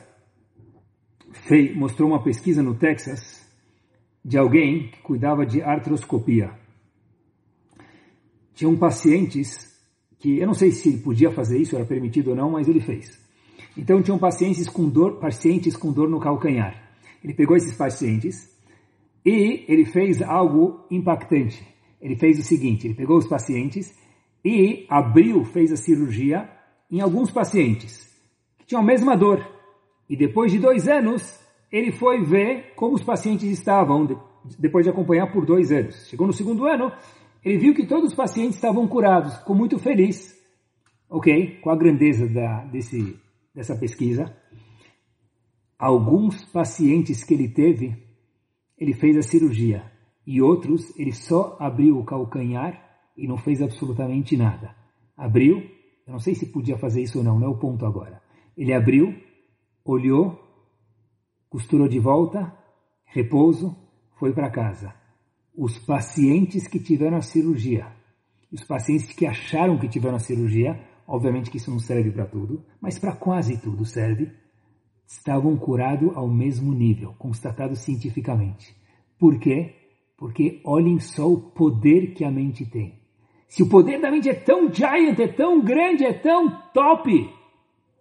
fez, 1.31 1.75
mostrou 1.75 2.07
uma 2.07 2.21
pesquisa 2.21 2.61
no 2.61 2.75
Texas 2.75 3.51
de 4.23 4.37
alguém 4.37 4.91
que 4.91 5.01
cuidava 5.01 5.43
de 5.43 5.59
artroscopia. 5.63 6.51
Tinham 8.53 8.77
pacientes 8.77 9.70
que, 10.21 10.39
eu 10.39 10.45
não 10.45 10.53
sei 10.53 10.71
se 10.71 10.87
ele 10.87 10.99
podia 10.99 11.31
fazer 11.31 11.57
isso, 11.57 11.75
era 11.75 11.83
permitido 11.83 12.29
ou 12.29 12.35
não, 12.35 12.51
mas 12.51 12.67
ele 12.67 12.79
fez. 12.79 13.19
Então 13.75 14.01
tinham 14.01 14.19
pacientes 14.19 14.69
com 14.69 14.87
dor, 14.87 15.19
pacientes 15.19 15.75
com 15.75 15.91
dor 15.91 16.07
no 16.07 16.19
calcanhar. 16.19 16.79
Ele 17.23 17.33
pegou 17.33 17.57
esses 17.57 17.75
pacientes 17.75 18.49
e 19.25 19.65
ele 19.67 19.85
fez 19.85 20.21
algo 20.21 20.85
impactante. 20.91 21.65
Ele 21.99 22.15
fez 22.15 22.39
o 22.39 22.43
seguinte: 22.43 22.87
ele 22.87 22.93
pegou 22.93 23.17
os 23.17 23.27
pacientes 23.27 23.93
e 24.45 24.85
abriu, 24.89 25.43
fez 25.43 25.71
a 25.71 25.75
cirurgia 25.75 26.49
em 26.89 27.01
alguns 27.01 27.31
pacientes 27.31 28.07
que 28.59 28.65
tinham 28.65 28.81
a 28.81 28.85
mesma 28.85 29.17
dor. 29.17 29.43
E 30.07 30.15
depois 30.15 30.51
de 30.51 30.59
dois 30.59 30.87
anos, 30.87 31.39
ele 31.71 31.91
foi 31.91 32.23
ver 32.23 32.73
como 32.75 32.95
os 32.95 33.03
pacientes 33.03 33.49
estavam, 33.49 34.05
depois 34.59 34.83
de 34.83 34.91
acompanhar 34.91 35.31
por 35.31 35.45
dois 35.45 35.71
anos. 35.71 36.07
Chegou 36.09 36.27
no 36.27 36.33
segundo 36.33 36.67
ano, 36.67 36.91
ele 37.43 37.57
viu 37.57 37.73
que 37.73 37.87
todos 37.87 38.11
os 38.11 38.15
pacientes 38.15 38.55
estavam 38.55 38.87
curados, 38.87 39.37
ficou 39.37 39.55
muito 39.55 39.79
feliz, 39.79 40.37
ok? 41.09 41.59
Com 41.59 41.69
a 41.69 41.75
grandeza 41.75 42.27
da, 42.27 42.65
desse 42.65 43.19
dessa 43.53 43.75
pesquisa, 43.75 44.33
alguns 45.77 46.45
pacientes 46.45 47.23
que 47.23 47.33
ele 47.33 47.49
teve, 47.49 47.95
ele 48.77 48.93
fez 48.93 49.17
a 49.17 49.21
cirurgia 49.21 49.91
e 50.25 50.41
outros 50.41 50.97
ele 50.97 51.11
só 51.11 51.57
abriu 51.59 51.97
o 51.97 52.05
calcanhar 52.05 52.81
e 53.17 53.27
não 53.27 53.37
fez 53.37 53.61
absolutamente 53.61 54.37
nada. 54.37 54.75
Abriu, 55.17 55.57
eu 56.07 56.13
não 56.13 56.19
sei 56.19 56.33
se 56.33 56.45
podia 56.45 56.77
fazer 56.77 57.01
isso 57.01 57.17
ou 57.17 57.23
não, 57.23 57.39
não 57.39 57.47
é 57.47 57.49
o 57.49 57.59
ponto 57.59 57.85
agora. 57.85 58.21
Ele 58.57 58.73
abriu, 58.73 59.15
olhou, 59.83 60.39
costurou 61.49 61.87
de 61.87 61.99
volta, 61.99 62.55
repouso, 63.05 63.75
foi 64.17 64.33
para 64.33 64.49
casa. 64.49 64.93
Os 65.55 65.77
pacientes 65.79 66.67
que 66.67 66.79
tiveram 66.79 67.17
a 67.17 67.21
cirurgia, 67.21 67.87
os 68.51 68.63
pacientes 68.63 69.13
que 69.13 69.25
acharam 69.25 69.77
que 69.77 69.87
tiveram 69.87 70.15
a 70.15 70.19
cirurgia, 70.19 70.79
obviamente 71.07 71.49
que 71.49 71.57
isso 71.57 71.71
não 71.71 71.79
serve 71.79 72.11
para 72.11 72.25
tudo, 72.25 72.63
mas 72.79 72.97
para 72.97 73.15
quase 73.15 73.57
tudo 73.57 73.85
serve, 73.85 74.31
estavam 75.07 75.57
curados 75.57 76.15
ao 76.15 76.27
mesmo 76.27 76.73
nível, 76.73 77.13
constatado 77.17 77.75
cientificamente. 77.75 78.75
Por 79.19 79.39
quê? 79.39 79.75
Porque 80.17 80.61
olhem 80.63 80.99
só 80.99 81.27
o 81.27 81.51
poder 81.51 82.13
que 82.13 82.23
a 82.23 82.31
mente 82.31 82.65
tem. 82.65 82.99
Se 83.47 83.61
o 83.61 83.67
poder 83.67 83.99
da 83.99 84.09
mente 84.09 84.29
é 84.29 84.33
tão 84.33 84.73
giant, 84.73 85.19
é 85.19 85.27
tão 85.27 85.61
grande, 85.61 86.05
é 86.05 86.13
tão 86.13 86.49
top, 86.73 87.29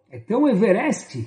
é 0.08 0.20
tão 0.20 0.48
Everest, 0.48 1.26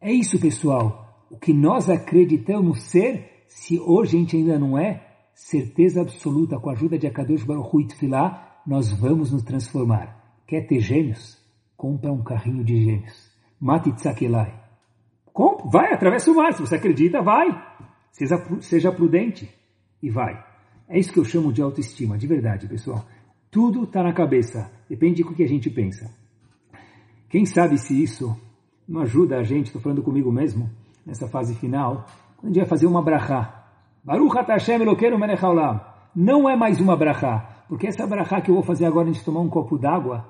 é 0.00 0.12
isso, 0.12 0.38
pessoal. 0.38 1.26
O 1.30 1.38
que 1.38 1.52
nós 1.52 1.88
acreditamos 1.88 2.82
ser, 2.82 3.44
se 3.46 3.78
hoje 3.78 4.16
a 4.16 4.20
gente 4.20 4.36
ainda 4.36 4.58
não 4.58 4.76
é, 4.76 5.13
certeza 5.34 6.00
absoluta, 6.00 6.58
com 6.58 6.70
a 6.70 6.72
ajuda 6.72 6.98
de 6.98 7.06
Akadosh 7.06 7.44
Baruch 7.44 7.76
Hu 7.76 7.86
nós 8.66 8.90
vamos 8.92 9.30
nos 9.30 9.42
transformar. 9.42 10.40
Quer 10.46 10.66
ter 10.66 10.80
gêmeos? 10.80 11.38
Compra 11.76 12.12
um 12.12 12.22
carrinho 12.22 12.64
de 12.64 12.82
gêmeos. 12.82 13.30
Mate 13.60 13.92
Tsakelai. 13.92 14.62
Vai, 15.70 15.92
atravessa 15.92 16.30
o 16.30 16.34
mar. 16.34 16.52
Se 16.52 16.60
você 16.60 16.76
acredita, 16.76 17.20
vai. 17.20 17.48
Seja, 18.12 18.36
seja 18.60 18.92
prudente 18.92 19.52
e 20.02 20.08
vai. 20.08 20.42
É 20.88 20.98
isso 20.98 21.12
que 21.12 21.18
eu 21.18 21.24
chamo 21.24 21.52
de 21.52 21.60
autoestima, 21.60 22.16
de 22.16 22.26
verdade, 22.26 22.68
pessoal. 22.68 23.04
Tudo 23.50 23.84
está 23.84 24.02
na 24.02 24.12
cabeça. 24.12 24.70
Depende 24.88 25.22
do 25.22 25.34
que 25.34 25.42
a 25.42 25.48
gente 25.48 25.68
pensa. 25.70 26.10
Quem 27.28 27.44
sabe 27.44 27.78
se 27.78 28.00
isso 28.00 28.38
não 28.86 29.00
ajuda 29.00 29.38
a 29.38 29.42
gente, 29.42 29.66
estou 29.66 29.82
falando 29.82 30.02
comigo 30.02 30.30
mesmo, 30.30 30.70
nessa 31.04 31.26
fase 31.26 31.54
final, 31.56 32.06
quando 32.36 32.44
a 32.44 32.54
gente 32.54 32.58
vai 32.58 32.68
fazer 32.68 32.86
uma 32.86 33.02
brachá. 33.02 33.63
Baruch 34.04 34.36
Hashem 34.36 34.82
Elokeinu 34.82 35.18
Melech 35.18 35.42
Haolam. 35.42 35.80
Não 36.14 36.46
é 36.46 36.54
mais 36.54 36.78
uma 36.78 36.94
brachá, 36.94 37.64
porque 37.66 37.86
essa 37.86 38.06
brachá 38.06 38.38
que 38.42 38.50
eu 38.50 38.54
vou 38.54 38.62
fazer 38.62 38.84
agora 38.84 39.08
antes 39.08 39.20
de 39.20 39.24
tomar 39.24 39.40
um 39.40 39.48
copo 39.48 39.78
d'água, 39.78 40.28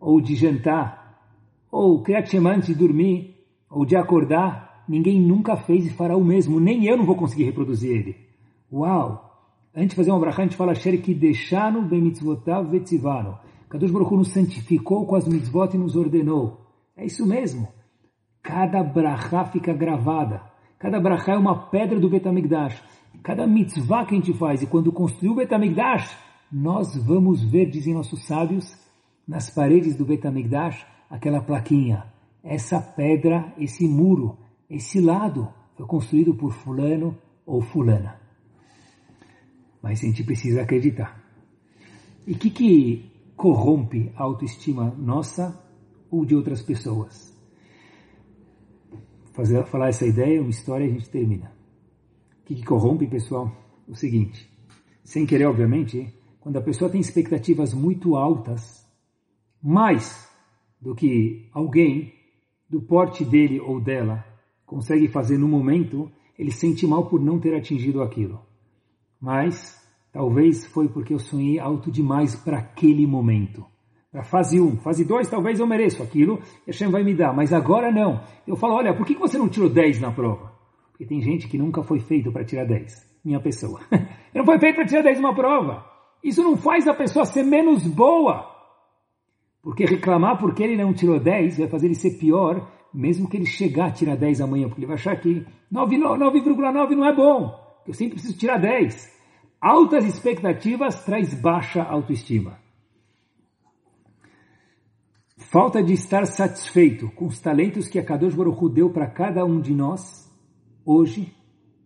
ou 0.00 0.20
de 0.20 0.34
jantar, 0.34 1.20
ou 1.70 2.02
Kriyat 2.02 2.36
antes 2.38 2.66
de 2.66 2.74
dormir, 2.74 3.36
ou 3.70 3.86
de 3.86 3.94
acordar, 3.94 4.82
ninguém 4.88 5.22
nunca 5.22 5.56
fez 5.56 5.86
e 5.86 5.90
fará 5.90 6.16
o 6.16 6.24
mesmo, 6.24 6.58
nem 6.58 6.84
eu 6.84 6.96
não 6.96 7.06
vou 7.06 7.14
conseguir 7.14 7.44
reproduzir 7.44 7.92
ele. 7.92 8.16
Uau! 8.72 9.30
Antes 9.72 9.90
de 9.90 9.96
fazer 9.96 10.10
uma 10.10 10.18
brachá, 10.18 10.42
a 10.42 10.44
gente 10.44 10.56
fala 10.56 10.74
Sherki 10.74 11.14
Deshanu 11.14 11.82
Bemitzvotav 11.82 12.68
Vetzivano. 12.68 13.38
Kadosh 13.68 13.92
Baruch 13.92 14.16
nos 14.16 14.32
santificou 14.32 15.06
com 15.06 15.14
as 15.14 15.28
mitzvot 15.28 15.74
e 15.74 15.78
nos 15.78 15.94
ordenou. 15.94 16.66
É 16.96 17.04
isso 17.04 17.24
mesmo. 17.24 17.68
Cada 18.42 18.82
brachá 18.82 19.44
fica 19.44 19.72
gravada. 19.72 20.42
Cada 20.76 20.98
brachá 20.98 21.34
é 21.34 21.38
uma 21.38 21.70
pedra 21.70 22.00
do 22.00 22.10
Betamigdash. 22.10 22.82
Cada 23.22 23.46
mitzvah 23.46 24.04
que 24.04 24.14
a 24.14 24.18
gente 24.18 24.32
faz, 24.34 24.62
e 24.62 24.66
quando 24.66 24.92
construiu 24.92 25.32
o 25.32 25.36
Betamigdash, 25.36 26.16
nós 26.50 26.96
vamos 26.96 27.42
ver, 27.42 27.70
dizem 27.70 27.94
nossos 27.94 28.24
sábios, 28.26 28.76
nas 29.26 29.50
paredes 29.50 29.96
do 29.96 30.04
Betamigdash, 30.04 30.84
aquela 31.08 31.40
plaquinha. 31.40 32.04
Essa 32.42 32.80
pedra, 32.80 33.54
esse 33.56 33.86
muro, 33.86 34.36
esse 34.68 35.00
lado, 35.00 35.48
foi 35.76 35.86
construído 35.86 36.34
por 36.34 36.52
fulano 36.52 37.16
ou 37.46 37.60
fulana. 37.60 38.20
Mas 39.82 40.00
a 40.00 40.06
gente 40.06 40.24
precisa 40.24 40.62
acreditar. 40.62 41.22
E 42.26 42.32
o 42.32 42.38
que, 42.38 42.50
que 42.50 43.12
corrompe 43.36 44.12
a 44.16 44.22
autoestima 44.24 44.94
nossa 44.98 45.60
ou 46.10 46.24
de 46.24 46.34
outras 46.34 46.62
pessoas? 46.62 47.32
fazer, 49.32 49.64
falar 49.66 49.88
essa 49.88 50.06
ideia, 50.06 50.40
uma 50.40 50.50
história 50.50 50.86
a 50.86 50.90
gente 50.90 51.08
termina. 51.10 51.52
Que, 52.52 52.56
que 52.56 52.64
corrompe, 52.66 53.06
pessoal? 53.06 53.50
O 53.88 53.94
seguinte, 53.94 54.46
sem 55.02 55.24
querer, 55.24 55.46
obviamente, 55.46 56.12
quando 56.38 56.58
a 56.58 56.62
pessoa 56.62 56.90
tem 56.90 57.00
expectativas 57.00 57.72
muito 57.72 58.14
altas, 58.14 58.86
mais 59.62 60.28
do 60.78 60.94
que 60.94 61.48
alguém 61.52 62.12
do 62.68 62.82
porte 62.82 63.24
dele 63.24 63.58
ou 63.58 63.80
dela 63.80 64.24
consegue 64.66 65.08
fazer 65.08 65.38
no 65.38 65.48
momento, 65.48 66.10
ele 66.38 66.50
sente 66.50 66.86
mal 66.86 67.06
por 67.06 67.22
não 67.22 67.38
ter 67.38 67.54
atingido 67.54 68.02
aquilo. 68.02 68.40
Mas 69.18 69.82
talvez 70.12 70.66
foi 70.66 70.88
porque 70.88 71.14
eu 71.14 71.18
sonhei 71.18 71.58
alto 71.58 71.90
demais 71.90 72.36
para 72.36 72.58
aquele 72.58 73.06
momento 73.06 73.64
para 74.10 74.24
fase 74.24 74.60
1. 74.60 74.76
Fase 74.80 75.06
2, 75.06 75.30
talvez 75.30 75.58
eu 75.58 75.66
mereço 75.66 76.02
aquilo, 76.02 76.38
e 76.66 76.70
Hashem 76.70 76.90
vai 76.90 77.02
me 77.02 77.14
dar, 77.14 77.32
mas 77.32 77.50
agora 77.50 77.90
não. 77.90 78.22
Eu 78.46 78.56
falo, 78.56 78.74
olha, 78.74 78.94
por 78.94 79.06
que 79.06 79.14
você 79.14 79.38
não 79.38 79.48
tirou 79.48 79.70
10 79.70 80.02
na 80.02 80.12
prova? 80.12 80.51
Porque 81.02 81.06
tem 81.06 81.20
gente 81.20 81.48
que 81.48 81.58
nunca 81.58 81.82
foi 81.82 81.98
feito 81.98 82.30
para 82.30 82.44
tirar 82.44 82.64
10. 82.64 83.20
Minha 83.24 83.40
pessoa. 83.40 83.80
não 84.32 84.44
foi 84.44 84.58
feito 84.60 84.76
para 84.76 84.86
tirar 84.86 85.02
10 85.02 85.20
numa 85.20 85.34
prova. 85.34 85.84
Isso 86.22 86.42
não 86.44 86.56
faz 86.56 86.86
a 86.86 86.94
pessoa 86.94 87.24
ser 87.24 87.42
menos 87.42 87.84
boa. 87.84 88.48
Porque 89.60 89.84
reclamar 89.84 90.38
porque 90.38 90.62
ele 90.62 90.76
não 90.76 90.94
tirou 90.94 91.18
10 91.18 91.58
vai 91.58 91.68
fazer 91.68 91.86
ele 91.86 91.96
ser 91.96 92.18
pior, 92.18 92.70
mesmo 92.94 93.28
que 93.28 93.36
ele 93.36 93.46
chegar 93.46 93.86
a 93.86 93.90
tirar 93.90 94.16
10 94.16 94.42
amanhã, 94.42 94.68
porque 94.68 94.80
ele 94.80 94.86
vai 94.86 94.94
achar 94.94 95.16
que 95.16 95.44
9,9 95.72 96.90
não 96.90 97.04
é 97.04 97.14
bom, 97.14 97.52
eu 97.86 97.94
sempre 97.94 98.14
preciso 98.14 98.38
tirar 98.38 98.58
10. 98.58 99.10
Altas 99.60 100.04
expectativas 100.04 101.04
traz 101.04 101.34
baixa 101.34 101.82
autoestima. 101.82 102.58
Falta 105.36 105.82
de 105.82 105.94
estar 105.94 106.26
satisfeito 106.26 107.10
com 107.10 107.26
os 107.26 107.40
talentos 107.40 107.88
que 107.88 107.98
a 107.98 108.04
Kadosh 108.04 108.34
Baruch 108.34 108.64
Hu 108.64 108.68
deu 108.68 108.90
para 108.90 109.08
cada 109.08 109.44
um 109.44 109.60
de 109.60 109.74
nós 109.74 110.31
hoje. 110.84 111.32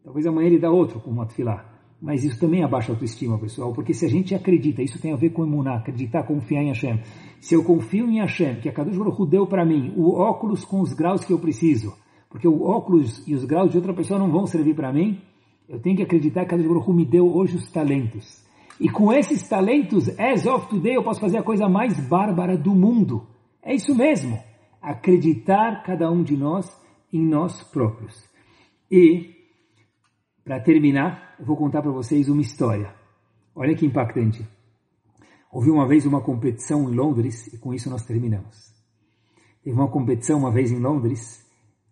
Talvez 0.04 0.26
amanhã 0.26 0.48
ele 0.48 0.58
dá 0.58 0.70
outro 0.70 1.00
com 1.00 1.10
o 1.10 1.14
Matfilá. 1.14 1.72
Mas 2.00 2.24
isso 2.24 2.38
também 2.38 2.62
abaixa 2.62 2.92
a 2.92 2.94
autoestima, 2.94 3.38
pessoal, 3.38 3.72
porque 3.72 3.94
se 3.94 4.04
a 4.04 4.08
gente 4.08 4.34
acredita, 4.34 4.82
isso 4.82 5.00
tem 5.00 5.12
a 5.12 5.16
ver 5.16 5.30
com 5.30 5.44
emuná, 5.44 5.76
acreditar, 5.76 6.24
confiar 6.24 6.62
em 6.62 6.68
Hashem. 6.68 7.00
Se 7.40 7.54
eu 7.54 7.64
confio 7.64 8.06
em 8.08 8.20
Hashem, 8.20 8.60
que 8.60 8.68
a 8.68 8.72
Kadosh 8.72 8.98
Baruch 8.98 9.26
deu 9.30 9.46
para 9.46 9.64
mim 9.64 9.94
o 9.96 10.12
óculos 10.12 10.64
com 10.64 10.80
os 10.80 10.92
graus 10.92 11.24
que 11.24 11.32
eu 11.32 11.38
preciso, 11.38 11.94
porque 12.28 12.46
o 12.46 12.62
óculos 12.64 13.26
e 13.26 13.34
os 13.34 13.44
graus 13.44 13.70
de 13.70 13.78
outra 13.78 13.94
pessoa 13.94 14.18
não 14.18 14.30
vão 14.30 14.46
servir 14.46 14.74
para 14.74 14.92
mim, 14.92 15.18
eu 15.66 15.80
tenho 15.80 15.96
que 15.96 16.02
acreditar 16.02 16.44
que 16.44 16.54
a 16.54 16.58
Kadosh 16.58 16.68
Baruch 16.68 16.92
me 16.92 17.06
deu 17.06 17.34
hoje 17.34 17.56
os 17.56 17.70
talentos. 17.70 18.44
E 18.78 18.90
com 18.90 19.10
esses 19.10 19.48
talentos, 19.48 20.10
as 20.18 20.44
of 20.44 20.68
today, 20.68 20.96
eu 20.96 21.02
posso 21.02 21.18
fazer 21.18 21.38
a 21.38 21.42
coisa 21.42 21.66
mais 21.66 21.98
bárbara 22.08 22.58
do 22.58 22.74
mundo 22.74 23.26
é 23.66 23.74
isso 23.74 23.96
mesmo, 23.96 24.38
acreditar 24.80 25.82
cada 25.82 26.08
um 26.08 26.22
de 26.22 26.36
nós 26.36 26.70
em 27.12 27.20
nós 27.20 27.64
próprios. 27.64 28.14
E, 28.90 29.34
para 30.44 30.60
terminar, 30.60 31.34
eu 31.38 31.44
vou 31.44 31.56
contar 31.56 31.82
para 31.82 31.90
vocês 31.90 32.28
uma 32.28 32.40
história. 32.40 32.94
Olha 33.54 33.74
que 33.74 33.86
impactante. 33.86 34.46
Houve 35.50 35.70
uma 35.70 35.88
vez 35.88 36.04
uma 36.06 36.20
competição 36.20 36.90
em 36.90 36.94
Londres, 36.94 37.52
e 37.52 37.58
com 37.58 37.72
isso 37.72 37.88
nós 37.90 38.04
terminamos. 38.04 38.74
Teve 39.62 39.76
uma 39.76 39.90
competição 39.90 40.38
uma 40.38 40.52
vez 40.52 40.70
em 40.70 40.78
Londres 40.78 41.44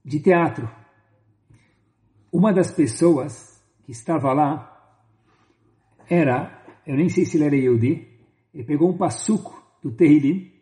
de 0.05 0.21
teatro. 0.21 0.69
Uma 2.31 2.53
das 2.53 2.71
pessoas 2.71 3.63
que 3.85 3.93
estava 3.93 4.33
lá 4.33 4.71
era, 6.09 6.63
eu 6.87 6.97
nem 6.97 7.09
sei 7.09 7.25
se 7.25 7.37
ele 7.37 7.45
era 7.45 7.57
Yehudi, 7.57 8.07
ele 8.53 8.65
pegou 8.65 8.91
um 8.91 8.97
passuco 8.97 9.63
do 9.83 9.91
Tehillim 9.91 10.53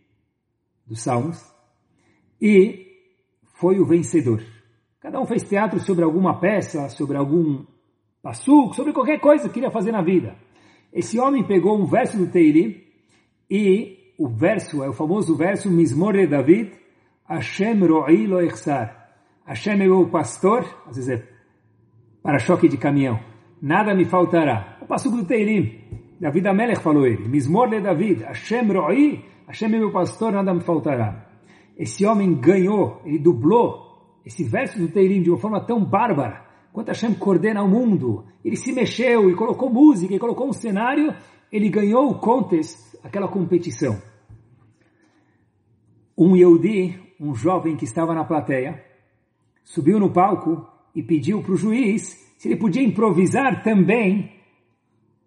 dos 0.86 1.02
Salmos, 1.02 1.42
e 2.40 2.86
foi 3.54 3.78
o 3.78 3.86
vencedor. 3.86 4.42
Cada 5.02 5.20
um 5.20 5.26
fez 5.26 5.42
teatro 5.42 5.80
sobre 5.80 6.04
alguma 6.04 6.38
peça, 6.38 6.88
sobre 6.88 7.16
algum 7.16 7.64
passuco, 8.22 8.74
sobre 8.74 8.92
qualquer 8.92 9.18
coisa 9.18 9.48
que 9.48 9.54
queria 9.54 9.70
fazer 9.70 9.90
na 9.90 10.00
vida. 10.00 10.36
Esse 10.92 11.18
homem 11.18 11.44
pegou 11.44 11.76
um 11.76 11.86
verso 11.86 12.16
do 12.16 12.28
Teirim 12.28 12.80
e 13.50 14.14
o 14.16 14.28
verso 14.28 14.82
é 14.82 14.88
o 14.88 14.92
famoso 14.92 15.36
verso 15.36 15.68
Mismor 15.68 16.12
de 16.12 16.26
David, 16.26 16.72
Hashem 17.28 17.80
ro'i 17.80 18.26
lo 18.26 18.40
echsar. 18.40 19.10
Hashem 19.44 19.82
é 19.82 19.90
o 19.90 20.08
pastor, 20.08 20.64
às 20.86 20.96
vezes 20.96 21.18
é 21.18 21.28
para-choque 22.22 22.68
de 22.68 22.76
caminhão. 22.76 23.18
Nada 23.60 23.94
me 23.94 24.04
faltará. 24.04 24.78
O 24.80 24.86
passuco 24.86 25.16
do 25.16 25.24
Teirim. 25.24 25.80
David 26.20 26.46
Amelech 26.46 26.80
falou 26.80 27.04
ele. 27.04 27.28
Mismor 27.28 27.68
de 27.70 27.80
David, 27.80 28.22
Hashem 28.22 28.68
ro'i 28.72 29.24
Hashem 29.46 29.74
é 29.74 29.78
meu 29.78 29.90
pastor, 29.90 30.32
nada 30.32 30.54
me 30.54 30.60
faltará. 30.60 31.26
Esse 31.76 32.06
homem 32.06 32.34
ganhou, 32.34 33.02
ele 33.04 33.18
dublou 33.18 33.81
esse 34.24 34.44
verso 34.44 34.78
do 34.78 34.88
Teirim 34.88 35.22
de 35.22 35.30
uma 35.30 35.38
forma 35.38 35.60
tão 35.64 35.84
bárbara, 35.84 36.44
quanto 36.72 36.88
Hashem 36.88 37.14
coordena 37.14 37.62
o 37.62 37.68
mundo. 37.68 38.24
Ele 38.44 38.56
se 38.56 38.72
mexeu 38.72 39.30
e 39.30 39.34
colocou 39.34 39.70
música, 39.70 40.14
e 40.14 40.18
colocou 40.18 40.48
um 40.48 40.52
cenário, 40.52 41.14
ele 41.50 41.68
ganhou 41.68 42.08
o 42.08 42.18
contest, 42.18 42.96
aquela 43.02 43.28
competição. 43.28 44.00
Um 46.16 46.36
Yehudi, 46.36 46.98
um 47.20 47.34
jovem 47.34 47.76
que 47.76 47.84
estava 47.84 48.14
na 48.14 48.24
plateia, 48.24 48.84
subiu 49.64 49.98
no 49.98 50.12
palco 50.12 50.66
e 50.94 51.02
pediu 51.02 51.42
para 51.42 51.52
o 51.52 51.56
juiz 51.56 52.20
se 52.36 52.48
ele 52.48 52.56
podia 52.56 52.82
improvisar 52.82 53.62
também 53.62 54.32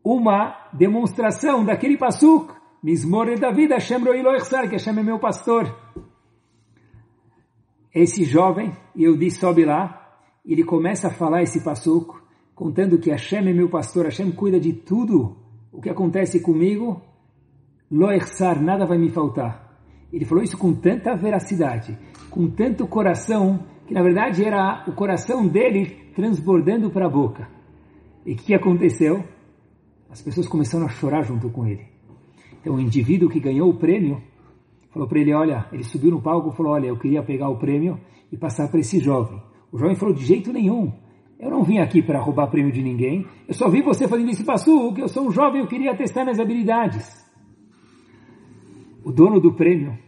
uma 0.04 0.70
demonstração 0.74 1.64
daquele 1.64 1.98
pasuk 1.98 2.54
Mismor 2.86 3.40
David, 3.40 3.74
Hashem 3.74 4.04
Roilo 4.04 4.36
Echsar, 4.36 4.70
que 4.70 4.76
Hashem 4.76 5.00
é 5.00 5.02
meu 5.02 5.18
pastor. 5.18 5.76
Esse 7.96 8.26
jovem, 8.26 8.74
Yehudi, 8.94 9.32
sobe 9.32 9.64
lá, 9.64 10.20
e 10.46 10.52
ele 10.52 10.66
começa 10.66 11.08
a 11.08 11.12
falar 11.12 11.44
esse 11.44 11.64
passuco, 11.64 12.22
contando 12.54 13.00
que 13.00 13.10
Hashem 13.10 13.48
é 13.48 13.54
meu 13.54 13.70
pastor, 13.70 14.04
Hashem 14.04 14.34
cuida 14.34 14.60
de 14.60 14.74
tudo 14.74 15.38
o 15.72 15.80
que 15.80 15.90
acontece 15.90 16.42
comigo, 16.42 17.02
Lo 17.90 18.12
Echsar, 18.12 18.62
nada 18.62 18.86
vai 18.86 18.98
me 18.98 19.10
faltar. 19.10 19.80
Ele 20.12 20.26
falou 20.26 20.44
isso 20.44 20.58
com 20.58 20.74
tanta 20.74 21.16
veracidade, 21.16 21.98
com 22.30 22.50
tanto 22.50 22.86
coração, 22.86 23.66
que 23.88 23.94
na 23.94 24.04
verdade 24.04 24.44
era 24.44 24.84
o 24.90 24.92
coração 24.92 25.48
dele 25.48 26.12
transbordando 26.14 26.90
para 26.90 27.06
a 27.06 27.10
boca. 27.10 27.48
E 28.26 28.34
o 28.34 28.36
que 28.36 28.54
aconteceu? 28.54 29.24
As 30.10 30.22
pessoas 30.22 30.50
começaram 30.50 30.86
a 30.86 30.90
chorar 30.90 31.24
junto 31.24 31.50
com 31.50 31.66
ele. 31.66 31.86
Então 32.60 32.76
o 32.76 32.82
indivíduo 32.82 33.30
que 33.30 33.40
ganhou 33.40 33.70
o 33.70 33.78
prêmio 33.78 34.22
falou 34.96 35.10
para 35.10 35.20
ele, 35.20 35.34
olha, 35.34 35.68
ele 35.74 35.84
subiu 35.84 36.10
no 36.10 36.22
palco 36.22 36.50
e 36.50 36.56
falou, 36.56 36.72
olha, 36.72 36.88
eu 36.88 36.98
queria 36.98 37.22
pegar 37.22 37.50
o 37.50 37.58
prêmio 37.58 38.00
e 38.32 38.38
passar 38.38 38.70
para 38.70 38.80
esse 38.80 38.98
jovem. 38.98 39.44
O 39.70 39.78
jovem 39.78 39.94
falou, 39.94 40.16
de 40.16 40.24
jeito 40.24 40.54
nenhum, 40.54 40.94
eu 41.38 41.50
não 41.50 41.64
vim 41.64 41.80
aqui 41.80 42.02
para 42.02 42.18
roubar 42.18 42.48
prêmio 42.48 42.72
de 42.72 42.82
ninguém, 42.82 43.28
eu 43.46 43.54
só 43.54 43.68
vi 43.68 43.82
você 43.82 44.08
fazendo 44.08 44.30
esse 44.30 44.46
passo, 44.46 44.94
que 44.94 45.02
eu 45.02 45.10
sou 45.10 45.28
um 45.28 45.32
jovem, 45.32 45.60
eu 45.60 45.68
queria 45.68 45.94
testar 45.98 46.24
minhas 46.24 46.40
habilidades. 46.40 47.30
O 49.04 49.12
dono 49.12 49.42
do 49.42 49.54
prêmio 49.54 50.00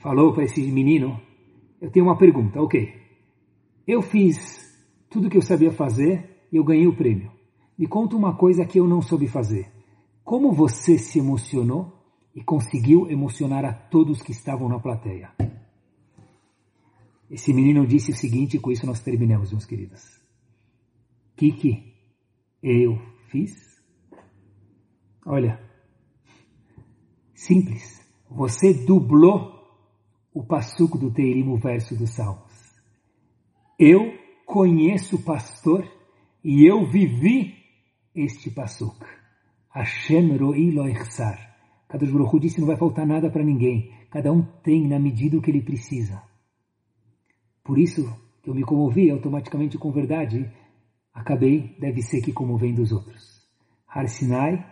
falou 0.00 0.32
para 0.32 0.44
esse 0.44 0.62
menino, 0.72 1.20
eu 1.78 1.90
tenho 1.90 2.06
uma 2.06 2.16
pergunta, 2.16 2.62
ok, 2.62 2.90
eu 3.86 4.00
fiz 4.00 4.74
tudo 5.10 5.26
o 5.26 5.30
que 5.30 5.36
eu 5.36 5.42
sabia 5.42 5.70
fazer 5.70 6.46
e 6.50 6.56
eu 6.56 6.64
ganhei 6.64 6.86
o 6.86 6.96
prêmio. 6.96 7.30
Me 7.78 7.86
conta 7.86 8.16
uma 8.16 8.34
coisa 8.34 8.64
que 8.64 8.80
eu 8.80 8.88
não 8.88 9.02
soube 9.02 9.26
fazer. 9.28 9.70
Como 10.24 10.50
você 10.50 10.96
se 10.96 11.18
emocionou 11.18 11.97
e 12.38 12.44
conseguiu 12.44 13.10
emocionar 13.10 13.64
a 13.64 13.72
todos 13.72 14.22
que 14.22 14.30
estavam 14.30 14.68
na 14.68 14.78
plateia? 14.78 15.34
Esse 17.28 17.52
menino 17.52 17.84
disse 17.84 18.12
o 18.12 18.14
seguinte, 18.14 18.56
e 18.56 18.60
com 18.60 18.70
isso 18.70 18.86
nós 18.86 19.00
terminamos, 19.00 19.50
meus 19.50 19.66
queridos. 19.66 20.20
Kiki, 21.36 21.94
Eu 22.62 22.96
fiz? 23.28 23.82
Olha, 25.26 25.60
simples. 27.34 28.06
Você 28.30 28.72
dublou 28.72 29.58
o 30.32 30.44
passuco 30.44 30.96
do 30.96 31.12
Teirim, 31.12 31.48
o 31.48 31.56
verso 31.56 31.96
dos 31.96 32.10
Salmos. 32.10 32.52
Eu 33.76 34.16
conheço 34.46 35.16
o 35.16 35.22
pastor 35.22 35.84
e 36.44 36.64
eu 36.64 36.88
vivi 36.88 37.56
este 38.14 38.48
passuco. 38.48 39.04
Hashem 39.70 40.36
ro'i 40.36 40.70
lo. 40.70 40.84
Kadosh 41.88 42.10
Baruch 42.10 42.38
disse 42.38 42.60
não 42.60 42.66
vai 42.66 42.76
faltar 42.76 43.06
nada 43.06 43.30
para 43.30 43.42
ninguém. 43.42 43.90
Cada 44.10 44.30
um 44.30 44.42
tem 44.62 44.86
na 44.86 44.98
medida 44.98 45.38
o 45.38 45.42
que 45.42 45.50
ele 45.50 45.62
precisa. 45.62 46.22
Por 47.64 47.78
isso 47.78 48.04
que 48.42 48.50
eu 48.50 48.54
me 48.54 48.62
comovi 48.62 49.10
automaticamente 49.10 49.78
com 49.78 49.90
verdade. 49.90 50.50
Acabei, 51.12 51.74
deve 51.80 52.02
ser 52.02 52.20
que 52.20 52.32
comovendo 52.32 52.82
os 52.82 52.92
outros. 52.92 53.46
Har 53.86 54.06
Sinai 54.08 54.64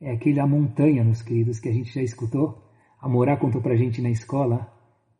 é 0.00 0.12
aquela 0.12 0.46
montanha, 0.46 1.04
meus 1.04 1.22
queridos, 1.22 1.60
que 1.60 1.68
a 1.68 1.72
gente 1.72 1.92
já 1.92 2.02
escutou. 2.02 2.64
A 3.00 3.08
Morá 3.08 3.36
contou 3.36 3.60
para 3.60 3.74
a 3.74 3.76
gente 3.76 4.00
na 4.00 4.10
escola. 4.10 4.72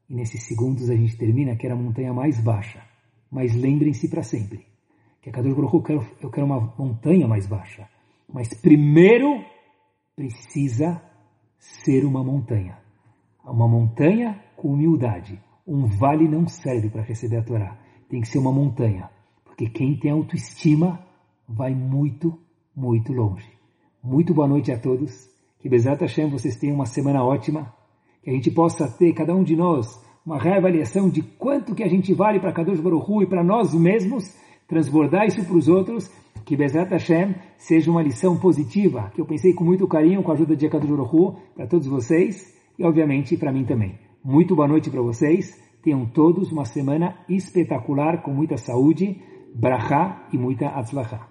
E 0.09 0.14
nesses 0.14 0.45
segundos 0.45 0.89
a 0.89 0.97
gente 0.97 1.16
termina 1.16 1.57
que 1.57 1.66
era 1.66 1.74
a 1.74 1.79
montanha 1.79 2.12
mais 2.12 2.41
baixa. 2.41 2.83
Mas 3.31 3.55
lembrem-se 3.55 4.09
para 4.09 4.22
sempre 4.22 4.66
que 5.20 5.29
a 5.29 5.33
Kadosh 5.33 5.55
Baruch 5.55 5.91
eu 6.22 6.31
quero 6.31 6.47
uma 6.47 6.74
montanha 6.79 7.29
mais 7.29 7.47
baixa. 7.47 7.87
Mas 8.33 8.53
primeiro 8.55 9.45
precisa 10.16 11.03
ser 11.59 12.05
uma 12.05 12.23
montanha. 12.23 12.79
Uma 13.45 13.69
montanha 13.69 14.41
com 14.57 14.73
humildade. 14.73 15.41
Um 15.67 15.87
vale 15.87 16.29
não 16.29 16.47
serve 16.47 16.89
para 16.89 17.03
receber 17.03 17.39
a 17.39 17.43
Torá. 17.43 17.79
Tem 18.09 18.21
que 18.21 18.29
ser 18.29 18.39
uma 18.39 18.53
montanha. 18.53 19.11
Porque 19.45 19.69
quem 19.69 19.99
tem 19.99 20.11
autoestima 20.11 21.05
vai 21.49 21.75
muito, 21.75 22.39
muito 22.75 23.13
longe. 23.13 23.51
Muito 24.03 24.33
boa 24.33 24.49
noite 24.49 24.73
a 24.73 24.79
todos. 24.79 25.29
Que 25.61 25.69
Bezat 25.69 26.01
Hashem 26.01 26.31
vocês 26.31 26.57
tenham 26.57 26.77
uma 26.77 26.87
semana 26.87 27.25
ótima. 27.25 27.75
Que 28.23 28.31
a 28.31 28.33
gente 28.33 28.51
possa 28.51 28.89
ter, 28.89 29.13
cada 29.13 29.35
um 29.35 29.43
de 29.43 29.57
nós, 29.57 30.03
uma 30.25 30.39
reavaliação 30.39 31.09
de 31.09 31.23
quanto 31.23 31.75
que 31.75 31.83
a 31.83 31.89
gente 31.89 32.13
vale 32.15 32.39
para 32.39 32.53
Kadosh 32.53 32.81
Baruch 32.81 33.23
e 33.23 33.27
para 33.27 33.43
nós 33.43 33.75
mesmos, 33.75 34.37
transbordar 34.67 35.27
isso 35.27 35.45
para 35.45 35.57
os 35.57 35.69
outros 35.69 36.11
que 36.49 36.57
Bezat 36.57 36.90
Hashem 36.90 37.34
seja 37.59 37.90
uma 37.90 38.03
lição 38.03 38.34
positiva, 38.38 39.11
que 39.14 39.20
eu 39.20 39.26
pensei 39.26 39.53
com 39.53 39.64
muito 39.64 39.86
carinho, 39.86 40.22
com 40.22 40.30
a 40.30 40.34
ajuda 40.34 40.57
de 40.57 40.66
Akadosh 40.66 40.88
Baruch 40.88 41.36
para 41.55 41.66
todos 41.66 41.86
vocês 41.86 42.59
e, 42.78 42.82
obviamente, 42.82 43.36
para 43.36 43.53
mim 43.53 43.66
também. 43.66 43.99
Muito 44.24 44.57
boa 44.57 44.66
noite 44.66 44.88
para 44.88 45.03
vocês. 45.03 45.62
Tenham 45.82 46.07
todos 46.07 46.51
uma 46.51 46.64
semana 46.64 47.18
espetacular, 47.28 48.22
com 48.22 48.30
muita 48.30 48.57
saúde, 48.57 49.20
brachá 49.55 50.26
e 50.32 50.38
muita 50.38 50.68
atzlachá. 50.68 51.28